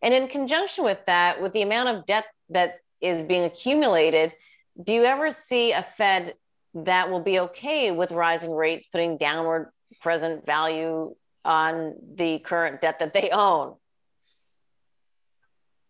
And 0.02 0.14
in 0.14 0.28
conjunction 0.28 0.84
with 0.84 0.98
that, 1.06 1.40
with 1.40 1.52
the 1.52 1.62
amount 1.62 1.88
of 1.88 2.06
debt 2.06 2.26
that 2.50 2.80
is 3.00 3.22
being 3.22 3.44
accumulated, 3.44 4.34
do 4.82 4.92
you 4.92 5.04
ever 5.04 5.32
see 5.32 5.72
a 5.72 5.86
Fed 5.96 6.34
that 6.74 7.10
will 7.10 7.20
be 7.20 7.40
okay 7.40 7.90
with 7.90 8.10
rising 8.12 8.52
rates, 8.52 8.86
putting 8.86 9.16
downward 9.16 9.70
present 10.02 10.44
value 10.44 11.14
on 11.44 11.94
the 12.14 12.38
current 12.40 12.80
debt 12.80 12.98
that 12.98 13.14
they 13.14 13.30
own? 13.30 13.74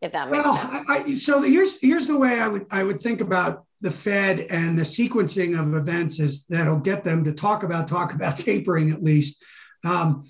If 0.01 0.13
that 0.13 0.31
makes 0.31 0.45
well. 0.45 0.85
I, 0.89 1.15
so 1.15 1.41
here's 1.41 1.81
here's 1.81 2.07
the 2.07 2.19
way 2.19 2.39
I 2.39 2.49
would 2.49 2.67
I 2.71 2.85
would 2.85 3.01
think 3.01 3.21
about 3.21 3.65
the 3.81 3.91
Fed 3.91 4.41
and 4.51 4.79
the 4.79 4.83
sequencing 4.83 5.59
of 5.59 5.75
events 5.75 6.21
is 6.21 6.45
that'll 6.47 6.79
get 6.79 7.03
them 7.03 7.25
to 7.25 7.33
talk 7.33 7.63
about 7.63 7.89
talk 7.89 8.15
about 8.15 8.37
tapering 8.39 8.91
at 8.91 9.03
least. 9.03 9.43
Um, 9.85 10.25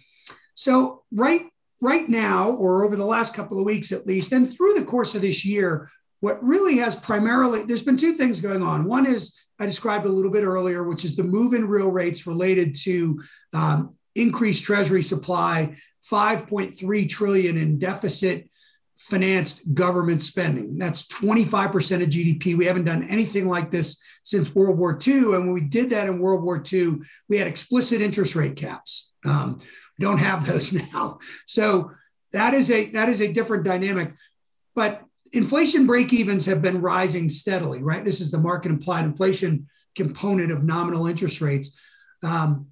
so 0.54 1.02
right 1.12 1.46
right 1.80 2.08
now, 2.08 2.50
or 2.50 2.84
over 2.84 2.96
the 2.96 3.04
last 3.04 3.34
couple 3.34 3.58
of 3.58 3.64
weeks 3.64 3.92
at 3.92 4.06
least, 4.06 4.32
and 4.32 4.52
through 4.52 4.74
the 4.74 4.84
course 4.84 5.14
of 5.14 5.22
this 5.22 5.44
year, 5.44 5.90
what 6.20 6.42
really 6.42 6.78
has 6.78 6.96
primarily 6.96 7.64
there's 7.64 7.82
been 7.82 7.96
two 7.96 8.14
things 8.14 8.40
going 8.40 8.62
on. 8.62 8.84
One 8.84 9.06
is 9.06 9.34
I 9.58 9.66
described 9.66 10.06
a 10.06 10.10
little 10.10 10.30
bit 10.30 10.44
earlier, 10.44 10.84
which 10.84 11.04
is 11.04 11.16
the 11.16 11.24
move 11.24 11.54
in 11.54 11.68
real 11.68 11.90
rates 11.90 12.26
related 12.26 12.74
to 12.82 13.22
um, 13.54 13.94
increased 14.14 14.64
Treasury 14.64 15.02
supply, 15.02 15.76
5.3 16.10 17.08
trillion 17.08 17.56
in 17.56 17.78
deficit 17.78 18.48
financed 18.96 19.74
government 19.74 20.22
spending. 20.22 20.78
That's 20.78 21.06
25% 21.06 22.02
of 22.02 22.08
GDP. 22.08 22.56
We 22.56 22.66
haven't 22.66 22.84
done 22.84 23.04
anything 23.04 23.46
like 23.46 23.70
this 23.70 24.00
since 24.22 24.54
World 24.54 24.78
War 24.78 24.98
II. 25.06 25.34
And 25.34 25.46
when 25.46 25.52
we 25.52 25.60
did 25.60 25.90
that 25.90 26.08
in 26.08 26.18
World 26.18 26.42
War 26.42 26.62
II, 26.72 26.98
we 27.28 27.36
had 27.36 27.46
explicit 27.46 28.00
interest 28.00 28.34
rate 28.34 28.56
caps. 28.56 29.12
Um, 29.24 29.60
don't 29.98 30.18
have 30.18 30.46
those 30.46 30.72
now. 30.92 31.18
So 31.46 31.92
that 32.32 32.54
is 32.54 32.70
a 32.70 32.90
that 32.90 33.08
is 33.08 33.20
a 33.20 33.32
different 33.32 33.64
dynamic. 33.64 34.12
But 34.74 35.02
inflation 35.32 35.86
break 35.86 36.12
evens 36.12 36.46
have 36.46 36.62
been 36.62 36.80
rising 36.80 37.28
steadily, 37.28 37.82
right? 37.82 38.04
This 38.04 38.20
is 38.20 38.30
the 38.30 38.38
market 38.38 38.70
implied 38.70 39.04
inflation 39.04 39.68
component 39.94 40.52
of 40.52 40.62
nominal 40.62 41.06
interest 41.06 41.40
rates. 41.40 41.78
Um, 42.22 42.68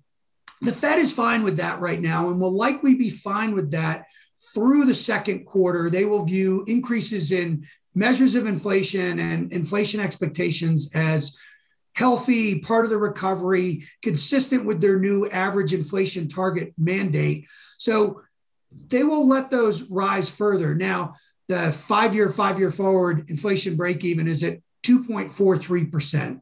the 0.60 0.72
Fed 0.72 0.98
is 0.98 1.12
fine 1.12 1.42
with 1.42 1.56
that 1.56 1.80
right 1.80 2.00
now 2.00 2.28
and 2.28 2.40
will 2.40 2.54
likely 2.54 2.94
be 2.94 3.10
fine 3.10 3.54
with 3.54 3.70
that 3.72 4.06
through 4.52 4.84
the 4.84 4.94
second 4.94 5.46
quarter, 5.46 5.88
they 5.88 6.04
will 6.04 6.24
view 6.24 6.64
increases 6.66 7.32
in 7.32 7.66
measures 7.94 8.34
of 8.34 8.46
inflation 8.46 9.18
and 9.18 9.52
inflation 9.52 10.00
expectations 10.00 10.94
as 10.94 11.36
healthy, 11.94 12.58
part 12.58 12.84
of 12.84 12.90
the 12.90 12.98
recovery, 12.98 13.84
consistent 14.02 14.64
with 14.64 14.80
their 14.80 14.98
new 14.98 15.28
average 15.28 15.72
inflation 15.72 16.28
target 16.28 16.74
mandate. 16.76 17.46
So 17.78 18.22
they 18.88 19.04
will 19.04 19.26
let 19.26 19.50
those 19.50 19.88
rise 19.90 20.30
further. 20.30 20.74
Now, 20.74 21.14
the 21.48 21.72
five 21.72 22.14
year, 22.14 22.30
five 22.30 22.58
year 22.58 22.70
forward 22.70 23.28
inflation 23.30 23.76
break 23.76 24.04
even 24.04 24.26
is 24.26 24.42
at 24.42 24.58
2.43%. 24.84 26.40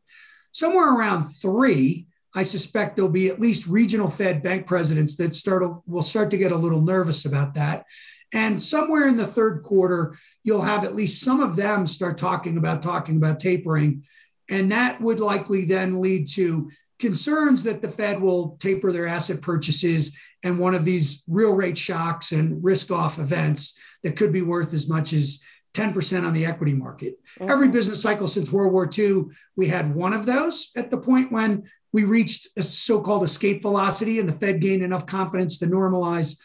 Somewhere 0.53 0.94
around 0.94 1.30
three, 1.30 2.07
I 2.34 2.42
suspect 2.44 2.96
there'll 2.96 3.11
be 3.11 3.28
at 3.28 3.40
least 3.40 3.66
regional 3.66 4.09
Fed 4.09 4.42
bank 4.42 4.66
presidents 4.66 5.16
that 5.16 5.34
start 5.34 5.64
will 5.86 6.03
start 6.03 6.30
to 6.30 6.38
get 6.38 6.53
a 6.53 6.57
little 6.57 6.80
nervous 6.80 7.24
about 7.24 7.55
that. 7.55 7.84
And 8.32 8.62
somewhere 8.62 9.07
in 9.07 9.18
the 9.18 9.26
third 9.26 9.62
quarter, 9.62 10.16
you'll 10.42 10.62
have 10.62 10.84
at 10.84 10.94
least 10.94 11.22
some 11.22 11.40
of 11.40 11.57
them 11.57 11.86
start 11.86 12.16
talking 12.16 12.57
about 12.57 12.82
talking 12.82 13.16
about 13.16 13.40
tapering. 13.40 14.05
And 14.53 14.70
that 14.70 15.00
would 15.00 15.18
likely 15.18 15.64
then 15.64 16.00
lead 16.00 16.28
to 16.34 16.70
concerns 16.98 17.64
that 17.64 17.80
the 17.80 17.88
Fed 17.88 18.20
will 18.20 18.59
taper 18.61 18.92
their 18.92 19.07
asset 19.07 19.40
purchases 19.40 20.14
and 20.42 20.59
one 20.59 20.74
of 20.74 20.84
these 20.84 21.24
real 21.26 21.55
rate 21.55 21.78
shocks 21.78 22.32
and 22.32 22.62
risk 22.62 22.90
off 22.90 23.18
events 23.18 23.78
that 24.03 24.16
could 24.16 24.30
be 24.30 24.42
worth 24.42 24.74
as 24.74 24.88
much 24.88 25.14
as 25.14 25.42
10% 25.72 26.26
on 26.26 26.34
the 26.34 26.44
equity 26.44 26.74
market. 26.74 27.14
Mm-hmm. 27.40 27.50
Every 27.50 27.68
business 27.68 28.03
cycle 28.03 28.28
since 28.28 28.53
World 28.53 28.74
War 28.74 28.90
II, 28.96 29.24
we 29.57 29.68
had 29.68 29.94
one 29.94 30.12
of 30.12 30.26
those 30.26 30.70
at 30.76 30.90
the 30.90 30.98
point 30.98 31.32
when 31.32 31.64
we 31.92 32.05
reached 32.05 32.48
a 32.59 32.62
so-called 32.62 33.24
escape 33.24 33.62
velocity 33.62 34.18
and 34.18 34.28
the 34.28 34.34
Fed 34.34 34.61
gained 34.61 34.82
enough 34.82 35.07
confidence 35.07 35.59
to 35.59 35.66
normalize 35.66 36.38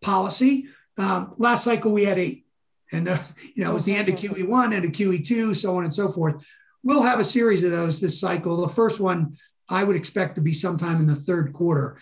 policy. 0.00 0.66
Um, 0.98 1.34
last 1.38 1.62
cycle 1.62 1.92
we 1.92 2.04
had 2.04 2.18
eight, 2.18 2.44
and 2.92 3.06
the, 3.06 3.34
you 3.54 3.62
know 3.62 3.70
it 3.70 3.74
was 3.74 3.84
the 3.84 3.94
end 3.94 4.08
of 4.08 4.16
QE 4.16 4.46
one 4.46 4.72
and 4.72 4.84
a 4.84 4.88
QE 4.88 5.24
two, 5.24 5.54
so 5.54 5.76
on 5.76 5.84
and 5.84 5.94
so 5.94 6.10
forth. 6.10 6.44
We'll 6.82 7.02
have 7.02 7.20
a 7.20 7.24
series 7.24 7.62
of 7.64 7.70
those 7.70 8.00
this 8.00 8.20
cycle. 8.20 8.60
The 8.60 8.68
first 8.68 9.00
one 9.00 9.36
I 9.68 9.84
would 9.84 9.96
expect 9.96 10.34
to 10.34 10.40
be 10.40 10.52
sometime 10.52 11.00
in 11.00 11.06
the 11.06 11.14
third 11.14 11.52
quarter. 11.52 11.98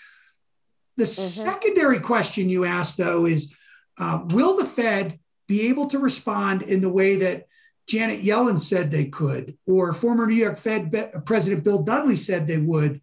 The 0.97 1.05
mm-hmm. 1.05 1.51
secondary 1.51 2.01
question 2.01 2.49
you 2.49 2.65
asked, 2.65 2.97
though, 2.97 3.27
is 3.27 3.55
uh, 3.99 4.23
will 4.31 4.57
the 4.57 4.65
Fed 4.65 5.19
be 5.47 5.69
able 5.69 5.87
to 5.89 5.99
respond 5.99 6.63
in 6.63 6.81
the 6.81 6.89
way 6.89 7.17
that 7.17 7.47
Janet 7.87 8.23
Yellen 8.23 8.61
said 8.61 8.91
they 8.91 9.07
could, 9.07 9.59
or 9.67 9.93
former 9.93 10.27
New 10.27 10.35
York 10.35 10.59
Fed 10.59 10.93
President 11.27 11.65
Bill 11.65 11.83
Dudley 11.83 12.17
said 12.17 12.47
they 12.47 12.59
would, 12.59 13.01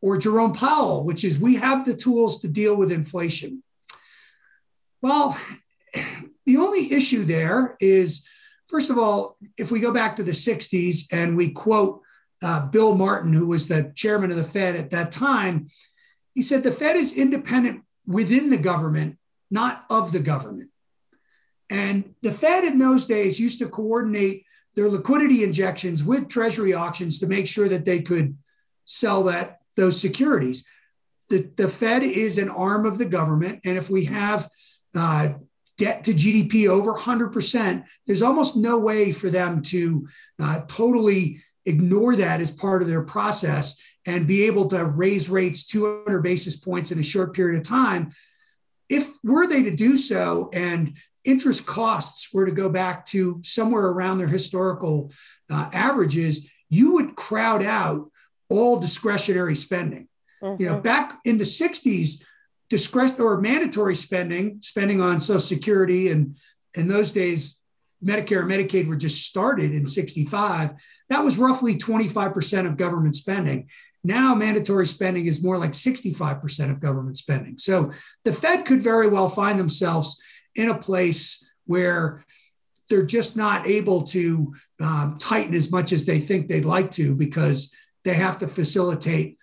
or 0.00 0.16
Jerome 0.16 0.54
Powell, 0.54 1.04
which 1.04 1.22
is 1.22 1.38
we 1.38 1.56
have 1.56 1.84
the 1.84 1.94
tools 1.94 2.40
to 2.40 2.48
deal 2.48 2.76
with 2.76 2.90
inflation. 2.90 3.62
Well, 5.02 5.38
the 6.46 6.56
only 6.56 6.92
issue 6.92 7.24
there 7.24 7.76
is, 7.78 8.26
first 8.72 8.90
of 8.90 8.98
all, 8.98 9.36
if 9.58 9.70
we 9.70 9.78
go 9.78 9.92
back 9.92 10.16
to 10.16 10.22
the 10.24 10.32
60s 10.32 11.06
and 11.12 11.36
we 11.36 11.50
quote 11.50 12.00
uh, 12.42 12.66
Bill 12.66 12.94
Martin, 12.96 13.32
who 13.32 13.46
was 13.46 13.68
the 13.68 13.92
chairman 13.94 14.30
of 14.30 14.36
the 14.36 14.44
Fed 14.44 14.74
at 14.74 14.90
that 14.90 15.12
time, 15.12 15.68
he 16.34 16.42
said 16.42 16.64
the 16.64 16.72
Fed 16.72 16.96
is 16.96 17.12
independent 17.12 17.82
within 18.06 18.48
the 18.50 18.56
government, 18.56 19.18
not 19.50 19.84
of 19.90 20.10
the 20.10 20.18
government. 20.18 20.70
And 21.68 22.14
the 22.22 22.32
Fed 22.32 22.64
in 22.64 22.78
those 22.78 23.06
days 23.06 23.38
used 23.38 23.58
to 23.60 23.68
coordinate 23.68 24.44
their 24.74 24.88
liquidity 24.88 25.44
injections 25.44 26.02
with 26.02 26.28
treasury 26.28 26.72
auctions 26.72 27.20
to 27.20 27.26
make 27.26 27.46
sure 27.46 27.68
that 27.68 27.84
they 27.84 28.00
could 28.00 28.36
sell 28.86 29.24
that 29.24 29.58
those 29.76 30.00
securities. 30.00 30.66
The, 31.28 31.50
the 31.56 31.68
Fed 31.68 32.02
is 32.02 32.38
an 32.38 32.48
arm 32.48 32.86
of 32.86 32.96
the 32.96 33.04
government. 33.04 33.60
And 33.64 33.76
if 33.76 33.90
we 33.90 34.06
have 34.06 34.48
uh, 34.94 35.34
debt 35.78 36.04
to 36.04 36.14
GDP 36.14 36.68
over 36.68 36.94
100%, 36.94 37.84
there's 38.06 38.22
almost 38.22 38.56
no 38.56 38.78
way 38.78 39.12
for 39.12 39.30
them 39.30 39.62
to 39.62 40.06
uh, 40.40 40.62
totally 40.68 41.42
ignore 41.64 42.16
that 42.16 42.40
as 42.40 42.50
part 42.50 42.82
of 42.82 42.88
their 42.88 43.02
process 43.02 43.80
and 44.06 44.26
be 44.26 44.44
able 44.44 44.68
to 44.68 44.84
raise 44.84 45.30
rates 45.30 45.64
200 45.66 46.22
basis 46.22 46.56
points 46.56 46.90
in 46.90 46.98
a 46.98 47.04
short 47.04 47.34
period 47.34 47.60
of 47.60 47.66
time. 47.66 48.10
If 48.88 49.12
were 49.22 49.46
they 49.46 49.62
to 49.62 49.74
do 49.74 49.96
so 49.96 50.50
and 50.52 50.96
interest 51.24 51.66
costs 51.66 52.32
were 52.32 52.46
to 52.46 52.52
go 52.52 52.68
back 52.68 53.06
to 53.06 53.40
somewhere 53.44 53.86
around 53.86 54.18
their 54.18 54.26
historical 54.26 55.12
uh, 55.50 55.70
averages, 55.72 56.50
you 56.68 56.94
would 56.94 57.14
crowd 57.14 57.62
out 57.62 58.10
all 58.48 58.80
discretionary 58.80 59.54
spending. 59.54 60.08
Mm-hmm. 60.42 60.60
You 60.60 60.68
know, 60.68 60.74
mm-hmm. 60.74 60.82
back 60.82 61.20
in 61.24 61.38
the 61.38 61.44
60s, 61.44 62.24
discretion 62.72 63.20
or 63.20 63.38
mandatory 63.38 63.94
spending, 63.94 64.56
spending 64.62 65.02
on 65.02 65.20
Social 65.20 65.40
Security, 65.40 66.10
and 66.10 66.38
in 66.74 66.88
those 66.88 67.12
days, 67.12 67.60
Medicare 68.02 68.40
and 68.40 68.50
Medicaid 68.50 68.88
were 68.88 68.96
just 68.96 69.26
started 69.26 69.72
in 69.74 69.86
65. 69.86 70.70
That 71.10 71.22
was 71.22 71.36
roughly 71.36 71.76
25% 71.76 72.66
of 72.66 72.78
government 72.78 73.14
spending. 73.14 73.68
Now, 74.02 74.34
mandatory 74.34 74.86
spending 74.86 75.26
is 75.26 75.44
more 75.44 75.58
like 75.58 75.72
65% 75.72 76.70
of 76.70 76.80
government 76.80 77.18
spending. 77.18 77.58
So 77.58 77.92
the 78.24 78.32
Fed 78.32 78.64
could 78.64 78.80
very 78.80 79.06
well 79.06 79.28
find 79.28 79.60
themselves 79.60 80.18
in 80.54 80.70
a 80.70 80.78
place 80.78 81.46
where 81.66 82.24
they're 82.88 83.04
just 83.04 83.36
not 83.36 83.66
able 83.66 84.04
to 84.04 84.54
um, 84.80 85.18
tighten 85.20 85.54
as 85.54 85.70
much 85.70 85.92
as 85.92 86.06
they 86.06 86.20
think 86.20 86.48
they'd 86.48 86.64
like 86.64 86.90
to 86.92 87.14
because 87.14 87.70
they 88.04 88.14
have 88.14 88.38
to 88.38 88.48
facilitate 88.48 89.36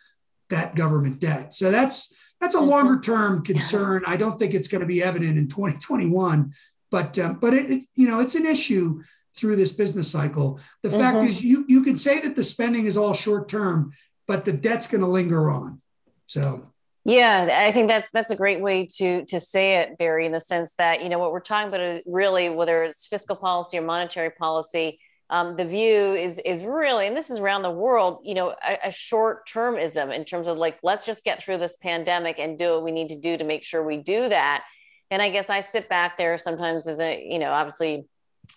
that 0.49 0.75
government 0.75 1.19
debt. 1.19 1.53
So 1.53 1.69
that's 1.69 2.11
that's 2.39 2.55
a 2.55 2.61
longer 2.61 2.99
term 2.99 3.43
concern. 3.43 4.03
I 4.05 4.17
don't 4.17 4.39
think 4.39 4.53
it's 4.53 4.67
going 4.67 4.81
to 4.81 4.87
be 4.87 5.03
evident 5.03 5.37
in 5.37 5.47
2021, 5.47 6.53
but 6.89 7.19
um, 7.19 7.35
but 7.35 7.53
it, 7.53 7.69
it, 7.69 7.83
you 7.95 8.07
know 8.07 8.19
it's 8.19 8.35
an 8.35 8.45
issue 8.45 9.03
through 9.35 9.55
this 9.55 9.71
business 9.71 10.09
cycle. 10.11 10.59
The 10.83 10.89
mm-hmm. 10.89 10.99
fact 10.99 11.29
is, 11.29 11.41
you 11.41 11.65
you 11.67 11.83
can 11.83 11.97
say 11.97 12.19
that 12.21 12.35
the 12.35 12.43
spending 12.43 12.85
is 12.85 12.97
all 12.97 13.13
short 13.13 13.49
term, 13.49 13.91
but 14.27 14.45
the 14.45 14.53
debt's 14.53 14.87
going 14.87 15.01
to 15.01 15.07
linger 15.07 15.49
on. 15.49 15.81
So 16.27 16.63
yeah, 17.05 17.63
I 17.65 17.71
think 17.71 17.89
that's 17.89 18.07
that's 18.13 18.31
a 18.31 18.35
great 18.35 18.61
way 18.61 18.87
to 18.97 19.25
to 19.25 19.39
say 19.39 19.77
it, 19.77 19.97
Barry, 19.97 20.25
in 20.25 20.31
the 20.31 20.39
sense 20.39 20.75
that 20.75 21.01
you 21.01 21.09
know 21.09 21.19
what 21.19 21.31
we're 21.31 21.39
talking 21.39 21.69
about 21.69 21.81
is 21.81 22.03
really 22.05 22.49
whether 22.49 22.83
it's 22.83 23.05
fiscal 23.05 23.35
policy 23.35 23.77
or 23.77 23.81
monetary 23.81 24.29
policy. 24.29 24.99
Um, 25.29 25.55
the 25.55 25.65
view 25.65 26.13
is 26.13 26.39
is 26.39 26.63
really, 26.63 27.07
and 27.07 27.15
this 27.15 27.29
is 27.29 27.39
around 27.39 27.61
the 27.61 27.71
world, 27.71 28.21
you 28.23 28.33
know, 28.33 28.55
a, 28.67 28.87
a 28.87 28.91
short 28.91 29.47
termism 29.47 30.13
in 30.13 30.25
terms 30.25 30.47
of 30.47 30.57
like 30.57 30.79
let's 30.81 31.05
just 31.05 31.23
get 31.23 31.43
through 31.43 31.59
this 31.59 31.75
pandemic 31.77 32.39
and 32.39 32.57
do 32.57 32.73
what 32.73 32.83
we 32.83 32.91
need 32.91 33.09
to 33.09 33.19
do 33.19 33.37
to 33.37 33.43
make 33.43 33.63
sure 33.63 33.83
we 33.83 33.97
do 33.97 34.29
that. 34.29 34.63
And 35.11 35.21
I 35.21 35.29
guess 35.29 35.49
I 35.49 35.61
sit 35.61 35.89
back 35.89 36.17
there 36.17 36.37
sometimes 36.37 36.87
as 36.87 36.99
a, 36.99 37.23
you 37.23 37.39
know, 37.39 37.51
obviously, 37.51 38.05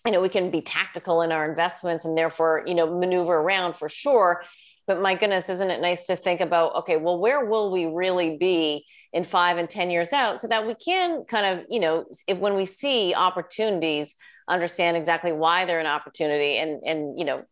you 0.04 0.12
know, 0.12 0.20
we 0.20 0.28
can 0.28 0.50
be 0.50 0.62
tactical 0.62 1.22
in 1.22 1.32
our 1.32 1.48
investments 1.48 2.04
and 2.04 2.16
therefore, 2.16 2.62
you 2.66 2.74
know, 2.74 2.98
maneuver 2.98 3.34
around 3.34 3.74
for 3.74 3.88
sure 3.88 4.42
but 4.86 5.00
my 5.00 5.14
goodness, 5.14 5.48
isn't 5.48 5.70
it 5.70 5.80
nice 5.80 6.06
to 6.06 6.16
think 6.16 6.40
about, 6.40 6.74
okay, 6.74 6.96
well, 6.96 7.18
where 7.20 7.44
will 7.44 7.70
we 7.70 7.86
really 7.86 8.36
be 8.36 8.84
in 9.12 9.24
five 9.24 9.58
and 9.58 9.70
10 9.70 9.90
years 9.90 10.12
out 10.12 10.40
so 10.40 10.48
that 10.48 10.66
we 10.66 10.74
can 10.74 11.24
kind 11.24 11.46
of, 11.46 11.66
you 11.68 11.78
know, 11.78 12.04
if 12.26 12.38
when 12.38 12.54
we 12.54 12.66
see 12.66 13.14
opportunities, 13.14 14.16
understand 14.49 14.97
exactly 14.97 15.32
why 15.32 15.64
they're 15.64 15.80
an 15.80 15.86
opportunity 15.86 16.59
and, 16.59 16.82
and, 16.84 17.18
you 17.18 17.24
know, 17.24 17.45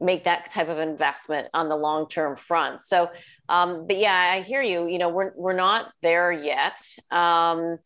make 0.00 0.24
that 0.24 0.50
type 0.50 0.68
of 0.68 0.78
investment 0.78 1.48
on 1.54 1.68
the 1.68 1.76
long 1.76 2.08
term 2.08 2.36
front. 2.36 2.82
So, 2.82 3.10
um, 3.48 3.86
but 3.86 3.98
yeah, 3.98 4.32
I 4.34 4.40
hear 4.40 4.62
you. 4.62 4.86
You 4.86 4.98
know, 4.98 5.08
we're 5.08 5.32
we're 5.36 5.56
not 5.56 5.92
there 6.02 6.32
yet. 6.32 6.80
Um, 7.10 7.78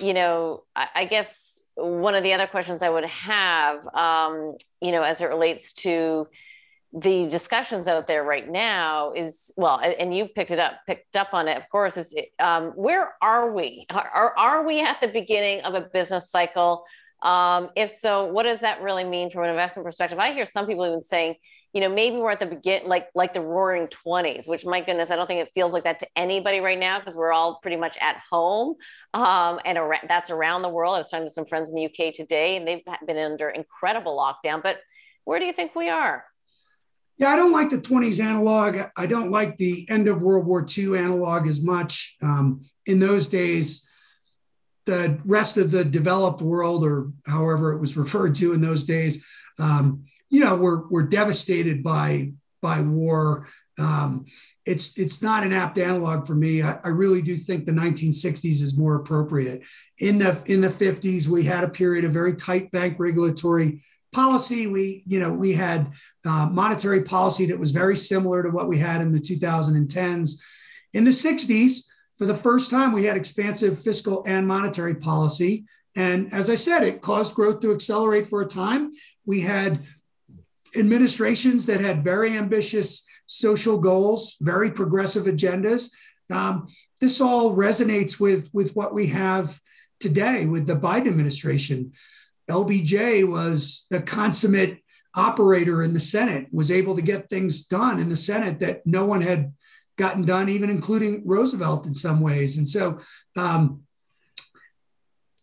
you 0.00 0.14
know, 0.14 0.64
I, 0.74 0.88
I, 0.94 1.04
guess 1.06 1.62
one 1.74 2.14
of 2.14 2.22
the 2.22 2.34
other 2.34 2.46
questions 2.46 2.82
I 2.82 2.90
would 2.90 3.06
have, 3.06 3.86
um, 3.94 4.56
you 4.80 4.92
know, 4.92 5.02
as 5.02 5.20
it 5.20 5.28
relates 5.28 5.72
to 5.74 6.28
the 6.92 7.28
discussions 7.28 7.88
out 7.88 8.06
there 8.06 8.24
right 8.24 8.48
now 8.48 9.12
is 9.12 9.52
well 9.56 9.78
and 9.78 10.16
you 10.16 10.26
picked 10.28 10.50
it 10.50 10.58
up 10.58 10.74
picked 10.86 11.14
up 11.16 11.28
on 11.34 11.46
it 11.46 11.56
of 11.56 11.68
course 11.68 11.96
is 11.98 12.14
um, 12.38 12.68
where 12.70 13.14
are 13.20 13.52
we 13.52 13.84
are, 13.90 14.32
are 14.38 14.66
we 14.66 14.80
at 14.80 14.98
the 15.02 15.08
beginning 15.08 15.60
of 15.62 15.74
a 15.74 15.80
business 15.80 16.30
cycle 16.30 16.84
um, 17.22 17.70
if 17.76 17.90
so 17.90 18.26
what 18.26 18.42
does 18.42 18.60
that 18.60 18.82
really 18.82 19.04
mean 19.04 19.30
from 19.30 19.44
an 19.44 19.50
investment 19.50 19.86
perspective 19.86 20.18
i 20.18 20.32
hear 20.32 20.46
some 20.46 20.66
people 20.66 20.86
even 20.86 21.02
saying 21.02 21.34
you 21.72 21.80
know 21.80 21.88
maybe 21.88 22.16
we're 22.16 22.30
at 22.30 22.40
the 22.40 22.46
begin 22.46 22.82
like 22.86 23.08
like 23.14 23.34
the 23.34 23.40
roaring 23.40 23.88
20s 23.88 24.48
which 24.48 24.64
my 24.64 24.80
goodness 24.80 25.10
i 25.10 25.16
don't 25.16 25.26
think 25.26 25.40
it 25.40 25.52
feels 25.54 25.72
like 25.72 25.84
that 25.84 25.98
to 26.00 26.06
anybody 26.16 26.60
right 26.60 26.78
now 26.78 26.98
because 26.98 27.14
we're 27.14 27.32
all 27.32 27.58
pretty 27.60 27.76
much 27.76 27.96
at 28.00 28.16
home 28.30 28.74
um, 29.14 29.60
and 29.64 29.78
ar- 29.78 30.00
that's 30.08 30.30
around 30.30 30.62
the 30.62 30.68
world 30.68 30.94
i 30.94 30.98
was 30.98 31.08
talking 31.08 31.26
to 31.26 31.32
some 31.32 31.46
friends 31.46 31.70
in 31.70 31.76
the 31.76 31.86
uk 31.86 32.14
today 32.14 32.56
and 32.56 32.66
they've 32.66 32.82
been 33.06 33.18
under 33.18 33.48
incredible 33.48 34.16
lockdown 34.16 34.62
but 34.62 34.78
where 35.24 35.38
do 35.38 35.44
you 35.44 35.52
think 35.52 35.74
we 35.74 35.88
are 35.88 36.24
yeah, 37.18 37.30
I 37.30 37.36
don't 37.36 37.52
like 37.52 37.70
the 37.70 37.78
20s 37.78 38.22
analog. 38.22 38.90
I 38.96 39.06
don't 39.06 39.30
like 39.30 39.56
the 39.56 39.86
end 39.88 40.06
of 40.06 40.20
World 40.20 40.46
War 40.46 40.66
II 40.76 40.98
analog 40.98 41.46
as 41.46 41.62
much. 41.62 42.16
Um, 42.22 42.60
in 42.84 42.98
those 42.98 43.28
days, 43.28 43.85
the 44.86 45.20
rest 45.24 45.56
of 45.56 45.70
the 45.70 45.84
developed 45.84 46.40
world, 46.40 46.84
or 46.84 47.12
however 47.26 47.72
it 47.72 47.80
was 47.80 47.96
referred 47.96 48.36
to 48.36 48.52
in 48.52 48.60
those 48.60 48.84
days, 48.84 49.24
um, 49.58 50.04
you 50.30 50.40
know, 50.40 50.56
were, 50.56 50.88
were 50.88 51.06
devastated 51.06 51.82
by, 51.82 52.32
by 52.62 52.80
war. 52.80 53.48
Um, 53.78 54.24
it's, 54.64 54.98
it's 54.98 55.20
not 55.22 55.44
an 55.44 55.52
apt 55.52 55.78
analog 55.78 56.26
for 56.26 56.34
me. 56.34 56.62
I, 56.62 56.78
I 56.84 56.88
really 56.88 57.20
do 57.20 57.36
think 57.36 57.66
the 57.66 57.72
1960s 57.72 58.62
is 58.62 58.78
more 58.78 58.94
appropriate. 58.96 59.62
In 59.98 60.18
the, 60.18 60.40
in 60.46 60.60
the 60.60 60.68
50s, 60.68 61.26
we 61.26 61.44
had 61.44 61.64
a 61.64 61.68
period 61.68 62.04
of 62.04 62.12
very 62.12 62.34
tight 62.34 62.70
bank 62.70 62.96
regulatory 62.98 63.82
policy. 64.12 64.66
We, 64.66 65.02
you 65.06 65.20
know, 65.20 65.32
we 65.32 65.52
had 65.52 65.92
uh, 66.24 66.48
monetary 66.50 67.02
policy 67.02 67.46
that 67.46 67.58
was 67.58 67.70
very 67.70 67.96
similar 67.96 68.42
to 68.42 68.50
what 68.50 68.68
we 68.68 68.78
had 68.78 69.00
in 69.00 69.12
the 69.12 69.20
2010s. 69.20 70.40
In 70.92 71.04
the 71.04 71.10
60s, 71.10 71.84
for 72.18 72.24
the 72.24 72.34
first 72.34 72.70
time, 72.70 72.92
we 72.92 73.04
had 73.04 73.16
expansive 73.16 73.80
fiscal 73.80 74.24
and 74.26 74.46
monetary 74.46 74.94
policy. 74.94 75.64
And 75.94 76.32
as 76.32 76.48
I 76.48 76.54
said, 76.54 76.82
it 76.82 77.02
caused 77.02 77.34
growth 77.34 77.60
to 77.60 77.72
accelerate 77.72 78.26
for 78.26 78.42
a 78.42 78.46
time. 78.46 78.90
We 79.24 79.40
had 79.40 79.84
administrations 80.76 81.66
that 81.66 81.80
had 81.80 82.04
very 82.04 82.36
ambitious 82.36 83.06
social 83.26 83.78
goals, 83.78 84.36
very 84.40 84.70
progressive 84.70 85.24
agendas. 85.24 85.90
Um, 86.30 86.68
this 87.00 87.20
all 87.20 87.54
resonates 87.54 88.18
with, 88.18 88.48
with 88.52 88.74
what 88.74 88.94
we 88.94 89.08
have 89.08 89.58
today 90.00 90.46
with 90.46 90.66
the 90.66 90.76
Biden 90.76 91.08
administration. 91.08 91.92
LBJ 92.50 93.28
was 93.28 93.86
the 93.90 94.00
consummate 94.00 94.78
operator 95.14 95.82
in 95.82 95.94
the 95.94 96.00
Senate, 96.00 96.46
was 96.52 96.70
able 96.70 96.94
to 96.94 97.02
get 97.02 97.28
things 97.28 97.64
done 97.66 97.98
in 97.98 98.08
the 98.08 98.16
Senate 98.16 98.60
that 98.60 98.86
no 98.86 99.06
one 99.06 99.22
had 99.22 99.52
gotten 99.96 100.22
done, 100.22 100.48
even 100.48 100.70
including 100.70 101.22
Roosevelt 101.26 101.86
in 101.86 101.94
some 101.94 102.20
ways. 102.20 102.58
And 102.58 102.68
so, 102.68 103.00
um, 103.36 103.82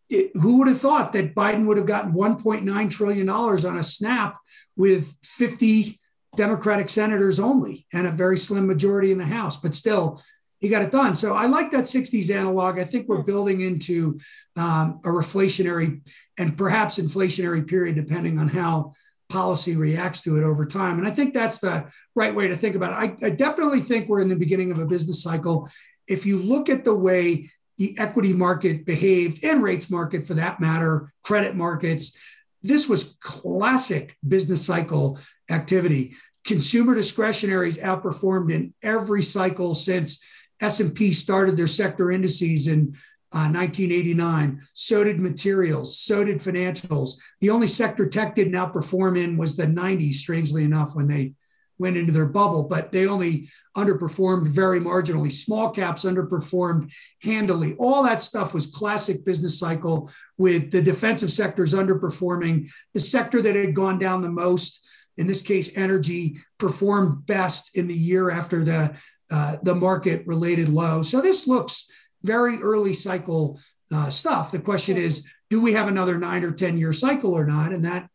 it, 0.09 0.31
who 0.35 0.59
would 0.59 0.67
have 0.67 0.79
thought 0.79 1.13
that 1.13 1.33
Biden 1.33 1.65
would 1.65 1.77
have 1.77 1.87
gotten 1.87 2.13
$1.9 2.13 2.91
trillion 2.91 3.29
on 3.29 3.77
a 3.77 3.83
snap 3.83 4.37
with 4.75 5.17
50 5.23 5.99
Democratic 6.35 6.89
senators 6.89 7.39
only 7.39 7.85
and 7.93 8.07
a 8.07 8.11
very 8.11 8.37
slim 8.37 8.67
majority 8.67 9.11
in 9.11 9.17
the 9.17 9.25
House? 9.25 9.59
But 9.59 9.75
still, 9.75 10.21
he 10.59 10.69
got 10.69 10.81
it 10.81 10.91
done. 10.91 11.13
So 11.13 11.33
I 11.33 11.47
like 11.47 11.71
that 11.71 11.83
60s 11.83 12.33
analog. 12.33 12.79
I 12.79 12.85
think 12.85 13.09
we're 13.09 13.17
hmm. 13.17 13.25
building 13.25 13.61
into 13.61 14.17
um, 14.55 15.01
a 15.03 15.09
reflationary 15.09 16.01
and 16.37 16.57
perhaps 16.57 16.99
inflationary 16.99 17.67
period, 17.67 17.95
depending 17.95 18.39
on 18.39 18.47
how 18.47 18.93
policy 19.34 19.75
reacts 19.75 20.21
to 20.21 20.38
it 20.38 20.43
over 20.43 20.63
time. 20.63 20.99
And 20.99 21.07
I 21.07 21.11
think 21.11 21.34
that's 21.34 21.57
the 21.57 21.89
right 22.13 22.34
way 22.34 22.47
to 22.47 22.55
think 22.55 22.75
about 22.75 22.91
it. 22.91 23.17
I, 23.23 23.27
I 23.27 23.29
definitely 23.31 23.79
think 23.79 24.07
we're 24.07 24.21
in 24.21 24.29
the 24.29 24.36
beginning 24.36 24.69
of 24.71 24.77
a 24.77 24.86
business 24.86 25.23
cycle. 25.23 25.67
If 26.07 26.27
you 26.27 26.38
look 26.38 26.69
at 26.69 26.86
the 26.86 26.93
way 26.93 27.49
the 27.79 27.97
equity 27.97 28.31
market 28.31 28.86
behaved 28.86 29.43
and 29.43 29.63
rates 29.63 29.89
market 29.89 30.27
for 30.27 30.36
that 30.36 30.59
matter, 30.59 31.11
credit 31.23 31.55
markets, 31.55 32.15
this 32.61 32.88
was 32.88 33.17
classic 33.21 34.15
business 34.25 34.63
cycle 34.63 35.17
activity. 35.49 36.15
Consumer 36.45 36.93
discretionary 36.93 37.69
discretionaries 37.69 37.79
outperformed 37.79 38.53
in 38.53 38.73
every 38.84 39.23
cycle 39.23 39.73
since 39.73 40.23
S&P 40.61 41.11
started 41.11 41.57
their 41.57 41.67
sector 41.67 42.11
indices 42.11 42.67
in 42.67 42.95
uh, 43.34 43.49
1989. 43.49 44.61
So 44.73 45.03
did 45.03 45.19
materials. 45.19 45.97
So 45.97 46.23
did 46.23 46.39
financials. 46.39 47.15
The 47.39 47.49
only 47.49 47.67
sector 47.67 48.07
tech 48.07 48.36
didn't 48.36 48.53
outperform 48.53 49.21
in 49.21 49.38
was 49.38 49.55
the 49.55 49.65
90s, 49.65 50.15
strangely 50.15 50.63
enough, 50.63 50.95
when 50.95 51.07
they 51.07 51.34
went 51.79 51.97
into 51.97 52.11
their 52.11 52.27
bubble, 52.27 52.63
but 52.63 52.91
they 52.91 53.07
only 53.07 53.49
underperformed 53.75 54.47
very 54.47 54.79
marginally. 54.79 55.31
Small 55.31 55.71
caps 55.71 56.05
underperformed 56.05 56.91
handily. 57.21 57.75
All 57.79 58.03
that 58.03 58.21
stuff 58.21 58.53
was 58.53 58.67
classic 58.67 59.25
business 59.25 59.59
cycle 59.59 60.11
with 60.38 60.71
the 60.71 60.81
defensive 60.81 61.31
sectors 61.31 61.73
underperforming. 61.73 62.69
The 62.93 62.99
sector 62.99 63.41
that 63.41 63.55
had 63.55 63.73
gone 63.73 63.97
down 63.97 64.21
the 64.21 64.31
most, 64.31 64.86
in 65.17 65.27
this 65.27 65.41
case, 65.41 65.75
energy, 65.75 66.38
performed 66.59 67.25
best 67.25 67.75
in 67.75 67.88
the 67.88 67.97
year 67.97 68.29
after 68.29 68.63
the 68.63 68.95
uh, 69.31 69.57
the 69.63 69.73
market 69.73 70.27
related 70.27 70.69
low. 70.69 71.01
So 71.01 71.19
this 71.19 71.47
looks 71.47 71.89
very 72.24 72.61
early 72.61 72.93
cycle 72.93 73.59
uh, 73.91 74.09
stuff. 74.09 74.51
The 74.51 74.59
question 74.59 74.97
is, 74.97 75.28
do 75.49 75.61
we 75.61 75.74
have 75.74 75.88
another 75.88 76.17
nine 76.17 76.43
or 76.43 76.51
10 76.51 76.78
year 76.78 76.93
cycle 76.93 77.34
or 77.34 77.45
not? 77.45 77.74
And 77.74 77.86
that, 77.86 78.09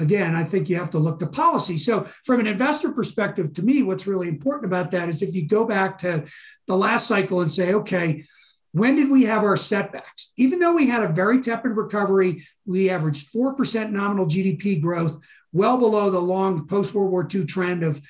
again, 0.00 0.34
I 0.34 0.44
think 0.44 0.68
you 0.68 0.76
have 0.76 0.90
to 0.90 0.98
look 0.98 1.20
to 1.20 1.26
policy. 1.26 1.78
So, 1.78 2.08
from 2.24 2.40
an 2.40 2.46
investor 2.46 2.90
perspective, 2.90 3.54
to 3.54 3.62
me, 3.62 3.82
what's 3.82 4.06
really 4.06 4.28
important 4.28 4.72
about 4.72 4.90
that 4.90 5.08
is 5.08 5.22
if 5.22 5.34
you 5.34 5.46
go 5.46 5.66
back 5.66 5.98
to 5.98 6.24
the 6.66 6.76
last 6.76 7.06
cycle 7.06 7.40
and 7.40 7.50
say, 7.50 7.74
okay, 7.74 8.24
when 8.72 8.96
did 8.96 9.10
we 9.10 9.24
have 9.24 9.44
our 9.44 9.56
setbacks? 9.56 10.32
Even 10.36 10.58
though 10.58 10.74
we 10.74 10.88
had 10.88 11.02
a 11.02 11.12
very 11.12 11.40
tepid 11.40 11.76
recovery, 11.76 12.46
we 12.64 12.88
averaged 12.88 13.32
4% 13.32 13.90
nominal 13.90 14.26
GDP 14.26 14.80
growth, 14.80 15.20
well 15.52 15.76
below 15.76 16.10
the 16.10 16.20
long 16.20 16.66
post 16.66 16.94
World 16.94 17.10
War 17.10 17.28
II 17.32 17.44
trend 17.44 17.82
of 17.82 18.00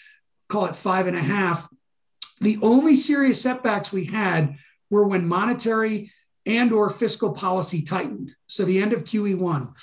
call 0.49 0.67
it 0.67 0.77
five 0.77 1.07
and 1.07 1.17
a 1.17 1.23
half. 1.23 1.69
The 2.41 2.59
only 2.63 2.95
serious 2.95 3.41
setbacks 3.41 3.93
we 3.93 4.05
had 4.05 4.57
were 4.93 5.09
when 5.09 5.27
monetary 5.27 6.13
and 6.47 6.73
or 6.73 6.89
fiscal 6.89 7.33
policy 7.33 7.83
tightened. 7.83 8.31
So 8.47 8.65
the 8.65 8.81
end 8.81 8.93
of 8.93 9.03
QE1, 9.03 9.75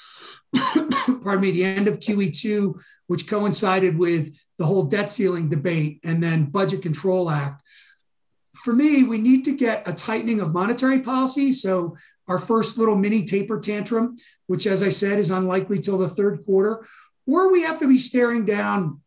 pardon 1.23 1.41
me, 1.41 1.51
the 1.51 1.65
end 1.65 1.89
of 1.89 1.99
QE2, 1.99 2.81
which 3.07 3.27
coincided 3.27 3.97
with 3.97 4.33
the 4.57 4.65
whole 4.65 4.83
debt 4.83 5.09
ceiling 5.09 5.49
debate 5.49 5.99
and 6.05 6.23
then 6.23 6.45
Budget 6.45 6.81
Control 6.81 7.29
Act. 7.29 7.61
For 8.55 8.71
me, 8.71 9.03
we 9.03 9.17
need 9.17 9.43
to 9.45 9.55
get 9.55 9.87
a 9.87 9.93
tightening 9.93 10.39
of 10.39 10.53
monetary 10.53 10.99
policy. 10.99 11.51
So 11.51 11.97
our 12.27 12.39
first 12.39 12.77
little 12.77 12.95
mini 12.95 13.25
taper 13.25 13.59
tantrum 13.59 14.15
which, 14.49 14.65
as 14.65 14.81
I 14.81 14.89
said, 14.89 15.19
is 15.19 15.29
unlikely 15.29 15.77
till 15.77 15.99
the 15.99 16.09
third 16.09 16.43
quarter, 16.43 16.83
or 17.27 17.51
we 17.51 17.61
have 17.61 17.77
to 17.79 17.87
be 17.87 17.99
staring 17.99 18.45
down 18.45 18.99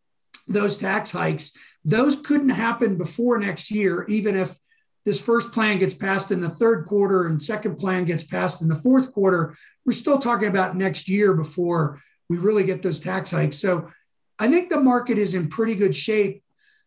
those 0.46 0.78
tax 0.78 1.10
hikes. 1.10 1.52
Those 1.84 2.14
couldn't 2.14 2.50
happen 2.50 2.96
before 2.96 3.40
next 3.40 3.72
year, 3.72 4.04
even 4.04 4.36
if 4.36 4.56
this 5.04 5.20
first 5.20 5.52
plan 5.52 5.78
gets 5.78 5.94
passed 5.94 6.30
in 6.30 6.40
the 6.40 6.48
third 6.48 6.86
quarter 6.86 7.26
and 7.26 7.42
second 7.42 7.76
plan 7.76 8.04
gets 8.04 8.24
passed 8.24 8.62
in 8.62 8.68
the 8.68 8.76
fourth 8.76 9.12
quarter. 9.12 9.56
We're 9.84 9.92
still 9.92 10.18
talking 10.18 10.48
about 10.48 10.76
next 10.76 11.08
year 11.08 11.34
before 11.34 12.00
we 12.28 12.38
really 12.38 12.64
get 12.64 12.82
those 12.82 13.00
tax 13.00 13.30
hikes. 13.32 13.58
So 13.58 13.90
I 14.38 14.48
think 14.48 14.68
the 14.68 14.80
market 14.80 15.18
is 15.18 15.34
in 15.34 15.48
pretty 15.48 15.74
good 15.74 15.94
shape 15.96 16.42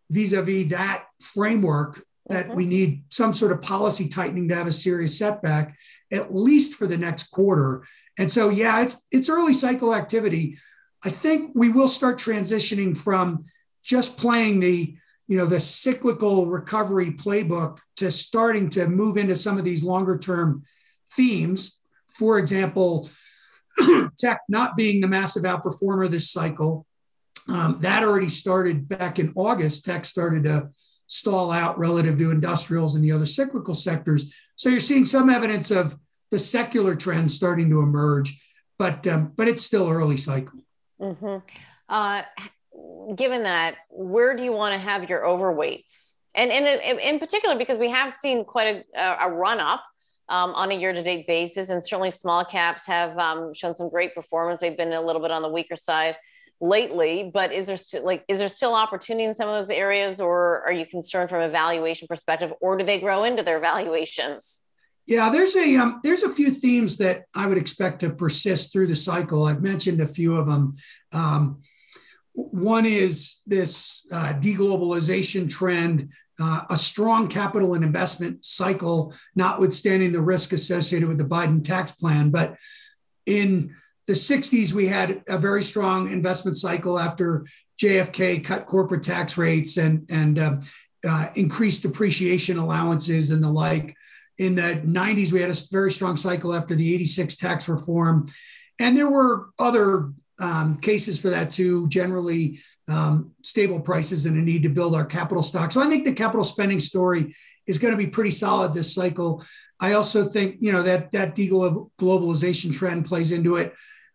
vis-a-vis 0.09 0.69
that 0.69 1.05
framework 1.19 2.03
that 2.27 2.47
mm-hmm. 2.47 2.55
we 2.55 2.65
need 2.65 3.03
some 3.09 3.33
sort 3.33 3.51
of 3.51 3.61
policy 3.61 4.07
tightening 4.07 4.47
to 4.49 4.55
have 4.55 4.67
a 4.67 4.73
serious 4.73 5.17
setback 5.17 5.77
at 6.11 6.33
least 6.33 6.75
for 6.75 6.87
the 6.87 6.97
next 6.97 7.29
quarter 7.29 7.83
and 8.19 8.31
so 8.31 8.49
yeah 8.49 8.81
it's 8.81 9.01
it's 9.11 9.29
early 9.29 9.53
cycle 9.53 9.95
activity 9.95 10.57
i 11.03 11.09
think 11.09 11.51
we 11.55 11.69
will 11.69 11.87
start 11.87 12.19
transitioning 12.19 12.95
from 12.95 13.43
just 13.83 14.17
playing 14.17 14.59
the 14.59 14.95
you 15.27 15.37
know 15.37 15.45
the 15.45 15.59
cyclical 15.59 16.45
recovery 16.45 17.11
playbook 17.11 17.79
to 17.97 18.11
starting 18.11 18.69
to 18.69 18.87
move 18.87 19.17
into 19.17 19.35
some 19.35 19.57
of 19.57 19.63
these 19.63 19.83
longer 19.83 20.17
term 20.17 20.63
themes 21.11 21.79
for 22.07 22.37
example 22.37 23.09
tech 24.17 24.41
not 24.47 24.77
being 24.77 25.01
the 25.01 25.07
massive 25.07 25.43
outperformer 25.43 26.09
this 26.09 26.31
cycle 26.31 26.85
um, 27.47 27.77
that 27.81 28.03
already 28.03 28.29
started 28.29 28.87
back 28.87 29.19
in 29.19 29.31
August. 29.35 29.85
Tech 29.85 30.05
started 30.05 30.45
to 30.45 30.69
stall 31.07 31.51
out 31.51 31.77
relative 31.77 32.17
to 32.17 32.31
industrials 32.31 32.95
and 32.95 33.03
the 33.03 33.11
other 33.11 33.25
cyclical 33.25 33.75
sectors. 33.75 34.33
So 34.55 34.69
you're 34.69 34.79
seeing 34.79 35.05
some 35.05 35.29
evidence 35.29 35.69
of 35.69 35.95
the 36.31 36.39
secular 36.39 36.95
trends 36.95 37.35
starting 37.35 37.69
to 37.69 37.81
emerge, 37.81 38.41
but 38.79 39.05
um, 39.07 39.31
but 39.35 39.47
it's 39.47 39.63
still 39.63 39.89
early 39.89 40.17
cycle. 40.17 40.59
Mm-hmm. 40.99 41.37
Uh, 41.87 42.23
given 43.15 43.43
that, 43.43 43.75
where 43.89 44.35
do 44.35 44.43
you 44.43 44.51
want 44.51 44.73
to 44.73 44.79
have 44.79 45.09
your 45.09 45.21
overweights? 45.21 46.13
And, 46.33 46.51
and 46.51 46.99
in 46.99 47.19
particular, 47.19 47.57
because 47.57 47.77
we 47.77 47.89
have 47.89 48.11
seen 48.11 48.43
quite 48.43 48.85
a, 48.95 49.15
a 49.21 49.29
run 49.31 49.59
up 49.59 49.83
um, 50.27 50.53
on 50.53 50.71
a 50.71 50.75
year 50.75 50.91
to 50.91 51.03
date 51.03 51.27
basis, 51.27 51.69
and 51.69 51.83
certainly 51.83 52.11
small 52.11 52.43
caps 52.43 52.87
have 52.87 53.17
um, 53.17 53.53
shown 53.53 53.75
some 53.75 53.89
great 53.89 54.13
performance. 54.13 54.59
They've 54.59 54.75
been 54.75 54.91
a 54.91 55.01
little 55.01 55.21
bit 55.21 55.31
on 55.31 55.41
the 55.41 55.49
weaker 55.49 55.75
side 55.75 56.17
lately 56.61 57.29
but 57.33 57.51
is 57.51 57.67
there 57.67 57.77
still 57.77 58.05
like 58.05 58.23
is 58.29 58.39
there 58.39 58.47
still 58.47 58.73
opportunity 58.73 59.25
in 59.25 59.33
some 59.33 59.49
of 59.49 59.55
those 59.55 59.69
areas 59.69 60.21
or 60.21 60.63
are 60.65 60.71
you 60.71 60.85
concerned 60.85 61.29
from 61.29 61.41
a 61.41 61.49
valuation 61.49 62.07
perspective 62.07 62.53
or 62.61 62.77
do 62.77 62.85
they 62.85 62.99
grow 62.99 63.25
into 63.25 63.43
their 63.43 63.59
valuations 63.59 64.63
yeah 65.05 65.29
there's 65.29 65.55
a 65.57 65.75
um, 65.75 65.99
there's 66.01 66.23
a 66.23 66.29
few 66.29 66.51
themes 66.51 66.97
that 66.97 67.25
i 67.35 67.45
would 67.45 67.57
expect 67.57 67.99
to 67.99 68.09
persist 68.09 68.71
through 68.71 68.87
the 68.87 68.95
cycle 68.95 69.43
i've 69.43 69.61
mentioned 69.61 69.99
a 69.99 70.07
few 70.07 70.37
of 70.37 70.47
them 70.47 70.73
um, 71.11 71.59
one 72.35 72.85
is 72.85 73.41
this 73.47 74.05
uh, 74.11 74.33
deglobalization 74.39 75.49
trend 75.49 76.09
uh, 76.37 76.63
a 76.69 76.77
strong 76.77 77.29
capital 77.29 77.75
and 77.75 77.83
investment 77.83 78.43
cycle 78.43 79.13
notwithstanding 79.35 80.11
the 80.11 80.21
risk 80.21 80.51
associated 80.51 81.07
with 81.07 81.17
the 81.17 81.23
biden 81.23 81.63
tax 81.63 81.93
plan 81.93 82.29
but 82.29 82.55
in 83.25 83.73
the 84.07 84.13
60s, 84.13 84.73
we 84.73 84.87
had 84.87 85.23
a 85.27 85.37
very 85.37 85.63
strong 85.63 86.11
investment 86.11 86.57
cycle 86.57 86.99
after 86.99 87.45
JFK 87.81 88.43
cut 88.43 88.67
corporate 88.67 89.03
tax 89.03 89.37
rates 89.37 89.77
and, 89.77 90.07
and 90.11 90.37
uh, 90.37 90.57
uh, 91.07 91.29
increased 91.35 91.81
depreciation 91.81 92.57
allowances 92.57 93.31
and 93.31 93.43
the 93.43 93.49
like. 93.49 93.95
In 94.37 94.55
the 94.55 94.81
90s, 94.85 95.31
we 95.31 95.41
had 95.41 95.49
a 95.49 95.57
very 95.71 95.91
strong 95.91 96.17
cycle 96.17 96.53
after 96.53 96.75
the 96.75 96.93
86 96.93 97.35
tax 97.37 97.67
reform. 97.67 98.27
And 98.79 98.95
there 98.95 99.09
were 99.09 99.49
other 99.57 100.11
um, 100.39 100.77
cases 100.77 101.19
for 101.19 101.29
that 101.29 101.51
too, 101.51 101.87
generally 101.87 102.59
um, 102.87 103.31
stable 103.41 103.79
prices 103.79 104.25
and 104.25 104.37
a 104.37 104.41
need 104.41 104.63
to 104.63 104.69
build 104.69 104.95
our 104.95 105.05
capital 105.05 105.43
stock. 105.43 105.71
So 105.71 105.81
I 105.81 105.87
think 105.87 106.05
the 106.05 106.13
capital 106.13 106.43
spending 106.43 106.79
story 106.79 107.35
is 107.67 107.77
going 107.77 107.91
to 107.91 107.97
be 107.97 108.07
pretty 108.07 108.31
solid 108.31 108.73
this 108.73 108.93
cycle. 108.93 109.43
I 109.79 109.93
also 109.93 110.29
think, 110.29 110.57
you 110.59 110.71
know, 110.71 110.83
that 110.83 111.11
that 111.11 111.35
deglobalization 111.35 112.73
trend 112.73 113.05
plays 113.05 113.31
into 113.31 113.55
it. 113.55 113.73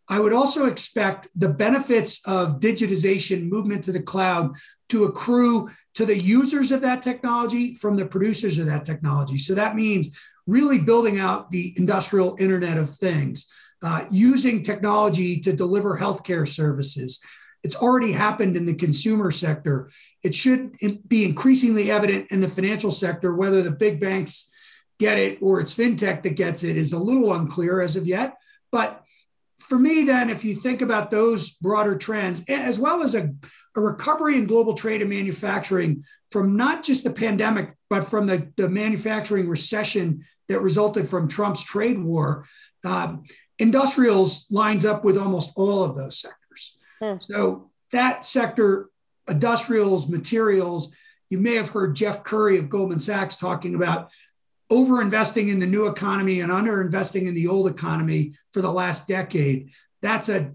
I 0.09 0.19
would 0.19 0.33
also 0.33 0.67
expect 0.67 1.29
the 1.37 1.49
benefits 1.49 2.21
of 2.27 2.59
digitization, 2.59 3.49
movement 3.49 3.85
to 3.85 3.93
the 3.93 4.03
cloud, 4.03 4.57
to 4.89 5.05
accrue 5.05 5.71
to 5.95 6.05
the 6.05 6.19
users 6.19 6.73
of 6.73 6.81
that 6.81 7.03
technology 7.03 7.77
from 7.77 7.97
the 7.97 8.07
producers 8.07 8.59
of 8.59 8.67
that 8.67 8.85
technology. 8.85 9.39
So 9.39 9.55
that 9.55 9.77
means 9.77 10.17
really 10.47 10.79
building 10.79 11.21
out 11.21 11.51
the 11.51 11.75
industrial 11.77 12.37
Internet 12.41 12.77
of 12.79 12.97
Things, 12.97 13.49
uh, 13.83 14.05
using 14.11 14.63
technology 14.63 15.41
to 15.41 15.53
deliver 15.53 15.99
healthcare 15.99 16.47
services. 16.47 17.21
It's 17.63 17.77
already 17.77 18.13
happened 18.13 18.57
in 18.57 18.67
the 18.67 18.75
consumer 18.75 19.31
sector. 19.31 19.91
It 20.23 20.35
should 20.35 20.77
be 21.09 21.25
increasingly 21.25 21.91
evident 21.91 22.31
in 22.31 22.41
the 22.41 22.49
financial 22.49 22.91
sector, 22.91 23.35
whether 23.35 23.63
the 23.63 23.71
big 23.71 24.01
banks 24.01 24.51
get 24.99 25.19
it 25.19 25.39
or 25.41 25.61
it's 25.61 25.75
fintech 25.75 26.23
that 26.23 26.37
gets 26.37 26.63
it 26.63 26.77
is 26.77 26.93
a 26.93 26.99
little 26.99 27.33
unclear 27.33 27.81
as 27.81 27.97
of 27.97 28.07
yet. 28.07 28.37
But 28.71 29.05
for 29.59 29.79
me, 29.79 30.05
then, 30.05 30.31
if 30.31 30.45
you 30.45 30.57
think 30.57 30.83
about 30.83 31.11
those 31.11 31.53
broader 31.53 31.97
trends, 31.97 32.49
as 32.49 32.79
well 32.79 33.03
as 33.03 33.15
a, 33.15 33.31
a 33.77 33.81
recovery 33.81 34.37
in 34.37 34.47
global 34.47 34.75
trade 34.75 35.01
and 35.01 35.11
manufacturing 35.11 36.03
from 36.31 36.57
not 36.57 36.83
just 36.83 37.05
the 37.05 37.13
pandemic, 37.13 37.75
but 37.89 38.05
from 38.05 38.27
the, 38.27 38.51
the 38.57 38.69
manufacturing 38.69 39.49
recession 39.49 40.23
that 40.49 40.61
resulted 40.61 41.09
from 41.09 41.29
Trump's 41.29 41.63
trade 41.63 42.03
war, 42.03 42.47
um, 42.85 43.23
industrials 43.61 44.47
lines 44.51 44.85
up 44.85 45.05
with 45.05 45.17
almost 45.17 45.53
all 45.57 45.85
of 45.85 45.95
those 45.95 46.19
sectors. 46.19 46.79
Hmm. 47.01 47.17
So 47.21 47.71
that 47.93 48.25
sector, 48.25 48.91
industrials, 49.29 50.09
materials, 50.09 50.93
you 51.29 51.39
may 51.39 51.55
have 51.55 51.71
heard 51.71 51.97
Jeff 51.97 52.25
Currie 52.25 52.59
of 52.59 52.69
Goldman 52.69 53.01
Sachs 53.01 53.37
talking 53.37 53.75
about 53.75 54.11
over 54.69 55.03
investing 55.03 55.49
in 55.49 55.59
the 55.59 55.67
new 55.67 55.89
economy 55.89 56.41
and 56.41 56.53
under 56.53 56.81
investing 56.81 57.27
in 57.27 57.35
the 57.35 57.49
old 57.49 57.69
economy 57.69 58.35
for 58.53 58.61
the 58.63 58.73
last 58.73 59.09
decade. 59.09 59.71
That's 60.03 60.29
a 60.29 60.55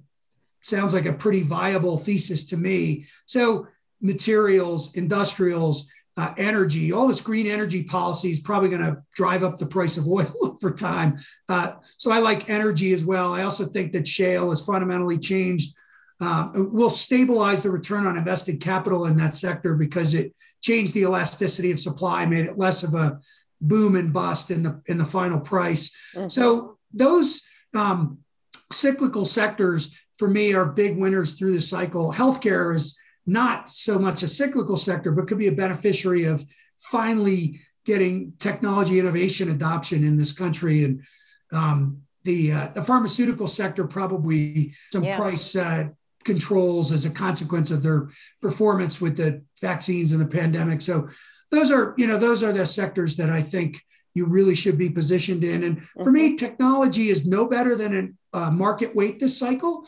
sounds 0.62 0.94
like 0.94 1.06
a 1.06 1.14
pretty 1.14 1.44
viable 1.44 1.98
thesis 1.98 2.46
to 2.48 2.58
me. 2.58 3.06
So 3.28 3.68
materials, 4.02 4.96
industrials, 4.96 5.88
uh, 6.18 6.34
energy, 6.38 6.92
all 6.92 7.08
this 7.08 7.22
green 7.22 7.48
energy 7.48 7.84
policy 7.84 8.32
is 8.32 8.40
probably 8.40 8.70
going 8.70 8.82
to 8.82 9.02
drive 9.16 9.44
up 9.44 9.60
the 9.60 9.66
price 9.66 9.98
of 9.98 10.08
oil 10.08 10.32
over 10.42 10.72
time. 10.72 11.18
Uh, 11.50 11.74
so 11.98 12.12
I 12.12 12.20
like 12.20 12.50
energy 12.50 12.94
as 12.94 13.04
well. 13.04 13.34
I 13.34 13.44
also 13.44 13.66
think 13.66 13.92
that 13.94 14.08
shale 14.08 14.50
has 14.50 14.62
fundamentally 14.62 15.18
changed. 15.18 15.76
Um, 16.22 16.74
will 16.74 16.90
stabilize 16.90 17.62
the 17.62 17.70
return 17.70 18.06
on 18.08 18.16
invested 18.16 18.62
capital 18.62 19.06
in 19.06 19.18
that 19.18 19.36
sector 19.36 19.76
because 19.76 20.14
it 20.14 20.34
changed 20.62 20.94
the 20.94 21.02
elasticity 21.02 21.72
of 21.72 21.80
supply, 21.80 22.26
made 22.26 22.46
it 22.46 22.58
less 22.58 22.84
of 22.84 22.94
a 22.94 23.20
boom 23.60 23.98
and 23.98 24.14
bust 24.14 24.50
in 24.50 24.64
the 24.64 24.82
in 24.88 24.98
the 24.98 25.06
final 25.06 25.42
price. 25.42 25.94
Mm-hmm. 26.16 26.30
So 26.30 26.78
those 26.94 27.42
um, 27.76 28.20
cyclical 28.72 29.26
sectors 29.26 29.94
for 30.16 30.30
me 30.30 30.54
are 30.54 30.66
big 30.66 30.98
winners 30.98 31.34
through 31.34 31.54
the 31.54 31.62
cycle. 31.62 32.14
Healthcare 32.14 32.74
is 32.74 32.98
not 33.26 33.70
so 33.70 33.98
much 33.98 34.24
a 34.24 34.28
cyclical 34.28 34.78
sector, 34.78 35.12
but 35.12 35.28
could 35.28 35.38
be 35.38 35.48
a 35.48 35.52
beneficiary 35.52 36.26
of 36.26 36.44
finally 36.78 37.60
getting 37.86 38.34
technology 38.40 39.00
innovation 39.00 39.50
adoption 39.50 40.04
in 40.04 40.18
this 40.18 40.34
country. 40.34 40.84
And 40.84 41.04
um, 41.52 42.02
the 42.24 42.52
uh, 42.52 42.68
the 42.70 42.84
pharmaceutical 42.84 43.48
sector 43.48 43.86
probably 43.86 44.74
some 44.92 45.04
yeah. 45.04 45.18
price 45.18 45.56
uh, 45.56 45.90
controls 46.24 46.92
as 46.92 47.06
a 47.06 47.12
consequence 47.12 47.72
of 47.72 47.84
their 47.84 48.10
performance 48.42 49.00
with 49.00 49.16
the 49.16 49.44
vaccines 49.62 50.12
and 50.12 50.20
the 50.20 50.26
pandemic. 50.26 50.82
So 50.82 51.08
those 51.52 51.72
are 51.72 51.94
you 51.98 52.08
know 52.08 52.18
those 52.18 52.44
are 52.44 52.52
the 52.52 52.66
sectors 52.66 53.16
that 53.18 53.30
I 53.30 53.42
think 53.42 53.82
you 54.16 54.26
really 54.26 54.56
should 54.56 54.78
be 54.78 54.90
positioned 54.90 55.44
in. 55.44 55.64
And 55.64 55.88
for 56.04 56.12
me, 56.12 56.30
mm-hmm. 56.30 56.36
technology 56.38 57.10
is 57.10 57.28
no 57.28 57.48
better 57.48 57.76
than 57.76 58.18
a 58.34 58.38
uh, 58.38 58.52
market 58.52 58.96
weight 58.96 59.20
this 59.20 59.38
cycle. 59.38 59.88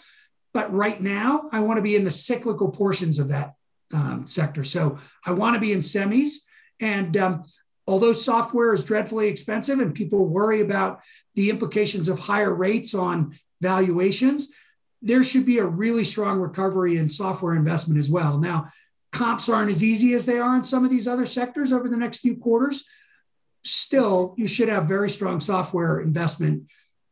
But 0.57 0.73
right 0.73 0.99
now, 0.99 1.49
I 1.51 1.59
want 1.59 1.77
to 1.77 1.83
be 1.83 1.95
in 1.95 2.03
the 2.03 2.09
cyclical 2.09 2.71
portions 2.71 3.19
of 3.19 3.29
that 3.29 3.53
um, 3.93 4.25
sector. 4.25 4.63
So 4.63 4.97
I 5.23 5.33
want 5.33 5.53
to 5.53 5.59
be 5.59 5.71
in 5.71 5.81
semis. 5.81 6.47
And 6.81 7.15
um, 7.15 7.43
although 7.85 8.11
software 8.11 8.73
is 8.73 8.83
dreadfully 8.83 9.27
expensive 9.27 9.79
and 9.79 9.93
people 9.93 10.25
worry 10.25 10.61
about 10.61 11.01
the 11.35 11.51
implications 11.51 12.09
of 12.09 12.17
higher 12.17 12.51
rates 12.51 12.95
on 12.95 13.37
valuations, 13.61 14.47
there 15.03 15.23
should 15.23 15.45
be 15.45 15.59
a 15.59 15.65
really 15.67 16.03
strong 16.03 16.39
recovery 16.39 16.97
in 16.97 17.07
software 17.07 17.55
investment 17.55 17.99
as 17.99 18.09
well. 18.09 18.39
Now, 18.39 18.69
comps 19.11 19.49
aren't 19.49 19.69
as 19.69 19.83
easy 19.83 20.15
as 20.15 20.25
they 20.25 20.39
are 20.39 20.55
in 20.55 20.63
some 20.63 20.83
of 20.83 20.89
these 20.89 21.07
other 21.07 21.27
sectors 21.27 21.71
over 21.71 21.87
the 21.87 21.97
next 21.97 22.21
few 22.21 22.35
quarters, 22.35 22.83
still, 23.63 24.33
you 24.39 24.47
should 24.47 24.69
have 24.69 24.87
very 24.87 25.11
strong 25.11 25.39
software 25.39 25.99
investment 25.99 26.63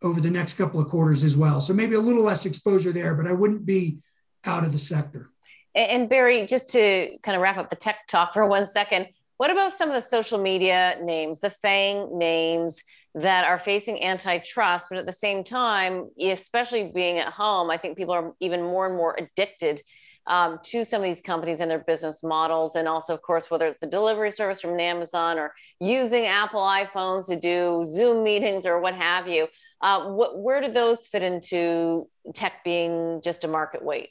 over 0.05 0.21
the 0.21 0.29
next 0.29 0.53
couple 0.53 0.79
of 0.79 0.87
quarters 0.87 1.23
as 1.23 1.35
well. 1.35 1.59
So 1.59 1.73
maybe 1.73 1.95
a 1.95 1.99
little 1.99 2.23
less 2.23 2.45
exposure 2.45 2.91
there, 2.91 3.15
but 3.15 3.27
I 3.27 3.33
wouldn't 3.33 3.65
be 3.65 3.99
out 4.45 4.63
of 4.63 4.71
the 4.71 4.79
sector. 4.79 5.31
And 5.73 6.07
Barry, 6.07 6.47
just 6.47 6.69
to 6.69 7.17
kind 7.23 7.35
of 7.35 7.41
wrap 7.41 7.57
up 7.57 7.69
the 7.69 7.75
tech 7.75 8.07
talk 8.07 8.33
for 8.33 8.45
one 8.47 8.65
second, 8.65 9.07
what 9.37 9.51
about 9.51 9.73
some 9.73 9.89
of 9.89 9.95
the 9.95 10.07
social 10.07 10.39
media 10.39 10.97
names, 11.01 11.41
the 11.41 11.49
FANG 11.49 12.17
names? 12.17 12.81
that 13.17 13.45
are 13.45 13.57
facing 13.57 14.03
antitrust, 14.03 14.87
but 14.89 14.97
at 14.97 15.05
the 15.05 15.13
same 15.13 15.41
time, 15.41 16.09
especially 16.21 16.91
being 16.93 17.17
at 17.17 17.31
home, 17.31 17.69
I 17.69 17.77
think 17.77 17.97
people 17.97 18.13
are 18.13 18.33
even 18.41 18.61
more 18.61 18.85
and 18.87 18.95
more 18.95 19.17
addicted 19.17 19.81
um, 20.27 20.59
to 20.63 20.83
some 20.83 21.01
of 21.01 21.05
these 21.05 21.21
companies 21.21 21.61
and 21.61 21.71
their 21.71 21.79
business 21.79 22.23
models. 22.23 22.75
And 22.75 22.89
also, 22.89 23.13
of 23.13 23.21
course, 23.21 23.49
whether 23.49 23.65
it's 23.67 23.79
the 23.79 23.87
delivery 23.87 24.31
service 24.31 24.59
from 24.59 24.77
Amazon 24.79 25.39
or 25.39 25.53
using 25.79 26.25
Apple 26.25 26.61
iPhones 26.61 27.27
to 27.27 27.39
do 27.39 27.85
Zoom 27.87 28.23
meetings 28.23 28.65
or 28.65 28.81
what 28.81 28.95
have 28.95 29.29
you. 29.29 29.47
Uh, 29.85 30.07
what, 30.07 30.39
where 30.39 30.61
do 30.61 30.73
those 30.73 31.05
fit 31.05 31.21
into 31.21 32.09
tech 32.33 32.63
being 32.63 33.21
just 33.23 33.43
a 33.43 33.47
market 33.47 33.83
weight? 33.83 34.09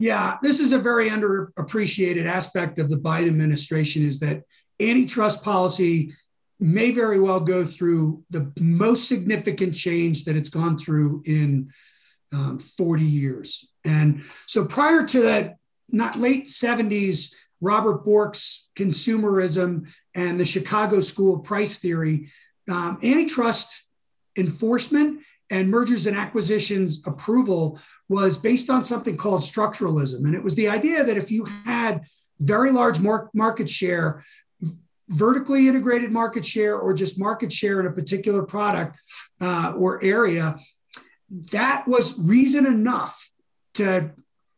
Yeah, 0.00 0.36
this 0.42 0.58
is 0.58 0.72
a 0.72 0.80
very 0.80 1.08
underappreciated 1.08 2.26
aspect 2.26 2.80
of 2.80 2.90
the 2.90 2.96
Biden 2.96 3.28
administration 3.28 4.04
is 4.04 4.18
that 4.18 4.42
antitrust 4.80 5.44
policy 5.44 6.12
may 6.58 6.90
very 6.90 7.20
well 7.20 7.38
go 7.38 7.64
through 7.64 8.24
the 8.30 8.52
most 8.58 9.06
significant 9.06 9.76
change 9.76 10.24
that 10.24 10.34
it's 10.34 10.50
gone 10.50 10.76
through 10.76 11.22
in 11.24 11.70
um, 12.32 12.58
40 12.58 13.04
years. 13.04 13.70
And 13.84 14.24
so 14.48 14.64
prior 14.64 15.06
to 15.06 15.22
that, 15.22 15.58
not 15.88 16.16
late 16.16 16.46
70s, 16.46 17.32
Robert 17.60 18.04
Bork's 18.04 18.70
consumerism 18.74 19.88
and 20.16 20.40
the 20.40 20.44
Chicago 20.44 21.00
School 21.00 21.38
Price 21.38 21.78
Theory, 21.78 22.30
um, 22.68 22.98
antitrust 23.04 23.84
enforcement 24.40 25.22
and 25.50 25.70
mergers 25.70 26.06
and 26.06 26.16
acquisitions 26.16 27.06
approval 27.06 27.78
was 28.08 28.38
based 28.38 28.70
on 28.70 28.82
something 28.82 29.16
called 29.16 29.42
structuralism. 29.42 30.24
And 30.24 30.34
it 30.34 30.42
was 30.42 30.54
the 30.54 30.68
idea 30.68 31.04
that 31.04 31.16
if 31.16 31.30
you 31.30 31.44
had 31.44 32.02
very 32.38 32.72
large 32.72 33.00
mar- 33.00 33.30
market 33.34 33.68
share, 33.68 34.24
vertically 35.08 35.68
integrated 35.68 36.12
market 36.12 36.46
share, 36.46 36.78
or 36.78 36.94
just 36.94 37.18
market 37.18 37.52
share 37.52 37.80
in 37.80 37.86
a 37.86 37.92
particular 37.92 38.42
product 38.42 38.98
uh, 39.40 39.74
or 39.76 40.02
area, 40.02 40.56
that 41.52 41.86
was 41.86 42.18
reason 42.18 42.66
enough 42.66 43.30
to 43.74 44.10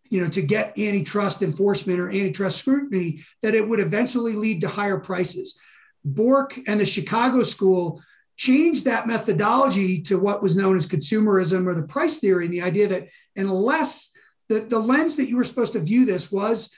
you 0.08 0.20
know 0.20 0.28
to 0.28 0.42
get 0.42 0.78
antitrust 0.78 1.42
enforcement 1.42 1.98
or 1.98 2.08
antitrust 2.10 2.58
scrutiny 2.58 3.20
that 3.42 3.54
it 3.54 3.66
would 3.66 3.80
eventually 3.80 4.34
lead 4.34 4.60
to 4.60 4.68
higher 4.68 4.98
prices 4.98 5.58
bork 6.04 6.58
and 6.66 6.80
the 6.80 6.84
chicago 6.84 7.42
school 7.42 8.02
changed 8.36 8.84
that 8.84 9.06
methodology 9.06 10.00
to 10.02 10.18
what 10.18 10.42
was 10.42 10.56
known 10.56 10.76
as 10.76 10.88
consumerism 10.88 11.66
or 11.66 11.74
the 11.74 11.86
price 11.86 12.18
theory 12.18 12.44
and 12.44 12.54
the 12.54 12.62
idea 12.62 12.88
that 12.88 13.08
unless 13.36 14.12
the, 14.48 14.60
the 14.60 14.78
lens 14.78 15.16
that 15.16 15.28
you 15.28 15.36
were 15.36 15.44
supposed 15.44 15.74
to 15.74 15.80
view 15.80 16.04
this 16.04 16.32
was 16.32 16.74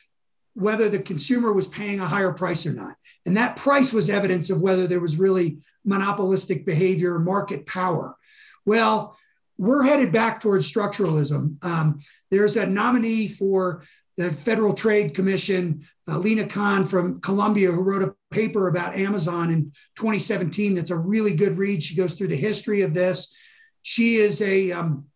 whether 0.54 0.88
the 0.88 0.98
consumer 0.98 1.52
was 1.52 1.66
paying 1.66 2.00
a 2.00 2.06
higher 2.06 2.32
price 2.32 2.66
or 2.66 2.72
not 2.72 2.96
and 3.26 3.36
that 3.36 3.56
price 3.56 3.92
was 3.92 4.10
evidence 4.10 4.50
of 4.50 4.60
whether 4.60 4.86
there 4.86 5.00
was 5.00 5.18
really 5.18 5.58
monopolistic 5.84 6.66
behavior 6.66 7.18
market 7.18 7.66
power 7.66 8.16
well 8.66 9.16
we're 9.58 9.84
headed 9.84 10.12
back 10.12 10.40
towards 10.40 10.70
structuralism. 10.70 11.62
Um, 11.64 12.00
there's 12.30 12.56
a 12.56 12.66
nominee 12.66 13.28
for 13.28 13.84
the 14.16 14.30
Federal 14.30 14.74
Trade 14.74 15.14
Commission, 15.14 15.86
uh, 16.08 16.18
Lina 16.18 16.46
Khan 16.46 16.86
from 16.86 17.20
Columbia, 17.20 17.70
who 17.70 17.82
wrote 17.82 18.02
a 18.02 18.14
paper 18.30 18.68
about 18.68 18.94
Amazon 18.94 19.50
in 19.50 19.72
2017. 19.96 20.74
That's 20.74 20.90
a 20.90 20.96
really 20.96 21.34
good 21.34 21.58
read. 21.58 21.82
She 21.82 21.96
goes 21.96 22.14
through 22.14 22.28
the 22.28 22.36
history 22.36 22.82
of 22.82 22.94
this. 22.94 23.34
She 23.82 24.16
is 24.16 24.40
a, 24.40 24.72
um, 24.72 25.06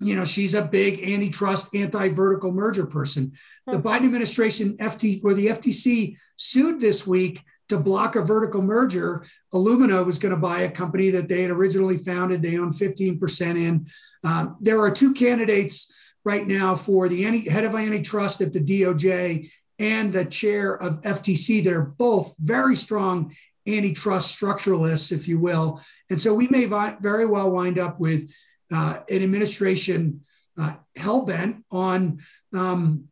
you 0.00 0.14
know, 0.14 0.24
she's 0.24 0.54
a 0.54 0.62
big 0.62 1.02
antitrust, 1.02 1.74
anti-vertical 1.74 2.52
merger 2.52 2.86
person. 2.86 3.32
The 3.66 3.78
hmm. 3.78 3.86
Biden 3.86 4.04
administration, 4.04 4.76
FT, 4.76 5.24
or 5.24 5.34
the 5.34 5.48
FTC 5.48 6.16
sued 6.36 6.80
this 6.80 7.06
week 7.06 7.42
to 7.68 7.78
block 7.78 8.16
a 8.16 8.22
vertical 8.22 8.62
merger, 8.62 9.24
Illumina 9.52 10.04
was 10.04 10.18
going 10.18 10.34
to 10.34 10.40
buy 10.40 10.60
a 10.60 10.70
company 10.70 11.10
that 11.10 11.28
they 11.28 11.42
had 11.42 11.50
originally 11.50 11.98
founded. 11.98 12.40
They 12.40 12.58
own 12.58 12.72
15% 12.72 13.56
in. 13.56 13.86
Um, 14.24 14.56
there 14.60 14.80
are 14.80 14.90
two 14.90 15.12
candidates 15.12 15.92
right 16.28 16.46
now 16.46 16.74
for 16.74 17.08
the 17.08 17.24
anti, 17.24 17.48
head 17.48 17.64
of 17.64 17.74
antitrust 17.74 18.42
at 18.42 18.52
the 18.52 18.60
DOJ 18.60 19.50
and 19.78 20.12
the 20.12 20.26
chair 20.26 20.74
of 20.74 21.00
FTC 21.00 21.64
that 21.64 21.72
are 21.72 21.94
both 21.96 22.36
very 22.38 22.76
strong 22.76 23.34
antitrust 23.66 24.38
structuralists, 24.38 25.10
if 25.10 25.26
you 25.26 25.38
will. 25.40 25.80
And 26.10 26.20
so 26.20 26.34
we 26.34 26.46
may 26.48 26.66
very 27.00 27.24
well 27.24 27.50
wind 27.50 27.78
up 27.78 27.98
with 27.98 28.30
uh, 28.70 29.00
an 29.08 29.22
administration 29.22 30.20
uh, 30.60 30.74
hell 30.96 31.22
bent 31.22 31.64
on, 31.70 32.20
um, 32.54 33.04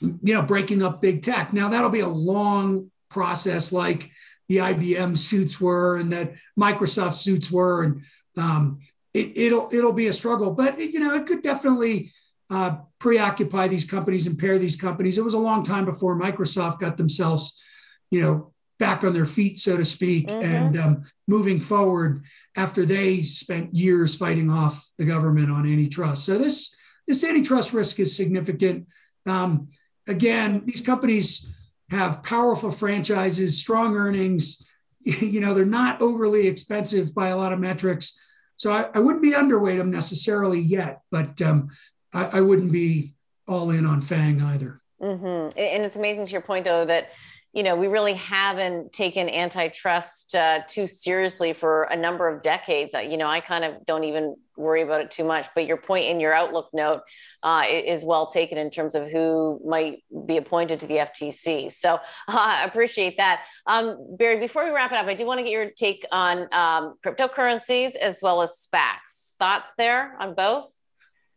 you 0.00 0.34
know, 0.34 0.42
breaking 0.42 0.82
up 0.82 1.00
big 1.00 1.22
tech. 1.22 1.52
Now 1.52 1.68
that'll 1.68 1.90
be 1.90 2.00
a 2.00 2.08
long 2.08 2.90
process 3.08 3.70
like 3.70 4.10
the 4.48 4.56
IBM 4.56 5.16
suits 5.16 5.60
were 5.60 5.98
and 5.98 6.12
that 6.12 6.34
Microsoft 6.58 7.14
suits 7.14 7.52
were, 7.52 7.84
and 7.84 8.02
um, 8.36 8.80
it, 9.14 9.52
will 9.52 9.68
it'll 9.70 9.92
be 9.92 10.08
a 10.08 10.12
struggle. 10.12 10.50
But 10.50 10.80
it, 10.80 10.90
you 10.90 10.98
know, 10.98 11.14
it 11.14 11.26
could 11.26 11.42
definitely 11.42 12.10
uh, 12.50 12.76
preoccupy 12.98 13.68
these 13.68 13.88
companies, 13.88 14.26
impair 14.26 14.58
these 14.58 14.76
companies. 14.76 15.18
It 15.18 15.24
was 15.24 15.34
a 15.34 15.38
long 15.38 15.64
time 15.64 15.84
before 15.84 16.18
Microsoft 16.18 16.80
got 16.80 16.96
themselves, 16.96 17.62
you 18.10 18.20
know, 18.22 18.52
back 18.78 19.04
on 19.04 19.12
their 19.12 19.26
feet, 19.26 19.58
so 19.58 19.76
to 19.76 19.84
speak, 19.84 20.28
mm-hmm. 20.28 20.42
and 20.42 20.78
um, 20.78 21.02
moving 21.26 21.60
forward 21.60 22.24
after 22.56 22.84
they 22.84 23.22
spent 23.22 23.74
years 23.74 24.14
fighting 24.14 24.50
off 24.50 24.88
the 24.98 25.04
government 25.04 25.50
on 25.50 25.66
antitrust. 25.66 26.24
So 26.24 26.38
this 26.38 26.74
this 27.06 27.24
antitrust 27.24 27.72
risk 27.72 27.98
is 28.00 28.14
significant. 28.14 28.86
Um, 29.26 29.68
again, 30.06 30.62
these 30.64 30.82
companies 30.82 31.50
have 31.90 32.22
powerful 32.22 32.70
franchises, 32.70 33.58
strong 33.58 33.96
earnings. 33.96 34.64
You 35.04 35.40
know, 35.40 35.54
they're 35.54 35.64
not 35.64 36.02
overly 36.02 36.48
expensive 36.48 37.14
by 37.14 37.28
a 37.28 37.36
lot 37.36 37.52
of 37.52 37.60
metrics. 37.60 38.20
So 38.56 38.72
I, 38.72 38.90
I 38.92 38.98
wouldn't 38.98 39.22
be 39.22 39.30
underweight 39.30 39.78
them 39.78 39.92
necessarily 39.92 40.58
yet, 40.58 41.00
but 41.10 41.40
um, 41.40 41.70
I, 42.18 42.38
I, 42.38 42.40
wouldn't 42.40 42.72
be 42.72 43.14
all 43.46 43.70
in 43.70 43.86
on 43.86 44.00
Fang 44.00 44.40
either. 44.40 44.80
Mm-hmm. 45.00 45.58
And 45.58 45.84
it's 45.84 45.96
amazing 45.96 46.26
to 46.26 46.32
your 46.32 46.40
point, 46.40 46.64
though, 46.64 46.84
that 46.84 47.10
you 47.52 47.62
know 47.62 47.76
we 47.76 47.86
really 47.86 48.14
haven't 48.14 48.92
taken 48.92 49.28
antitrust 49.28 50.34
uh, 50.34 50.60
too 50.68 50.86
seriously 50.86 51.52
for 51.52 51.84
a 51.84 51.96
number 51.96 52.28
of 52.28 52.42
decades. 52.42 52.94
You 52.94 53.16
know, 53.16 53.28
I 53.28 53.40
kind 53.40 53.64
of 53.64 53.86
don't 53.86 54.04
even 54.04 54.36
worry 54.56 54.82
about 54.82 55.00
it 55.00 55.10
too 55.10 55.24
much. 55.24 55.46
But 55.54 55.66
your 55.66 55.76
point 55.76 56.06
in 56.06 56.20
your 56.20 56.34
outlook 56.34 56.68
note 56.72 57.02
uh, 57.42 57.62
is 57.70 58.04
well 58.04 58.26
taken 58.26 58.58
in 58.58 58.70
terms 58.70 58.94
of 58.94 59.08
who 59.08 59.60
might 59.64 60.02
be 60.26 60.36
appointed 60.36 60.80
to 60.80 60.86
the 60.86 60.96
FTC. 60.96 61.72
So 61.72 61.94
uh, 61.94 61.98
I 62.28 62.64
appreciate 62.64 63.16
that. 63.18 63.42
Um, 63.66 64.16
Barry, 64.18 64.40
before 64.40 64.64
we 64.64 64.70
wrap 64.70 64.92
it 64.92 64.98
up, 64.98 65.06
I 65.06 65.14
do 65.14 65.24
want 65.24 65.38
to 65.38 65.44
get 65.44 65.52
your 65.52 65.70
take 65.70 66.04
on 66.10 66.48
um, 66.52 66.94
cryptocurrencies 67.04 67.94
as 67.94 68.20
well 68.22 68.42
as 68.42 68.68
SPACs. 68.68 69.36
Thoughts 69.38 69.70
there 69.78 70.16
on 70.18 70.34
both? 70.34 70.68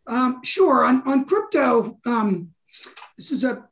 Um, 0.07 0.43
sure. 0.43 0.83
On, 0.83 1.07
on 1.07 1.25
crypto, 1.25 1.99
um, 2.05 2.49
this 3.17 3.31
is 3.31 3.43
a 3.43 3.63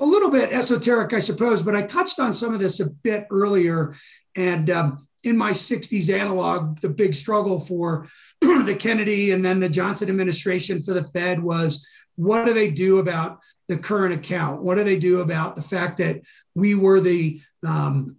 a 0.00 0.04
little 0.04 0.30
bit 0.30 0.52
esoteric, 0.52 1.12
I 1.12 1.18
suppose, 1.18 1.62
but 1.62 1.76
I 1.76 1.82
touched 1.82 2.18
on 2.18 2.32
some 2.32 2.54
of 2.54 2.60
this 2.60 2.80
a 2.80 2.90
bit 2.90 3.26
earlier. 3.30 3.94
And 4.36 4.70
um, 4.70 5.06
in 5.22 5.36
my 5.36 5.52
60s 5.52 6.12
analog, 6.12 6.80
the 6.80 6.88
big 6.88 7.14
struggle 7.14 7.60
for 7.60 8.08
the 8.40 8.76
Kennedy 8.78 9.32
and 9.32 9.44
then 9.44 9.60
the 9.60 9.68
Johnson 9.68 10.08
administration 10.08 10.80
for 10.80 10.94
the 10.94 11.04
Fed 11.04 11.42
was 11.42 11.86
what 12.16 12.46
do 12.46 12.54
they 12.54 12.70
do 12.70 12.98
about 12.98 13.40
the 13.68 13.76
current 13.76 14.14
account? 14.14 14.62
What 14.62 14.76
do 14.76 14.84
they 14.84 14.98
do 14.98 15.20
about 15.20 15.54
the 15.56 15.62
fact 15.62 15.98
that 15.98 16.22
we 16.54 16.74
were 16.74 17.00
the 17.00 17.40
um, 17.66 18.16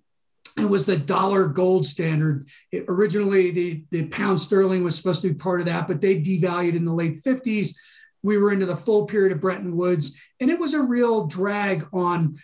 it 0.58 0.70
was 0.70 0.86
the 0.86 0.98
dollar 0.98 1.48
gold 1.48 1.86
standard. 1.86 2.48
It, 2.72 2.86
originally, 2.88 3.52
the, 3.52 3.84
the 3.92 4.08
pound 4.08 4.40
sterling 4.40 4.84
was 4.84 4.96
supposed 4.96 5.22
to 5.22 5.30
be 5.30 5.36
part 5.36 5.60
of 5.60 5.66
that, 5.66 5.88
but 5.88 6.02
they 6.02 6.22
devalued 6.22 6.76
in 6.76 6.86
the 6.86 6.94
late 6.94 7.22
50s. 7.24 7.76
We 8.24 8.38
were 8.38 8.52
into 8.52 8.66
the 8.66 8.76
full 8.76 9.06
period 9.06 9.34
of 9.34 9.42
Bretton 9.42 9.76
Woods, 9.76 10.18
and 10.40 10.50
it 10.50 10.60
was 10.60 10.74
a 10.74 10.82
real 10.82 11.28
drag 11.28 11.86
on 11.94 12.40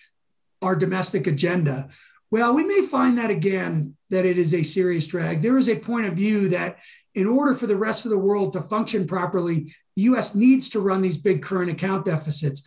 our 0.62 0.76
domestic 0.76 1.26
agenda. 1.26 1.89
Well, 2.30 2.53
we 2.53 2.64
may 2.64 2.82
find 2.82 3.18
that 3.18 3.32
again, 3.32 3.95
that 4.09 4.26
it 4.26 4.38
is 4.38 4.53
a 4.53 4.64
serious 4.64 5.07
drag. 5.07 5.41
There 5.41 5.57
is 5.57 5.70
a 5.70 5.80
point 5.80 6.05
of 6.05 6.14
view 6.14 6.49
that 6.49 6.78
in 7.16 7.28
order 7.28 7.53
for 7.53 7.68
the 7.68 7.76
rest 7.76 8.05
of 8.05 8.12
the 8.12 8.18
world 8.18 8.53
to 8.53 8.62
function 8.62 9.07
properly, 9.07 9.74
the 9.95 10.03
US 10.03 10.36
needs 10.36 10.70
to 10.70 10.80
run 10.80 11.01
these 11.01 11.18
big 11.18 11.41
current 11.41 11.72
account 11.72 12.05
deficits. 12.05 12.66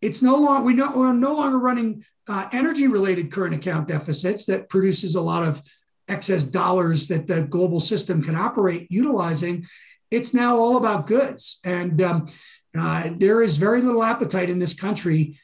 It's 0.00 0.22
no 0.22 0.36
longer, 0.36 0.64
we 0.64 0.74
we're 0.74 1.12
no 1.12 1.34
longer 1.34 1.58
running 1.58 2.04
uh, 2.28 2.48
energy 2.52 2.88
related 2.88 3.30
current 3.30 3.54
account 3.54 3.88
deficits 3.88 4.46
that 4.46 4.68
produces 4.68 5.14
a 5.14 5.20
lot 5.20 5.46
of 5.46 5.62
excess 6.08 6.46
dollars 6.46 7.08
that 7.08 7.26
the 7.26 7.42
global 7.42 7.80
system 7.80 8.22
can 8.22 8.34
operate 8.34 8.90
utilizing. 8.90 9.66
It's 10.10 10.34
now 10.34 10.56
all 10.56 10.76
about 10.76 11.06
goods. 11.06 11.60
And 11.64 12.00
um, 12.02 12.28
uh, 12.76 13.10
there 13.16 13.42
is 13.42 13.56
very 13.56 13.80
little 13.80 14.02
appetite 14.02 14.50
in 14.50 14.58
this 14.58 14.74
country 14.74 15.38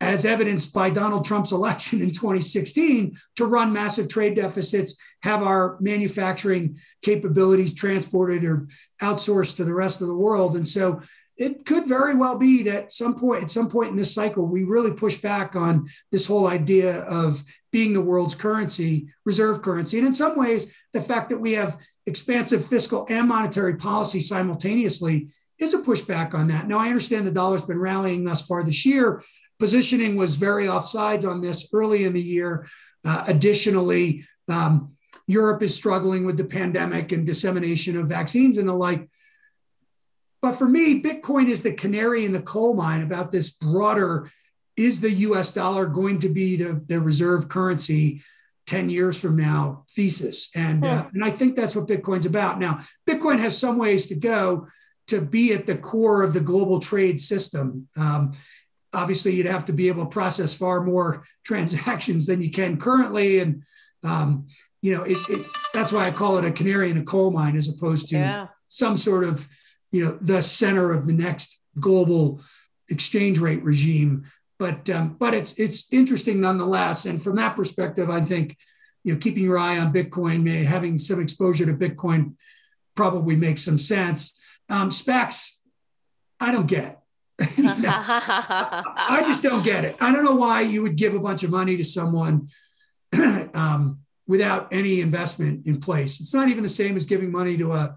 as 0.00 0.24
evidenced 0.24 0.72
by 0.72 0.90
Donald 0.90 1.24
Trump's 1.24 1.52
election 1.60 2.00
in 2.00 2.10
2016, 2.10 3.18
to 3.36 3.46
run 3.46 3.72
massive 3.72 4.08
trade 4.08 4.36
deficits, 4.36 4.98
have 5.22 5.42
our 5.42 5.76
manufacturing 5.80 6.78
capabilities 7.02 7.74
transported 7.74 8.44
or 8.44 8.68
outsourced 9.02 9.56
to 9.56 9.64
the 9.64 9.74
rest 9.74 10.00
of 10.00 10.06
the 10.06 10.14
world. 10.14 10.56
And 10.56 10.66
so 10.66 11.02
it 11.38 11.64
could 11.64 11.86
very 11.86 12.16
well 12.16 12.36
be 12.36 12.64
that 12.64 12.92
some 12.92 13.14
point 13.14 13.44
at 13.44 13.50
some 13.50 13.68
point 13.68 13.90
in 13.90 13.96
this 13.96 14.12
cycle 14.12 14.44
we 14.44 14.64
really 14.64 14.92
push 14.92 15.18
back 15.18 15.54
on 15.54 15.88
this 16.10 16.26
whole 16.26 16.48
idea 16.48 17.02
of 17.04 17.42
being 17.72 17.92
the 17.92 18.00
world's 18.00 18.34
currency 18.34 19.08
reserve 19.24 19.62
currency. 19.62 19.98
And 19.98 20.06
in 20.06 20.12
some 20.12 20.36
ways 20.36 20.72
the 20.92 21.00
fact 21.00 21.30
that 21.30 21.38
we 21.38 21.52
have 21.52 21.78
expansive 22.06 22.66
fiscal 22.66 23.06
and 23.08 23.28
monetary 23.28 23.76
policy 23.76 24.20
simultaneously 24.20 25.28
is 25.58 25.74
a 25.74 25.82
pushback 25.82 26.34
on 26.34 26.48
that. 26.48 26.66
Now 26.66 26.78
i 26.78 26.88
understand 26.88 27.26
the 27.26 27.32
dollar's 27.32 27.64
been 27.64 27.78
rallying 27.78 28.24
thus 28.24 28.44
far 28.44 28.62
this 28.62 28.84
year. 28.84 29.22
Positioning 29.58 30.16
was 30.16 30.36
very 30.36 30.66
offsides 30.66 31.28
on 31.28 31.40
this 31.40 31.68
early 31.72 32.04
in 32.04 32.12
the 32.12 32.22
year. 32.22 32.68
Uh, 33.04 33.24
additionally 33.28 34.26
um, 34.48 34.92
europe 35.28 35.62
is 35.62 35.74
struggling 35.74 36.24
with 36.24 36.36
the 36.36 36.44
pandemic 36.44 37.12
and 37.12 37.26
dissemination 37.26 37.96
of 37.96 38.08
vaccines 38.08 38.58
and 38.58 38.68
the 38.68 38.72
like 38.72 39.08
but 40.40 40.52
for 40.52 40.68
me, 40.68 41.02
Bitcoin 41.02 41.48
is 41.48 41.62
the 41.62 41.72
canary 41.72 42.24
in 42.24 42.32
the 42.32 42.42
coal 42.42 42.74
mine 42.74 43.02
about 43.02 43.32
this 43.32 43.50
broader 43.50 44.30
is 44.76 45.00
the 45.00 45.10
US 45.10 45.52
dollar 45.52 45.86
going 45.86 46.20
to 46.20 46.28
be 46.28 46.56
the, 46.56 46.80
the 46.86 47.00
reserve 47.00 47.48
currency 47.48 48.22
10 48.66 48.90
years 48.90 49.20
from 49.20 49.36
now 49.36 49.84
thesis? 49.90 50.50
And, 50.54 50.84
uh, 50.84 51.02
hmm. 51.02 51.16
and 51.16 51.24
I 51.24 51.30
think 51.30 51.56
that's 51.56 51.74
what 51.74 51.88
Bitcoin's 51.88 52.26
about. 52.26 52.60
Now, 52.60 52.80
Bitcoin 53.08 53.40
has 53.40 53.58
some 53.58 53.78
ways 53.78 54.06
to 54.06 54.14
go 54.14 54.68
to 55.08 55.20
be 55.20 55.52
at 55.52 55.66
the 55.66 55.76
core 55.76 56.22
of 56.22 56.32
the 56.32 56.40
global 56.40 56.78
trade 56.78 57.18
system. 57.18 57.88
Um, 57.96 58.32
obviously, 58.94 59.34
you'd 59.34 59.46
have 59.46 59.66
to 59.66 59.72
be 59.72 59.88
able 59.88 60.04
to 60.04 60.10
process 60.10 60.54
far 60.54 60.82
more 60.82 61.24
transactions 61.44 62.26
than 62.26 62.40
you 62.40 62.50
can 62.50 62.78
currently. 62.78 63.40
And, 63.40 63.64
um, 64.04 64.46
you 64.82 64.94
know, 64.94 65.02
it, 65.02 65.16
it, 65.28 65.46
that's 65.74 65.92
why 65.92 66.06
I 66.06 66.12
call 66.12 66.38
it 66.38 66.44
a 66.44 66.52
canary 66.52 66.90
in 66.90 66.98
a 66.98 67.04
coal 67.04 67.32
mine 67.32 67.56
as 67.56 67.68
opposed 67.68 68.10
to 68.10 68.18
yeah. 68.18 68.46
some 68.68 68.96
sort 68.96 69.24
of 69.24 69.48
you 69.90 70.04
know 70.04 70.12
the 70.12 70.42
center 70.42 70.92
of 70.92 71.06
the 71.06 71.12
next 71.12 71.60
global 71.78 72.40
exchange 72.88 73.38
rate 73.38 73.62
regime. 73.62 74.24
But 74.58 74.90
um, 74.90 75.16
but 75.18 75.34
it's 75.34 75.58
it's 75.58 75.92
interesting 75.92 76.40
nonetheless. 76.40 77.06
And 77.06 77.22
from 77.22 77.36
that 77.36 77.56
perspective, 77.56 78.10
I 78.10 78.20
think 78.20 78.56
you 79.04 79.14
know 79.14 79.18
keeping 79.20 79.44
your 79.44 79.58
eye 79.58 79.78
on 79.78 79.92
Bitcoin, 79.92 80.42
may 80.42 80.64
having 80.64 80.98
some 80.98 81.20
exposure 81.20 81.66
to 81.66 81.74
Bitcoin, 81.74 82.34
probably 82.94 83.36
makes 83.36 83.62
some 83.62 83.78
sense. 83.78 84.40
Um, 84.68 84.90
SPACs, 84.90 85.58
I 86.40 86.52
don't 86.52 86.66
get. 86.66 87.00
I 87.40 89.22
just 89.24 89.44
don't 89.44 89.64
get 89.64 89.84
it. 89.84 89.96
I 90.00 90.12
don't 90.12 90.24
know 90.24 90.34
why 90.34 90.62
you 90.62 90.82
would 90.82 90.96
give 90.96 91.14
a 91.14 91.20
bunch 91.20 91.44
of 91.44 91.50
money 91.50 91.76
to 91.76 91.84
someone 91.84 92.48
um, 93.54 94.00
without 94.26 94.72
any 94.72 95.00
investment 95.00 95.66
in 95.66 95.80
place. 95.80 96.20
It's 96.20 96.34
not 96.34 96.48
even 96.48 96.64
the 96.64 96.68
same 96.68 96.96
as 96.96 97.06
giving 97.06 97.30
money 97.30 97.56
to 97.58 97.72
a 97.72 97.96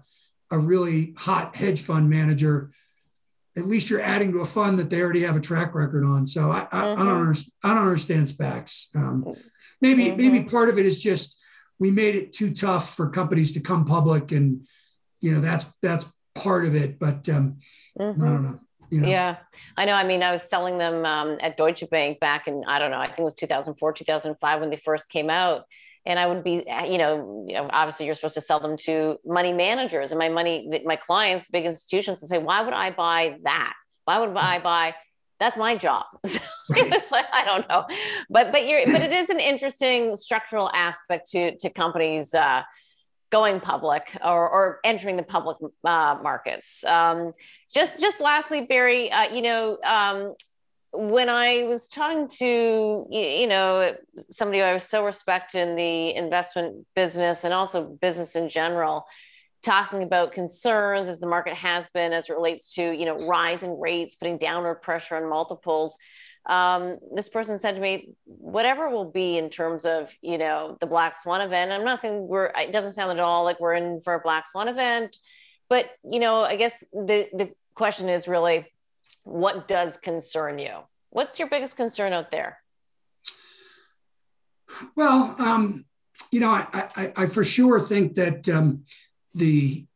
a 0.52 0.58
really 0.58 1.14
hot 1.16 1.56
hedge 1.56 1.80
fund 1.80 2.08
manager, 2.08 2.70
at 3.56 3.66
least 3.66 3.90
you're 3.90 4.00
adding 4.00 4.32
to 4.32 4.40
a 4.40 4.46
fund 4.46 4.78
that 4.78 4.90
they 4.90 5.00
already 5.00 5.22
have 5.22 5.36
a 5.36 5.40
track 5.40 5.74
record 5.74 6.04
on. 6.04 6.26
So 6.26 6.50
I, 6.50 6.68
I, 6.70 6.84
mm-hmm. 6.84 7.02
I 7.02 7.04
don't 7.04 7.20
understand, 7.20 7.52
I 7.64 7.74
don't 7.74 7.86
understand 7.86 8.26
SPACs. 8.26 8.94
Um, 8.94 9.34
maybe 9.80 10.04
mm-hmm. 10.04 10.16
maybe 10.16 10.44
part 10.44 10.68
of 10.68 10.78
it 10.78 10.86
is 10.86 11.02
just 11.02 11.42
we 11.78 11.90
made 11.90 12.14
it 12.14 12.32
too 12.32 12.52
tough 12.52 12.94
for 12.94 13.10
companies 13.10 13.52
to 13.54 13.60
come 13.60 13.84
public, 13.84 14.30
and 14.30 14.66
you 15.20 15.32
know 15.32 15.40
that's 15.40 15.66
that's 15.82 16.10
part 16.34 16.66
of 16.66 16.76
it. 16.76 16.98
But 16.98 17.28
um, 17.28 17.58
mm-hmm. 17.98 18.22
I 18.22 18.28
don't 18.28 18.42
know. 18.42 18.60
You 18.90 19.00
know? 19.00 19.08
Yeah, 19.08 19.36
I 19.76 19.86
know. 19.86 19.94
I 19.94 20.04
mean, 20.04 20.22
I 20.22 20.32
was 20.32 20.42
selling 20.42 20.76
them 20.76 21.06
um, 21.06 21.38
at 21.40 21.56
Deutsche 21.56 21.88
Bank 21.90 22.20
back 22.20 22.46
in 22.46 22.62
I 22.66 22.78
don't 22.78 22.90
know. 22.90 22.98
I 22.98 23.06
think 23.06 23.20
it 23.20 23.24
was 23.24 23.34
2004, 23.34 23.92
2005 23.94 24.60
when 24.60 24.70
they 24.70 24.76
first 24.76 25.08
came 25.08 25.30
out 25.30 25.64
and 26.04 26.18
I 26.18 26.26
would 26.26 26.42
be, 26.42 26.64
you 26.88 26.98
know, 26.98 27.46
obviously 27.70 28.06
you're 28.06 28.14
supposed 28.14 28.34
to 28.34 28.40
sell 28.40 28.58
them 28.58 28.76
to 28.78 29.18
money 29.24 29.52
managers 29.52 30.10
and 30.10 30.18
my 30.18 30.28
money, 30.28 30.82
my 30.84 30.96
clients, 30.96 31.46
big 31.48 31.64
institutions, 31.64 32.22
and 32.22 32.28
say, 32.28 32.38
why 32.38 32.62
would 32.62 32.74
I 32.74 32.90
buy 32.90 33.38
that? 33.44 33.74
Why 34.04 34.18
would 34.18 34.36
I 34.36 34.58
buy? 34.72 34.94
That's 35.38 35.56
my 35.56 35.76
job. 35.76 36.04
it's 36.24 37.10
like 37.10 37.26
I 37.32 37.44
don't 37.44 37.68
know, 37.68 37.84
but 38.30 38.52
but 38.52 38.68
you're 38.68 38.84
but 38.86 39.02
it 39.02 39.10
is 39.10 39.28
an 39.28 39.40
interesting 39.40 40.14
structural 40.14 40.70
aspect 40.72 41.30
to 41.32 41.56
to 41.56 41.68
companies 41.68 42.32
uh, 42.32 42.62
going 43.30 43.58
public 43.58 44.16
or 44.24 44.48
or 44.48 44.78
entering 44.84 45.16
the 45.16 45.24
public 45.24 45.56
uh, 45.84 46.16
markets. 46.22 46.84
Um, 46.84 47.32
just 47.74 48.00
just 48.00 48.20
lastly, 48.20 48.66
Barry, 48.66 49.10
uh, 49.10 49.34
you 49.34 49.42
know. 49.42 49.78
Um, 49.84 50.34
when 50.92 51.28
I 51.28 51.64
was 51.64 51.88
talking 51.88 52.28
to 52.38 53.06
you 53.10 53.46
know 53.46 53.94
somebody 54.28 54.62
I 54.62 54.74
was 54.74 54.84
so 54.84 55.04
respect 55.04 55.54
in 55.54 55.74
the 55.74 56.14
investment 56.14 56.86
business 56.94 57.44
and 57.44 57.54
also 57.54 57.84
business 57.84 58.36
in 58.36 58.48
general, 58.48 59.06
talking 59.62 60.02
about 60.02 60.32
concerns 60.32 61.08
as 61.08 61.18
the 61.18 61.26
market 61.26 61.54
has 61.54 61.88
been 61.94 62.12
as 62.12 62.28
it 62.28 62.34
relates 62.34 62.74
to 62.74 62.92
you 62.92 63.06
know 63.06 63.16
rising 63.26 63.80
rates, 63.80 64.14
putting 64.14 64.38
downward 64.38 64.76
pressure 64.76 65.16
on 65.16 65.28
multiples. 65.28 65.96
Um, 66.44 66.98
this 67.14 67.28
person 67.28 67.58
said 67.58 67.76
to 67.76 67.80
me, 67.80 68.14
whatever 68.26 68.88
will 68.90 69.10
be 69.10 69.38
in 69.38 69.48
terms 69.48 69.86
of 69.86 70.10
you 70.20 70.36
know 70.36 70.76
the 70.80 70.86
black 70.86 71.16
swan 71.16 71.40
event. 71.40 71.72
I'm 71.72 71.84
not 71.84 72.00
saying 72.00 72.28
we're. 72.28 72.52
It 72.56 72.72
doesn't 72.72 72.92
sound 72.92 73.12
at 73.12 73.20
all 73.20 73.44
like 73.44 73.60
we're 73.60 73.74
in 73.74 74.02
for 74.02 74.14
a 74.14 74.20
black 74.20 74.46
swan 74.46 74.68
event, 74.68 75.16
but 75.70 75.86
you 76.04 76.20
know 76.20 76.42
I 76.42 76.56
guess 76.56 76.74
the 76.92 77.28
the 77.32 77.54
question 77.74 78.10
is 78.10 78.28
really 78.28 78.66
what 79.24 79.68
does 79.68 79.96
concern 79.96 80.58
you? 80.58 80.78
What's 81.10 81.38
your 81.38 81.48
biggest 81.48 81.76
concern 81.76 82.12
out 82.12 82.30
there? 82.30 82.58
Well, 84.96 85.34
um, 85.38 85.84
you 86.30 86.40
know, 86.40 86.50
I, 86.50 86.66
I, 86.72 87.12
I, 87.16 87.26
for 87.26 87.44
sure 87.44 87.78
think 87.78 88.14
that 88.14 88.48
um, 88.48 88.84
the 89.34 89.86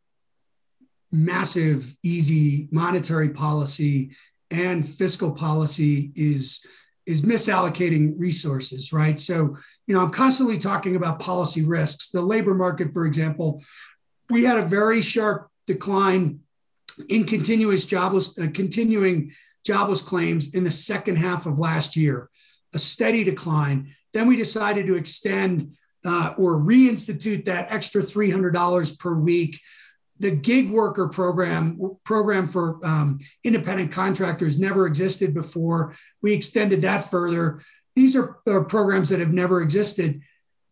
massive, 1.11 1.97
easy 2.03 2.69
monetary 2.71 3.31
policy 3.31 4.15
and 4.51 4.89
fiscal 4.89 5.33
policy 5.33 6.13
is 6.15 6.65
is 7.07 7.23
misallocating 7.23 8.15
resources, 8.19 8.93
right? 8.93 9.19
So, 9.19 9.57
you 9.87 9.95
know, 9.95 10.03
I'm 10.03 10.11
constantly 10.11 10.59
talking 10.59 10.97
about 10.97 11.21
policy 11.21 11.65
risks. 11.65 12.11
The 12.11 12.21
labor 12.21 12.53
market, 12.53 12.93
for 12.93 13.07
example, 13.07 13.63
we 14.29 14.43
had 14.43 14.59
a 14.59 14.63
very 14.63 15.03
sharp 15.03 15.49
decline 15.69 16.41
in 17.09 17.25
continuous 17.25 17.87
jobless, 17.87 18.39
uh, 18.39 18.47
continuing 18.53 19.33
jobless 19.65 20.03
claims 20.03 20.55
in 20.55 20.65
the 20.65 20.71
second 20.71 21.17
half 21.17 21.47
of 21.47 21.59
last 21.59 21.97
year, 21.97 22.31
a 22.75 22.79
steady 22.79 23.25
decline. 23.25 23.93
Then 24.13 24.29
we 24.29 24.37
decided 24.37 24.87
to 24.87 24.95
extend 24.95 25.77
uh, 26.05 26.35
or 26.39 26.61
reinstitute 26.61 27.47
that 27.47 27.73
extra 27.73 28.01
$300 28.01 28.99
per 28.99 29.15
week. 29.15 29.61
The 30.19 30.31
gig 30.31 30.71
worker 30.71 31.09
program 31.09 31.99
program 32.05 32.49
for 32.49 32.79
um, 32.87 33.19
independent 33.45 33.93
contractors 33.93 34.59
never 34.59 34.87
existed 34.87 35.35
before. 35.35 35.95
We 36.23 36.33
extended 36.33 36.83
that 36.83 37.11
further. 37.11 37.61
These 37.95 38.17
are, 38.17 38.39
are 38.47 38.65
programs 38.65 39.11
that 39.11 39.21
have 39.21 39.33
never 39.33 39.61
existed. 39.61 40.23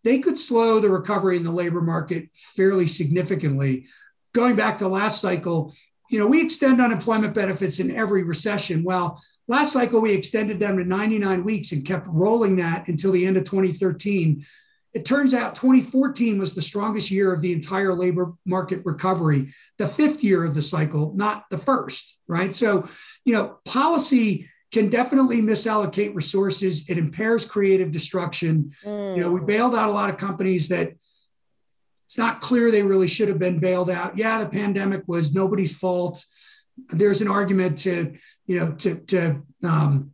They 0.03 0.19
could 0.19 0.39
slow 0.39 0.81
the 0.81 0.89
recovery 0.89 1.37
in 1.37 1.43
the 1.43 1.51
labor 1.51 1.83
market 1.83 2.29
fairly 2.33 2.87
significantly. 2.87 3.87
Going 4.33 4.57
back 4.57 4.79
to 4.79 4.89
last 4.89 5.21
cycle, 5.21 5.75
you 6.15 6.21
know, 6.21 6.29
we 6.29 6.41
extend 6.41 6.81
unemployment 6.81 7.35
benefits 7.35 7.81
in 7.81 7.91
every 7.91 8.23
recession. 8.23 8.85
Well, 8.85 9.21
last 9.49 9.73
cycle 9.73 10.01
we 10.01 10.13
extended 10.13 10.61
them 10.61 10.77
to 10.77 10.85
99 10.85 11.43
weeks 11.43 11.73
and 11.73 11.85
kept 11.85 12.07
rolling 12.07 12.55
that 12.57 12.87
until 12.87 13.11
the 13.11 13.27
end 13.27 13.37
of 13.37 13.43
2013. 13.43 14.47
It 14.95 15.05
turns 15.05 15.35
out 15.35 15.57
2014 15.57 16.39
was 16.39 16.55
the 16.55 16.63
strongest 16.63 17.11
year 17.11 17.35
of 17.35 17.43
the 17.43 17.53
entire 17.53 17.95
labor 17.95 18.33
market 18.47 18.83
recovery, 18.85 19.53
the 19.77 19.89
fifth 19.89 20.23
year 20.23 20.45
of 20.45 20.55
the 20.55 20.63
cycle, 20.63 21.13
not 21.17 21.47
the 21.51 21.59
first, 21.59 22.17
right? 22.29 22.55
So, 22.55 22.89
you 23.25 23.35
know, 23.35 23.59
policy 23.65 24.49
can 24.71 24.91
definitely 24.91 25.43
misallocate 25.43 26.15
resources. 26.15 26.89
It 26.89 26.97
impairs 26.97 27.45
creative 27.45 27.91
destruction. 27.91 28.71
Mm. 28.85 29.17
You 29.17 29.21
know, 29.21 29.33
we 29.33 29.41
mm. 29.41 29.47
bailed 29.47 29.75
out 29.75 29.89
a 29.89 29.93
lot 29.93 30.11
of 30.11 30.17
companies 30.17 30.69
that 30.69 30.93
it's 32.15 32.19
not 32.21 32.41
clear 32.41 32.71
they 32.71 32.85
really 32.85 33.09
should 33.09 33.27
have 33.27 33.41
been 33.41 33.59
bailed 33.59 33.91
out. 33.91 34.17
Yeah, 34.17 34.39
the 34.39 34.49
pandemic 34.49 35.03
was 35.09 35.35
nobody's 35.35 35.77
fault. 35.77 36.25
There's 36.91 37.21
an 37.21 37.27
argument 37.27 37.79
to, 37.79 38.15
you 38.47 38.57
know, 38.57 38.71
to, 38.75 39.01
to 39.07 39.43
um, 39.65 40.13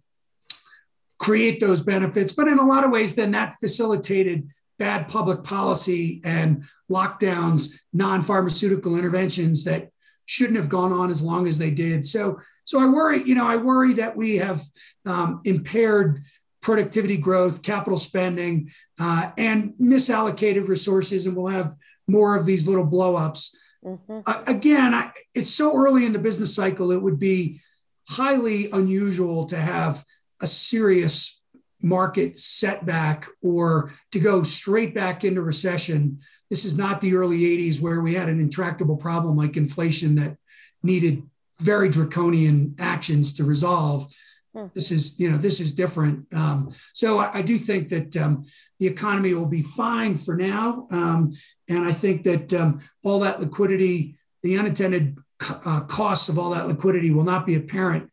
create 1.19 1.61
those 1.61 1.83
benefits, 1.83 2.33
but 2.33 2.49
in 2.49 2.59
a 2.59 2.65
lot 2.65 2.85
of 2.85 2.91
ways, 2.91 3.15
then 3.15 3.33
that 3.33 3.57
facilitated 3.61 4.49
bad 4.79 5.09
public 5.09 5.45
policy 5.45 6.23
and 6.25 6.65
lockdowns, 6.91 7.75
non-pharmaceutical 7.93 8.97
interventions 8.97 9.65
that 9.65 9.91
shouldn't 10.25 10.57
have 10.57 10.71
gone 10.71 10.93
on 10.93 11.11
as 11.11 11.21
long 11.21 11.47
as 11.47 11.59
they 11.59 11.71
did. 11.71 12.07
So, 12.07 12.41
so 12.65 12.81
I 12.81 12.87
worry, 12.87 13.23
you 13.25 13.35
know, 13.35 13.47
I 13.47 13.57
worry 13.57 13.93
that 13.95 14.17
we 14.17 14.39
have 14.39 14.63
um, 15.05 15.43
impaired 15.45 16.23
productivity 16.63 17.19
growth, 17.19 17.61
capital 17.61 17.99
spending, 17.99 18.71
uh, 18.99 19.33
and 19.37 19.75
misallocated 19.79 20.67
resources, 20.67 21.27
and 21.27 21.37
we'll 21.37 21.49
have 21.49 21.77
more 22.07 22.37
of 22.37 22.47
these 22.47 22.67
little 22.67 22.87
blowups. 22.87 23.55
Mm-hmm. 23.85 24.21
Uh, 24.27 24.43
again, 24.47 24.95
I, 24.95 25.11
it's 25.35 25.51
so 25.51 25.77
early 25.77 26.05
in 26.05 26.13
the 26.13 26.19
business 26.19 26.55
cycle, 26.55 26.93
it 26.93 27.01
would 27.01 27.19
be 27.19 27.61
highly 28.09 28.71
unusual 28.71 29.47
to 29.47 29.57
have 29.57 30.05
a 30.43 30.47
serious 30.47 31.41
market 31.83 32.39
setback 32.39 33.27
or 33.43 33.93
to 34.13 34.21
go 34.21 34.43
straight 34.43 34.95
back 34.95 35.25
into 35.25 35.41
recession. 35.41 36.19
This 36.51 36.65
is 36.65 36.77
not 36.77 37.01
the 37.01 37.15
early 37.15 37.41
80s 37.41 37.81
where 37.81 38.03
we 38.03 38.15
had 38.15 38.29
an 38.29 38.41
intractable 38.41 38.97
problem 38.97 39.37
like 39.37 39.57
inflation 39.57 40.17
that 40.17 40.37
needed 40.83 41.23
very 41.59 41.89
draconian 41.89 42.75
actions 42.79 43.35
to 43.35 43.45
resolve. 43.45 44.13
Hmm. 44.55 44.67
This 44.75 44.91
is, 44.91 45.19
you 45.19 45.31
know, 45.31 45.37
this 45.37 45.61
is 45.61 45.75
different. 45.75 46.27
Um, 46.35 46.75
so 46.93 47.19
I, 47.19 47.39
I, 47.39 47.43
do 47.43 47.57
think 47.57 47.89
that 47.91 48.17
um, 48.17 48.45
the 48.81 48.87
economy 48.89 49.33
will 49.33 49.47
be 49.47 49.63
fine 49.63 50.17
for 50.17 50.37
now, 50.37 50.89
um, 50.91 51.31
and 51.69 51.85
I 51.85 51.93
think 51.93 52.25
that 52.25 52.53
um, 52.55 52.83
all 53.05 53.21
that 53.21 53.41
liquidity, 53.41 54.17
the 54.43 54.59
unintended 54.59 55.17
uh, 55.49 55.83
costs 55.83 56.29
of 56.29 56.39
all 56.39 56.51
that 56.51 56.67
liquidity, 56.67 57.13
will 57.13 57.25
not 57.25 57.47
be 57.47 57.55
apparent, 57.55 58.11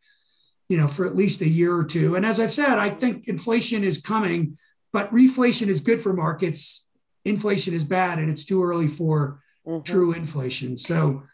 you 0.68 0.76
know, 0.76 0.86
for 0.86 1.06
at 1.06 1.16
least 1.16 1.40
a 1.40 1.48
year 1.48 1.74
or 1.74 1.84
two. 1.84 2.14
And 2.14 2.24
as 2.24 2.38
I've 2.38 2.52
said, 2.52 2.78
I 2.78 2.90
think 2.90 3.26
inflation 3.26 3.82
is 3.82 4.00
coming, 4.00 4.58
but 4.92 5.12
reflation 5.12 5.66
is 5.66 5.80
good 5.80 6.00
for 6.00 6.12
markets. 6.12 6.86
Inflation 7.24 7.74
is 7.74 7.84
bad, 7.84 8.20
and 8.20 8.30
it's 8.30 8.44
too 8.44 8.62
early 8.62 8.86
for 8.86 9.40
mm-hmm. 9.66 9.82
true 9.82 10.12
inflation. 10.12 10.76
So 10.76 11.24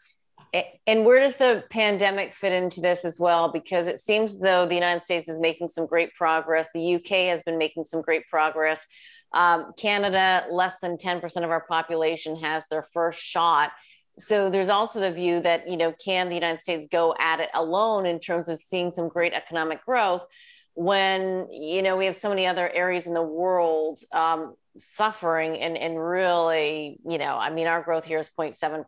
and 0.87 1.05
where 1.05 1.19
does 1.19 1.37
the 1.37 1.63
pandemic 1.69 2.33
fit 2.33 2.51
into 2.51 2.81
this 2.81 3.03
as 3.03 3.19
well? 3.19 3.51
Because 3.51 3.87
it 3.87 3.99
seems 3.99 4.39
though 4.39 4.67
the 4.67 4.75
United 4.75 5.01
States 5.01 5.27
is 5.27 5.39
making 5.39 5.67
some 5.67 5.85
great 5.85 6.13
progress. 6.13 6.69
The 6.73 6.95
UK 6.95 7.29
has 7.29 7.41
been 7.41 7.57
making 7.57 7.85
some 7.85 8.01
great 8.01 8.27
progress. 8.29 8.85
Um, 9.33 9.73
Canada, 9.77 10.45
less 10.49 10.75
than 10.81 10.97
10% 10.97 11.43
of 11.43 11.49
our 11.49 11.65
population 11.67 12.37
has 12.37 12.67
their 12.67 12.83
first 12.83 13.19
shot. 13.19 13.71
So 14.17 14.49
there's 14.49 14.69
also 14.69 14.99
the 15.01 15.11
view 15.11 15.41
that, 15.41 15.67
you 15.67 15.75
know, 15.75 15.93
can 15.93 16.29
the 16.29 16.35
United 16.35 16.61
States 16.61 16.87
go 16.89 17.13
at 17.19 17.41
it 17.41 17.49
alone 17.53 18.05
in 18.05 18.19
terms 18.19 18.47
of 18.47 18.59
seeing 18.59 18.91
some 18.91 19.09
great 19.09 19.33
economic 19.33 19.83
growth 19.83 20.25
when, 20.73 21.47
you 21.51 21.81
know, 21.81 21.97
we 21.97 22.05
have 22.05 22.15
so 22.15 22.29
many 22.29 22.45
other 22.45 22.69
areas 22.69 23.07
in 23.07 23.13
the 23.13 23.21
world 23.21 23.99
um, 24.11 24.55
suffering 24.77 25.57
and, 25.57 25.77
and 25.77 25.99
really, 25.99 26.99
you 27.05 27.17
know, 27.17 27.35
I 27.37 27.49
mean, 27.49 27.67
our 27.67 27.81
growth 27.81 28.05
here 28.05 28.19
is 28.19 28.29
0.7%, 28.37 28.85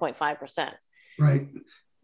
0.5%. 0.00 0.72
Right. 1.18 1.48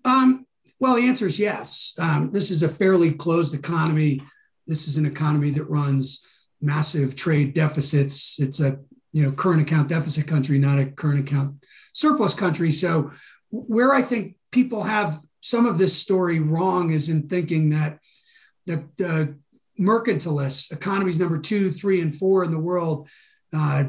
Um, 0.05 0.47
well, 0.79 0.97
the 0.97 1.09
answer 1.09 1.27
is 1.27 1.39
yes. 1.39 1.95
Um, 1.99 2.31
this 2.31 2.51
is 2.51 2.63
a 2.63 2.69
fairly 2.69 3.13
closed 3.13 3.55
economy. 3.55 4.23
This 4.67 4.89
is 4.89 4.97
an 4.97 5.07
economy 5.07 5.51
that 5.51 5.65
runs 5.65 6.27
massive 6.61 7.17
trade 7.17 7.55
deficits. 7.55 8.39
It's 8.39 8.61
a 8.61 8.79
you 9.13 9.25
know 9.25 9.33
current 9.33 9.63
account 9.63 9.89
deficit 9.89 10.27
country, 10.27 10.59
not 10.59 10.79
a 10.79 10.87
current 10.87 11.21
account 11.21 11.65
surplus 11.93 12.35
country. 12.35 12.71
So 12.71 13.11
where 13.51 13.93
I 13.93 14.03
think 14.03 14.37
people 14.51 14.85
have 14.85 15.21
some 15.41 15.67
of 15.67 15.79
this 15.79 15.97
story 15.97 16.41
wrong 16.41 16.91
is 16.91 17.09
in 17.09 17.29
thinking 17.29 17.71
that 17.71 17.99
the, 18.67 18.89
the 18.97 19.39
mercantilists, 19.79 20.73
economies 20.73 21.19
number 21.19 21.41
two, 21.41 21.73
three, 21.73 22.01
and 22.01 22.15
four 22.15 22.45
in 22.45 22.51
the 22.51 22.59
world, 22.59 23.09
uh, 23.53 23.85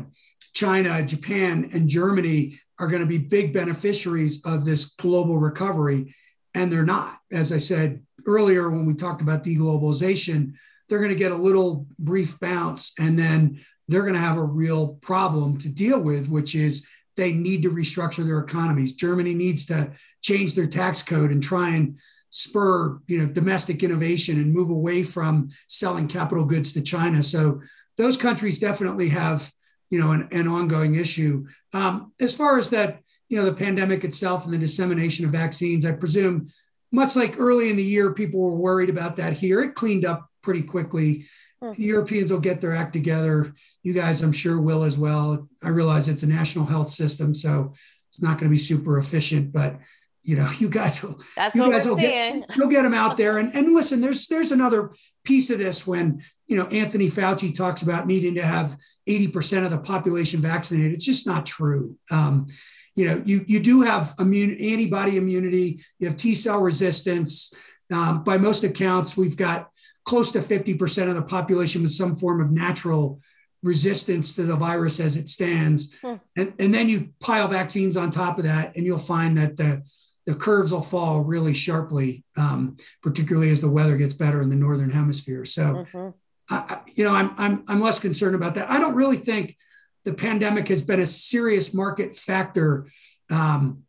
China, 0.53 1.05
Japan, 1.05 1.69
and 1.73 1.87
Germany 1.87 2.59
are 2.79 2.87
going 2.87 3.01
to 3.01 3.07
be 3.07 3.17
big 3.17 3.53
beneficiaries 3.53 4.45
of 4.45 4.65
this 4.65 4.85
global 4.95 5.37
recovery. 5.37 6.15
And 6.53 6.71
they're 6.71 6.85
not. 6.85 7.17
As 7.31 7.51
I 7.51 7.59
said 7.59 8.01
earlier, 8.25 8.69
when 8.69 8.85
we 8.85 8.93
talked 8.93 9.21
about 9.21 9.43
deglobalization, 9.43 10.53
they're 10.89 10.99
going 10.99 11.11
to 11.11 11.15
get 11.15 11.31
a 11.31 11.37
little 11.37 11.87
brief 11.99 12.39
bounce 12.39 12.93
and 12.99 13.17
then 13.17 13.61
they're 13.87 14.01
going 14.01 14.13
to 14.13 14.19
have 14.19 14.37
a 14.37 14.43
real 14.43 14.95
problem 15.01 15.57
to 15.59 15.69
deal 15.69 15.99
with, 15.99 16.27
which 16.27 16.55
is 16.55 16.85
they 17.15 17.33
need 17.33 17.63
to 17.63 17.71
restructure 17.71 18.25
their 18.25 18.39
economies. 18.39 18.93
Germany 18.93 19.33
needs 19.33 19.65
to 19.67 19.91
change 20.21 20.53
their 20.53 20.67
tax 20.67 21.03
code 21.03 21.31
and 21.31 21.43
try 21.43 21.69
and 21.69 21.97
spur 22.31 22.97
you 23.07 23.19
know 23.19 23.27
domestic 23.27 23.83
innovation 23.83 24.39
and 24.39 24.53
move 24.53 24.69
away 24.69 25.03
from 25.03 25.49
selling 25.67 26.07
capital 26.07 26.45
goods 26.45 26.73
to 26.73 26.81
China. 26.81 27.21
So 27.21 27.61
those 27.97 28.17
countries 28.17 28.59
definitely 28.59 29.09
have 29.09 29.51
you 29.91 29.99
know, 29.99 30.13
an, 30.13 30.27
an 30.31 30.47
ongoing 30.47 30.95
issue. 30.95 31.45
Um, 31.73 32.13
as 32.19 32.33
far 32.35 32.57
as 32.57 32.71
that, 32.71 33.01
you 33.29 33.37
know, 33.37 33.45
the 33.45 33.53
pandemic 33.53 34.03
itself 34.03 34.45
and 34.45 34.53
the 34.53 34.57
dissemination 34.57 35.25
of 35.25 35.31
vaccines, 35.31 35.85
I 35.85 35.91
presume, 35.91 36.47
much 36.91 37.15
like 37.15 37.39
early 37.39 37.69
in 37.69 37.75
the 37.75 37.83
year, 37.83 38.13
people 38.13 38.39
were 38.39 38.55
worried 38.55 38.89
about 38.89 39.17
that 39.17 39.33
here. 39.33 39.61
It 39.61 39.75
cleaned 39.75 40.05
up 40.05 40.27
pretty 40.41 40.63
quickly. 40.63 41.25
Mm-hmm. 41.63 41.79
The 41.79 41.87
Europeans 41.87 42.31
will 42.31 42.39
get 42.39 42.59
their 42.59 42.73
act 42.73 42.93
together. 42.93 43.53
You 43.83 43.93
guys, 43.93 44.21
I'm 44.21 44.31
sure, 44.31 44.59
will 44.59 44.83
as 44.83 44.97
well. 44.97 45.47
I 45.63 45.69
realize 45.69 46.09
it's 46.09 46.23
a 46.23 46.27
national 46.27 46.65
health 46.65 46.89
system, 46.89 47.33
so 47.33 47.73
it's 48.09 48.21
not 48.21 48.39
going 48.39 48.49
to 48.49 48.53
be 48.53 48.57
super 48.57 48.97
efficient, 48.97 49.53
but 49.53 49.79
you 50.23 50.35
know, 50.35 50.49
you 50.59 50.69
guys 50.69 51.01
will. 51.01 51.19
That's 51.35 51.55
you 51.55 51.61
what 51.61 51.71
guys 51.71 51.85
will 51.85 51.97
seeing. 51.97 52.41
Get, 52.41 52.57
you'll 52.57 52.69
get 52.69 52.83
them 52.83 52.93
out 52.93 53.17
there, 53.17 53.37
and 53.37 53.53
and 53.55 53.73
listen. 53.73 54.01
There's 54.01 54.27
there's 54.27 54.51
another 54.51 54.93
piece 55.23 55.49
of 55.49 55.59
this 55.59 55.85
when 55.85 56.23
you 56.47 56.55
know 56.55 56.67
Anthony 56.67 57.09
Fauci 57.09 57.55
talks 57.55 57.81
about 57.81 58.07
needing 58.07 58.35
to 58.35 58.41
have 58.41 58.77
80% 59.07 59.65
of 59.65 59.71
the 59.71 59.79
population 59.79 60.41
vaccinated. 60.41 60.93
It's 60.93 61.05
just 61.05 61.27
not 61.27 61.45
true. 61.45 61.97
Um, 62.09 62.47
you 62.95 63.05
know, 63.05 63.21
you 63.25 63.45
you 63.47 63.59
do 63.59 63.81
have 63.81 64.13
immune 64.19 64.57
antibody 64.59 65.17
immunity. 65.17 65.83
You 65.99 66.07
have 66.07 66.17
T 66.17 66.35
cell 66.35 66.61
resistance. 66.61 67.53
Um, 67.91 68.23
by 68.23 68.37
most 68.37 68.63
accounts, 68.63 69.17
we've 69.17 69.35
got 69.35 69.69
close 70.05 70.31
to 70.31 70.39
50% 70.39 71.09
of 71.09 71.15
the 71.15 71.21
population 71.21 71.81
with 71.81 71.91
some 71.91 72.15
form 72.15 72.41
of 72.41 72.49
natural 72.49 73.19
resistance 73.63 74.33
to 74.35 74.43
the 74.43 74.55
virus 74.55 74.99
as 74.99 75.15
it 75.15 75.29
stands. 75.29 75.95
Hmm. 76.01 76.15
And, 76.35 76.53
and 76.57 76.73
then 76.73 76.89
you 76.89 77.09
pile 77.19 77.47
vaccines 77.47 77.97
on 77.97 78.09
top 78.09 78.37
of 78.37 78.45
that, 78.45 78.75
and 78.75 78.85
you'll 78.85 78.97
find 78.97 79.37
that 79.37 79.57
the 79.57 79.83
the 80.31 80.37
curves 80.37 80.71
will 80.71 80.81
fall 80.81 81.19
really 81.19 81.53
sharply, 81.53 82.23
um, 82.37 82.77
particularly 83.03 83.51
as 83.51 83.59
the 83.59 83.69
weather 83.69 83.97
gets 83.97 84.13
better 84.13 84.41
in 84.41 84.49
the 84.49 84.55
northern 84.55 84.89
hemisphere. 84.89 85.43
So, 85.43 85.85
mm-hmm. 85.93 86.09
I, 86.49 86.79
you 86.95 87.03
know, 87.03 87.13
I'm, 87.13 87.33
I'm 87.37 87.63
I'm 87.67 87.81
less 87.81 87.99
concerned 87.99 88.35
about 88.35 88.55
that. 88.55 88.69
I 88.69 88.79
don't 88.79 88.95
really 88.95 89.17
think 89.17 89.57
the 90.05 90.13
pandemic 90.13 90.69
has 90.69 90.81
been 90.81 91.01
a 91.01 91.05
serious 91.05 91.73
market 91.73 92.15
factor 92.15 92.87
um, 93.29 93.83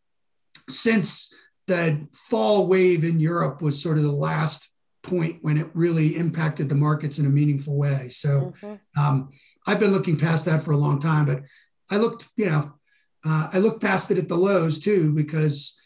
since 0.69 1.33
the 1.69 2.09
fall 2.13 2.67
wave 2.67 3.05
in 3.05 3.21
Europe 3.21 3.63
was 3.63 3.81
sort 3.81 3.99
of 3.99 4.03
the 4.03 4.11
last 4.11 4.69
point 5.05 5.39
when 5.43 5.57
it 5.57 5.71
really 5.75 6.17
impacted 6.17 6.69
the 6.69 6.75
markets 6.75 7.21
in 7.21 7.27
a 7.27 7.31
meaningful 7.31 7.77
way. 7.77 8.09
So, 8.09 8.53
mm-hmm. 8.61 9.01
um, 9.01 9.31
I've 9.69 9.79
been 9.79 9.93
looking 9.93 10.19
past 10.19 10.47
that 10.47 10.65
for 10.65 10.73
a 10.73 10.77
long 10.77 10.99
time, 10.99 11.25
but 11.25 11.43
I 11.89 11.99
looked, 11.99 12.27
you 12.37 12.47
know, 12.47 12.73
uh, 13.25 13.51
I 13.53 13.59
looked 13.59 13.81
past 13.81 14.11
it 14.11 14.19
at 14.19 14.27
the 14.27 14.37
lows 14.37 14.81
too 14.81 15.15
because 15.15 15.79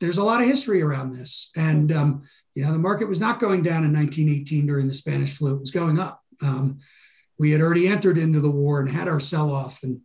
there's 0.00 0.18
a 0.18 0.24
lot 0.24 0.40
of 0.40 0.46
history 0.46 0.82
around 0.82 1.12
this. 1.12 1.50
And, 1.56 1.92
um, 1.92 2.22
you 2.54 2.64
know, 2.64 2.72
the 2.72 2.78
market 2.78 3.08
was 3.08 3.20
not 3.20 3.40
going 3.40 3.62
down 3.62 3.84
in 3.84 3.92
1918 3.92 4.66
during 4.66 4.88
the 4.88 4.94
Spanish 4.94 5.36
flu, 5.36 5.54
it 5.54 5.60
was 5.60 5.70
going 5.70 5.98
up. 5.98 6.20
Um, 6.42 6.78
we 7.38 7.50
had 7.50 7.60
already 7.60 7.86
entered 7.86 8.18
into 8.18 8.40
the 8.40 8.50
war 8.50 8.80
and 8.80 8.88
had 8.88 9.08
our 9.08 9.20
sell 9.20 9.50
off. 9.50 9.82
And 9.82 10.00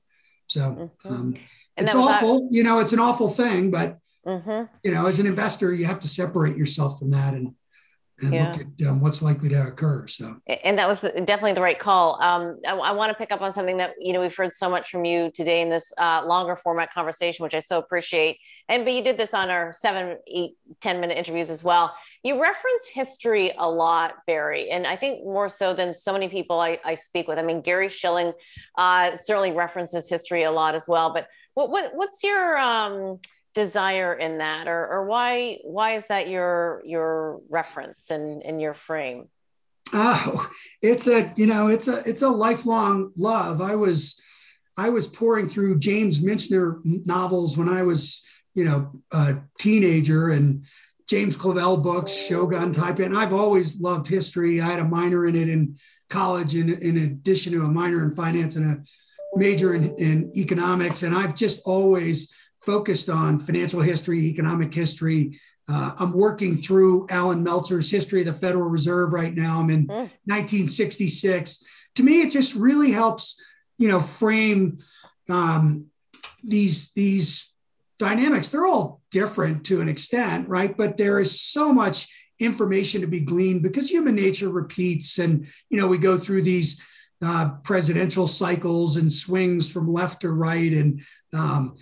so 0.47 0.61
mm-hmm. 0.61 1.13
um, 1.13 1.35
and 1.77 1.87
it's 1.87 1.95
awful. 1.95 2.47
You 2.51 2.63
know, 2.63 2.79
it's 2.79 2.93
an 2.93 2.99
awful 2.99 3.29
thing, 3.29 3.71
but, 3.71 3.97
mm-hmm. 4.25 4.63
you 4.83 4.91
know, 4.91 5.05
as 5.05 5.19
an 5.19 5.27
investor, 5.27 5.73
you 5.73 5.85
have 5.85 5.99
to 6.01 6.07
separate 6.07 6.55
yourself 6.55 6.99
from 6.99 7.11
that 7.11 7.33
and, 7.33 7.53
and 8.21 8.33
yeah. 8.33 8.51
look 8.51 8.61
at 8.61 8.87
um, 8.87 9.01
what's 9.01 9.21
likely 9.21 9.49
to 9.49 9.67
occur. 9.67 10.07
So, 10.07 10.37
and 10.63 10.77
that 10.77 10.87
was 10.87 11.01
definitely 11.01 11.53
the 11.53 11.61
right 11.61 11.77
call. 11.77 12.21
Um, 12.21 12.59
I, 12.65 12.71
I 12.71 12.91
want 12.91 13.11
to 13.11 13.15
pick 13.15 13.31
up 13.31 13.41
on 13.41 13.53
something 13.53 13.77
that 13.77 13.95
you 13.99 14.13
know 14.13 14.21
we've 14.21 14.35
heard 14.35 14.53
so 14.53 14.69
much 14.69 14.89
from 14.89 15.05
you 15.05 15.31
today 15.31 15.61
in 15.61 15.69
this 15.69 15.91
uh, 15.97 16.23
longer 16.25 16.55
format 16.55 16.93
conversation, 16.93 17.43
which 17.43 17.53
I 17.53 17.59
so 17.59 17.77
appreciate. 17.77 18.39
And 18.69 18.85
but 18.85 18.93
you 18.93 19.03
did 19.03 19.17
this 19.17 19.33
on 19.33 19.49
our 19.49 19.75
seven, 19.79 20.17
eight, 20.27 20.57
ten 20.81 21.01
minute 21.01 21.17
interviews 21.17 21.49
as 21.49 21.63
well. 21.63 21.93
You 22.23 22.41
reference 22.41 22.83
history 22.91 23.53
a 23.57 23.69
lot, 23.69 24.15
Barry, 24.25 24.69
and 24.69 24.87
I 24.87 24.95
think 24.95 25.23
more 25.23 25.49
so 25.49 25.73
than 25.73 25.93
so 25.93 26.13
many 26.13 26.29
people 26.29 26.59
I, 26.59 26.79
I 26.85 26.95
speak 26.95 27.27
with. 27.27 27.37
I 27.37 27.43
mean, 27.43 27.61
Gary 27.61 27.89
Shilling 27.89 28.33
uh, 28.77 29.15
certainly 29.15 29.51
references 29.51 30.09
history 30.09 30.43
a 30.43 30.51
lot 30.51 30.73
as 30.73 30.87
well. 30.87 31.13
But 31.13 31.27
what, 31.53 31.69
what 31.69 31.95
what's 31.95 32.23
your 32.23 32.57
um, 32.57 33.19
desire 33.55 34.13
in 34.13 34.39
that 34.39 34.67
or, 34.67 34.85
or 34.87 35.05
why 35.05 35.57
why 35.63 35.95
is 35.95 36.03
that 36.07 36.27
your 36.27 36.83
your 36.85 37.39
reference 37.49 38.11
and 38.11 38.43
in, 38.43 38.55
in 38.55 38.59
your 38.59 38.73
frame? 38.73 39.29
Oh 39.93 40.49
it's 40.81 41.07
a 41.07 41.33
you 41.37 41.47
know 41.47 41.67
it's 41.67 41.87
a 41.87 42.03
it's 42.07 42.21
a 42.21 42.29
lifelong 42.29 43.11
love. 43.17 43.61
I 43.61 43.75
was 43.75 44.19
i 44.77 44.89
was 44.89 45.07
pouring 45.07 45.47
through 45.47 45.79
james 45.79 46.19
michener 46.19 46.81
novels 47.05 47.57
when 47.57 47.69
i 47.69 47.81
was 47.81 48.21
you 48.55 48.65
know 48.65 48.91
a 49.13 49.37
teenager 49.57 50.31
and 50.31 50.65
james 51.07 51.37
clavell 51.37 51.81
books 51.81 52.11
shogun 52.11 52.73
type 52.73 52.99
and 52.99 53.17
i've 53.17 53.31
always 53.31 53.79
loved 53.79 54.05
history. 54.05 54.59
I 54.59 54.65
had 54.65 54.79
a 54.79 54.85
minor 54.85 55.27
in 55.27 55.37
it 55.37 55.47
in 55.47 55.77
college 56.09 56.55
in, 56.55 56.69
in 56.69 56.97
addition 56.97 57.53
to 57.53 57.63
a 57.63 57.69
minor 57.69 58.03
in 58.03 58.11
finance 58.11 58.57
and 58.57 58.69
a 58.69 58.83
major 59.37 59.73
in, 59.73 59.95
in 59.95 60.31
economics. 60.35 61.03
And 61.03 61.15
i've 61.15 61.35
just 61.35 61.61
always 61.65 62.33
focused 62.65 63.09
on 63.09 63.39
financial 63.39 63.81
history, 63.81 64.19
economic 64.25 64.73
history. 64.73 65.39
Uh, 65.69 65.93
I'm 65.99 66.11
working 66.11 66.57
through 66.57 67.07
Allan 67.09 67.43
Meltzer's 67.43 67.89
History 67.89 68.21
of 68.21 68.27
the 68.27 68.33
Federal 68.33 68.69
Reserve 68.69 69.13
right 69.13 69.33
now. 69.33 69.59
I'm 69.59 69.69
in 69.69 69.87
mm. 69.87 70.09
1966. 70.25 71.63
To 71.95 72.03
me, 72.03 72.21
it 72.21 72.31
just 72.31 72.55
really 72.55 72.91
helps, 72.91 73.41
you 73.77 73.87
know, 73.87 73.99
frame 73.99 74.77
um, 75.29 75.87
these 76.43 76.91
these 76.93 77.53
dynamics. 77.97 78.49
They're 78.49 78.67
all 78.67 79.01
different 79.11 79.65
to 79.67 79.81
an 79.81 79.89
extent, 79.89 80.49
right? 80.49 80.75
But 80.75 80.97
there 80.97 81.19
is 81.19 81.41
so 81.41 81.73
much 81.73 82.07
information 82.39 83.01
to 83.01 83.07
be 83.07 83.21
gleaned 83.21 83.63
because 83.63 83.89
human 83.89 84.15
nature 84.15 84.49
repeats, 84.49 85.17
and 85.17 85.47
you 85.69 85.79
know, 85.79 85.87
we 85.87 85.97
go 85.97 86.17
through 86.17 86.41
these. 86.41 86.81
Uh, 87.23 87.51
presidential 87.63 88.27
cycles 88.27 88.97
and 88.97 89.11
swings 89.11 89.71
from 89.71 89.89
left 89.89 90.21
to 90.21 90.29
right, 90.29 90.73
and 90.73 91.01
um, 91.33 91.75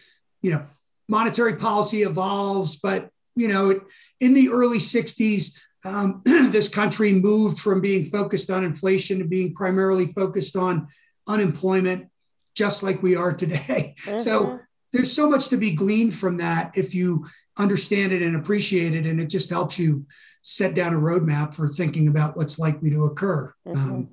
you 0.44 0.52
know, 0.52 0.68
monetary 1.10 1.56
policy 1.56 2.04
evolves, 2.04 2.76
but 2.76 3.10
you 3.36 3.48
know, 3.48 3.82
in 4.20 4.36
the 4.36 4.50
early 4.50 4.78
60s, 4.78 5.58
um, 5.86 6.22
this 6.26 6.70
country 6.70 7.14
moved 7.14 7.60
from 7.60 7.82
being 7.82 8.06
focused 8.06 8.52
on 8.52 8.64
inflation 8.64 9.20
to 9.20 9.26
being 9.26 9.56
primarily 9.56 10.06
focused 10.06 10.56
on 10.56 10.88
unemployment, 11.28 12.10
just 12.56 12.84
like 12.84 13.02
we 13.02 13.16
are 13.16 13.34
today. 13.34 13.96
Mm-hmm. 14.04 14.18
So 14.18 14.60
there's 14.92 15.14
so 15.14 15.30
much 15.30 15.48
to 15.48 15.58
be 15.58 15.72
gleaned 15.72 16.14
from 16.14 16.38
that 16.38 16.78
if 16.78 16.94
you 16.94 17.26
understand 17.58 18.12
it 18.12 18.22
and 18.22 18.36
appreciate 18.36 18.94
it. 18.94 19.06
And 19.06 19.20
it 19.20 19.28
just 19.28 19.50
helps 19.50 19.80
you 19.80 20.06
set 20.42 20.76
down 20.76 20.94
a 20.94 20.98
roadmap 20.98 21.56
for 21.56 21.70
thinking 21.70 22.10
about 22.10 22.36
what's 22.36 22.60
likely 22.60 22.90
to 22.90 23.06
occur. 23.06 23.54
Mm-hmm. 23.66 23.78
Um, 23.78 24.10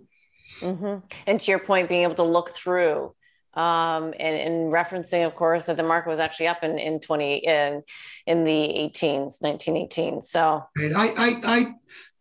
mm-hmm. 0.61 1.07
And 1.27 1.40
to 1.40 1.51
your 1.51 1.59
point, 1.59 1.89
being 1.89 2.05
able 2.05 2.15
to 2.15 2.23
look 2.23 2.55
through 2.55 3.15
um, 3.55 4.14
and, 4.18 4.36
and, 4.36 4.72
referencing, 4.72 5.27
of 5.27 5.35
course, 5.35 5.66
that 5.66 5.77
the 5.77 5.82
market 5.82 6.09
was 6.09 6.20
actually 6.20 6.47
up 6.47 6.62
in, 6.62 6.78
in 6.78 7.01
20 7.01 7.39
in, 7.39 7.82
in 8.27 8.44
the 8.44 8.51
18s, 8.51 9.43
1918. 9.43 10.22
So 10.22 10.64
I, 10.78 10.93
I, 10.94 11.74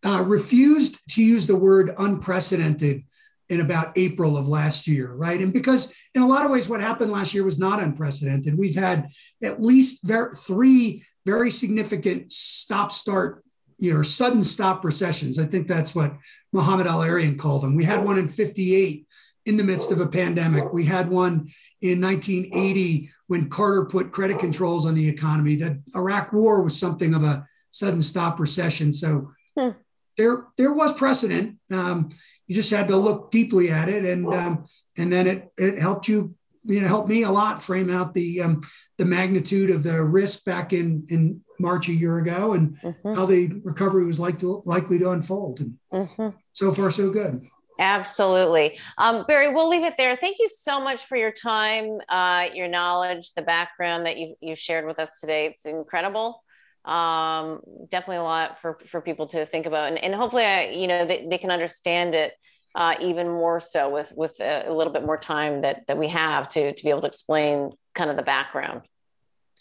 I 0.04 0.10
uh, 0.10 0.24
refused 0.24 0.98
to 1.12 1.24
use 1.24 1.46
the 1.46 1.56
word 1.56 1.92
unprecedented 1.98 3.04
in 3.50 3.62
about 3.62 3.98
April 3.98 4.38
of 4.38 4.48
last 4.48 4.88
year, 4.88 5.14
right? 5.14 5.40
And 5.40 5.52
because 5.52 5.94
in 6.14 6.22
a 6.22 6.28
lot 6.28 6.46
of 6.46 6.52
ways, 6.52 6.70
what 6.70 6.82
happened 6.82 7.12
last 7.12 7.34
year 7.34 7.44
was 7.44 7.60
not 7.60 7.82
unprecedented. 7.82 8.58
We've 8.58 8.76
had 8.76 9.10
at 9.44 9.62
least 9.62 10.04
ver- 10.04 10.34
three 10.34 11.06
very 11.26 11.52
significant 11.52 12.32
stop 12.32 12.92
start, 12.92 13.44
you 13.78 13.94
know, 13.94 14.04
sudden 14.04 14.44
stop 14.44 14.84
recessions. 14.86 15.40
I 15.40 15.46
think 15.46 15.68
that's 15.68 15.94
what 15.94 16.16
Mohamed 16.54 16.88
El-Erian 16.88 17.38
called 17.38 17.64
them. 17.64 17.76
We 17.76 17.84
had 17.84 18.04
one 18.04 18.18
in 18.18 18.28
58 18.28 19.08
in 19.50 19.58
the 19.58 19.64
midst 19.64 19.92
of 19.92 20.00
a 20.00 20.08
pandemic. 20.08 20.72
We 20.72 20.86
had 20.86 21.10
one 21.10 21.50
in 21.82 22.00
1980 22.00 23.10
when 23.28 23.50
Carter 23.50 23.86
put 23.86 24.12
credit 24.12 24.38
controls 24.38 24.86
on 24.86 24.94
the 24.94 25.10
economy. 25.10 25.56
The 25.56 25.82
Iraq 25.96 26.32
War 26.32 26.62
was 26.62 26.80
something 26.80 27.16
of 27.16 27.24
a 27.24 27.48
sudden 27.72 28.04
stop 28.04 28.40
recession. 28.40 28.94
So 28.94 29.32
hmm. 29.58 29.70
there, 30.18 30.46
there 30.56 30.72
was 30.72 30.94
precedent. 30.94 31.58
Um, 31.72 32.10
you 32.46 32.54
just 32.56 32.72
had 32.72 32.88
to 32.90 32.96
look 32.96 33.32
deeply 33.32 33.70
at 33.70 33.90
it, 33.90 34.06
and 34.06 34.34
um, 34.34 34.66
and 34.98 35.14
then 35.14 35.28
it 35.28 35.52
it 35.56 35.78
helped 35.78 36.08
you. 36.08 36.36
You 36.66 36.82
know, 36.82 36.88
helped 36.88 37.08
me 37.08 37.24
a 37.24 37.32
lot 37.32 37.62
frame 37.62 37.92
out 37.92 38.16
the 38.16 38.42
um, 38.42 38.62
the 38.98 39.06
magnitude 39.06 39.70
of 39.70 39.84
the 39.84 40.04
risk 40.04 40.46
back 40.46 40.74
in 40.74 41.06
in 41.10 41.42
March 41.60 41.90
a 41.90 41.94
year 41.94 42.18
ago, 42.18 42.54
and 42.54 42.76
mm-hmm. 42.80 43.14
how 43.14 43.28
the 43.28 43.62
recovery 43.64 44.08
was 44.08 44.20
like 44.20 44.40
to, 44.40 44.64
likely 44.66 44.98
to 44.98 45.12
unfold. 45.12 45.60
And 45.60 45.78
mm-hmm. 45.94 46.30
so 46.54 46.72
far, 46.72 46.90
so 46.90 47.12
good. 47.12 47.48
Absolutely. 47.80 48.78
Um, 48.98 49.24
Barry, 49.26 49.54
we'll 49.54 49.70
leave 49.70 49.86
it 49.86 49.96
there. 49.98 50.18
Thank 50.18 50.38
you 50.40 50.50
so 50.50 50.82
much 50.82 51.06
for 51.06 51.16
your 51.16 51.32
time, 51.32 52.00
uh, 52.10 52.48
your 52.54 52.68
knowledge, 52.68 53.32
the 53.36 53.42
background 53.42 54.06
that 54.06 54.18
you've, 54.18 54.36
you've 54.42 54.60
shared 54.60 54.86
with 54.86 55.00
us 55.00 55.20
today. 55.22 55.46
It's 55.46 55.66
incredible. 55.66 56.44
Um, 56.84 57.62
definitely 57.90 58.18
a 58.18 58.24
lot 58.24 58.60
for, 58.62 58.80
for 58.88 59.00
people 59.00 59.28
to 59.28 59.46
think 59.46 59.66
about. 59.66 59.88
And, 59.88 59.98
and 59.98 60.14
hopefully, 60.14 60.44
I, 60.44 60.70
you 60.72 60.88
know, 60.88 61.06
they, 61.06 61.26
they 61.30 61.38
can 61.38 61.52
understand 61.52 62.16
it 62.16 62.34
uh, 62.76 62.96
even 63.02 63.30
more 63.30 63.62
so 63.62 63.90
with, 63.90 64.12
with 64.14 64.38
a, 64.42 64.68
a, 64.68 64.74
little 64.74 64.92
bit 64.94 65.06
more 65.06 65.18
time 65.18 65.62
that, 65.62 65.88
that 65.88 65.98
we 65.98 66.10
have 66.10 66.50
to, 66.50 66.74
to 66.74 66.84
be 66.84 66.90
able 66.90 67.02
to 67.02 67.08
explain 67.08 67.72
kind 67.96 68.10
of 68.10 68.18
the 68.18 68.24
background. 68.24 68.82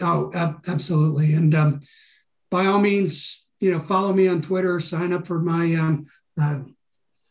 Oh, 0.02 0.30
ab- 0.34 0.64
absolutely. 0.66 1.34
And 1.34 1.54
um, 1.54 1.80
by 2.50 2.66
all 2.66 2.80
means, 2.80 3.46
you 3.60 3.70
know, 3.70 3.78
follow 3.78 4.12
me 4.12 4.26
on 4.28 4.42
Twitter, 4.42 4.78
sign 4.80 5.12
up 5.12 5.26
for 5.26 5.38
my 5.38 5.74
um, 5.74 6.06
uh, 6.40 6.60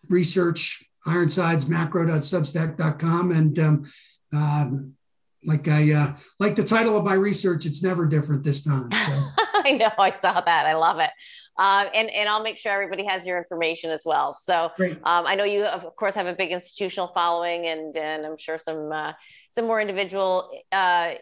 research 0.10 0.84
Ironsides 1.08 1.66
ironsidesmacro.substack.com 1.66 3.32
and 3.32 3.60
um, 3.60 3.86
um, 4.34 4.94
like 5.46 5.68
I 5.68 5.94
uh, 5.94 6.16
like 6.40 6.56
the 6.56 6.64
title 6.64 6.98
of 6.98 7.06
my 7.06 7.14
research, 7.14 7.66
it's 7.66 7.82
never 7.82 8.08
different 8.08 8.44
this 8.44 8.64
time. 8.64 8.90
So. 8.92 9.28
I 9.54 9.72
know, 9.72 9.92
I 9.98 10.12
saw 10.12 10.42
that. 10.42 10.66
I 10.66 10.74
love 10.74 11.00
it. 11.00 11.12
Uh, 11.58 11.86
and 11.94 12.10
and 12.10 12.28
I'll 12.28 12.44
make 12.44 12.58
sure 12.58 12.72
everybody 12.72 13.06
has 13.06 13.26
your 13.26 13.38
information 13.38 13.90
as 13.90 14.04
well. 14.06 14.34
So 14.34 14.72
um, 14.80 15.26
I 15.26 15.36
know 15.36 15.44
you, 15.44 15.64
of 15.66 15.96
course, 15.96 16.16
have 16.16 16.28
a 16.28 16.34
big 16.34 16.52
institutional 16.52 17.08
following, 17.14 17.66
and 17.66 17.96
and 17.96 18.26
I'm 18.26 18.38
sure 18.38 18.58
some 18.58 18.92
uh, 18.92 19.14
some 19.52 19.66
more 19.66 19.80
individual 19.80 20.52
uh, 20.72 21.14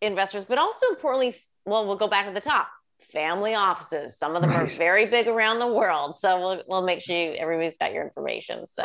investors, 0.00 0.44
but 0.44 0.58
also 0.58 0.88
importantly, 0.88 1.36
well, 1.64 1.86
we'll 1.86 1.96
go 1.96 2.08
back 2.08 2.26
to 2.26 2.32
the 2.32 2.40
top 2.40 2.68
family 3.14 3.54
offices. 3.54 4.18
Some 4.18 4.36
of 4.36 4.42
them 4.42 4.50
right. 4.50 4.62
are 4.62 4.76
very 4.76 5.06
big 5.06 5.28
around 5.28 5.60
the 5.60 5.68
world. 5.68 6.18
So 6.18 6.38
we'll, 6.38 6.62
we'll 6.66 6.82
make 6.82 7.00
sure 7.00 7.16
you, 7.16 7.32
everybody's 7.32 7.78
got 7.78 7.94
your 7.94 8.04
information. 8.04 8.66
So. 8.74 8.82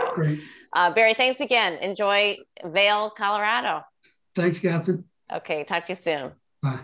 Uh, 0.74 0.94
Barry, 0.94 1.16
thanks 1.16 1.42
again. 1.42 1.74
Enjoy 1.82 2.38
Vail, 2.64 3.12
Colorado. 3.18 3.82
Thanks, 4.36 4.60
Catherine. 4.60 5.04
Okay. 5.34 5.64
Talk 5.64 5.86
to 5.88 5.94
you 5.94 6.00
soon. 6.02 6.32
Bye. 6.62 6.80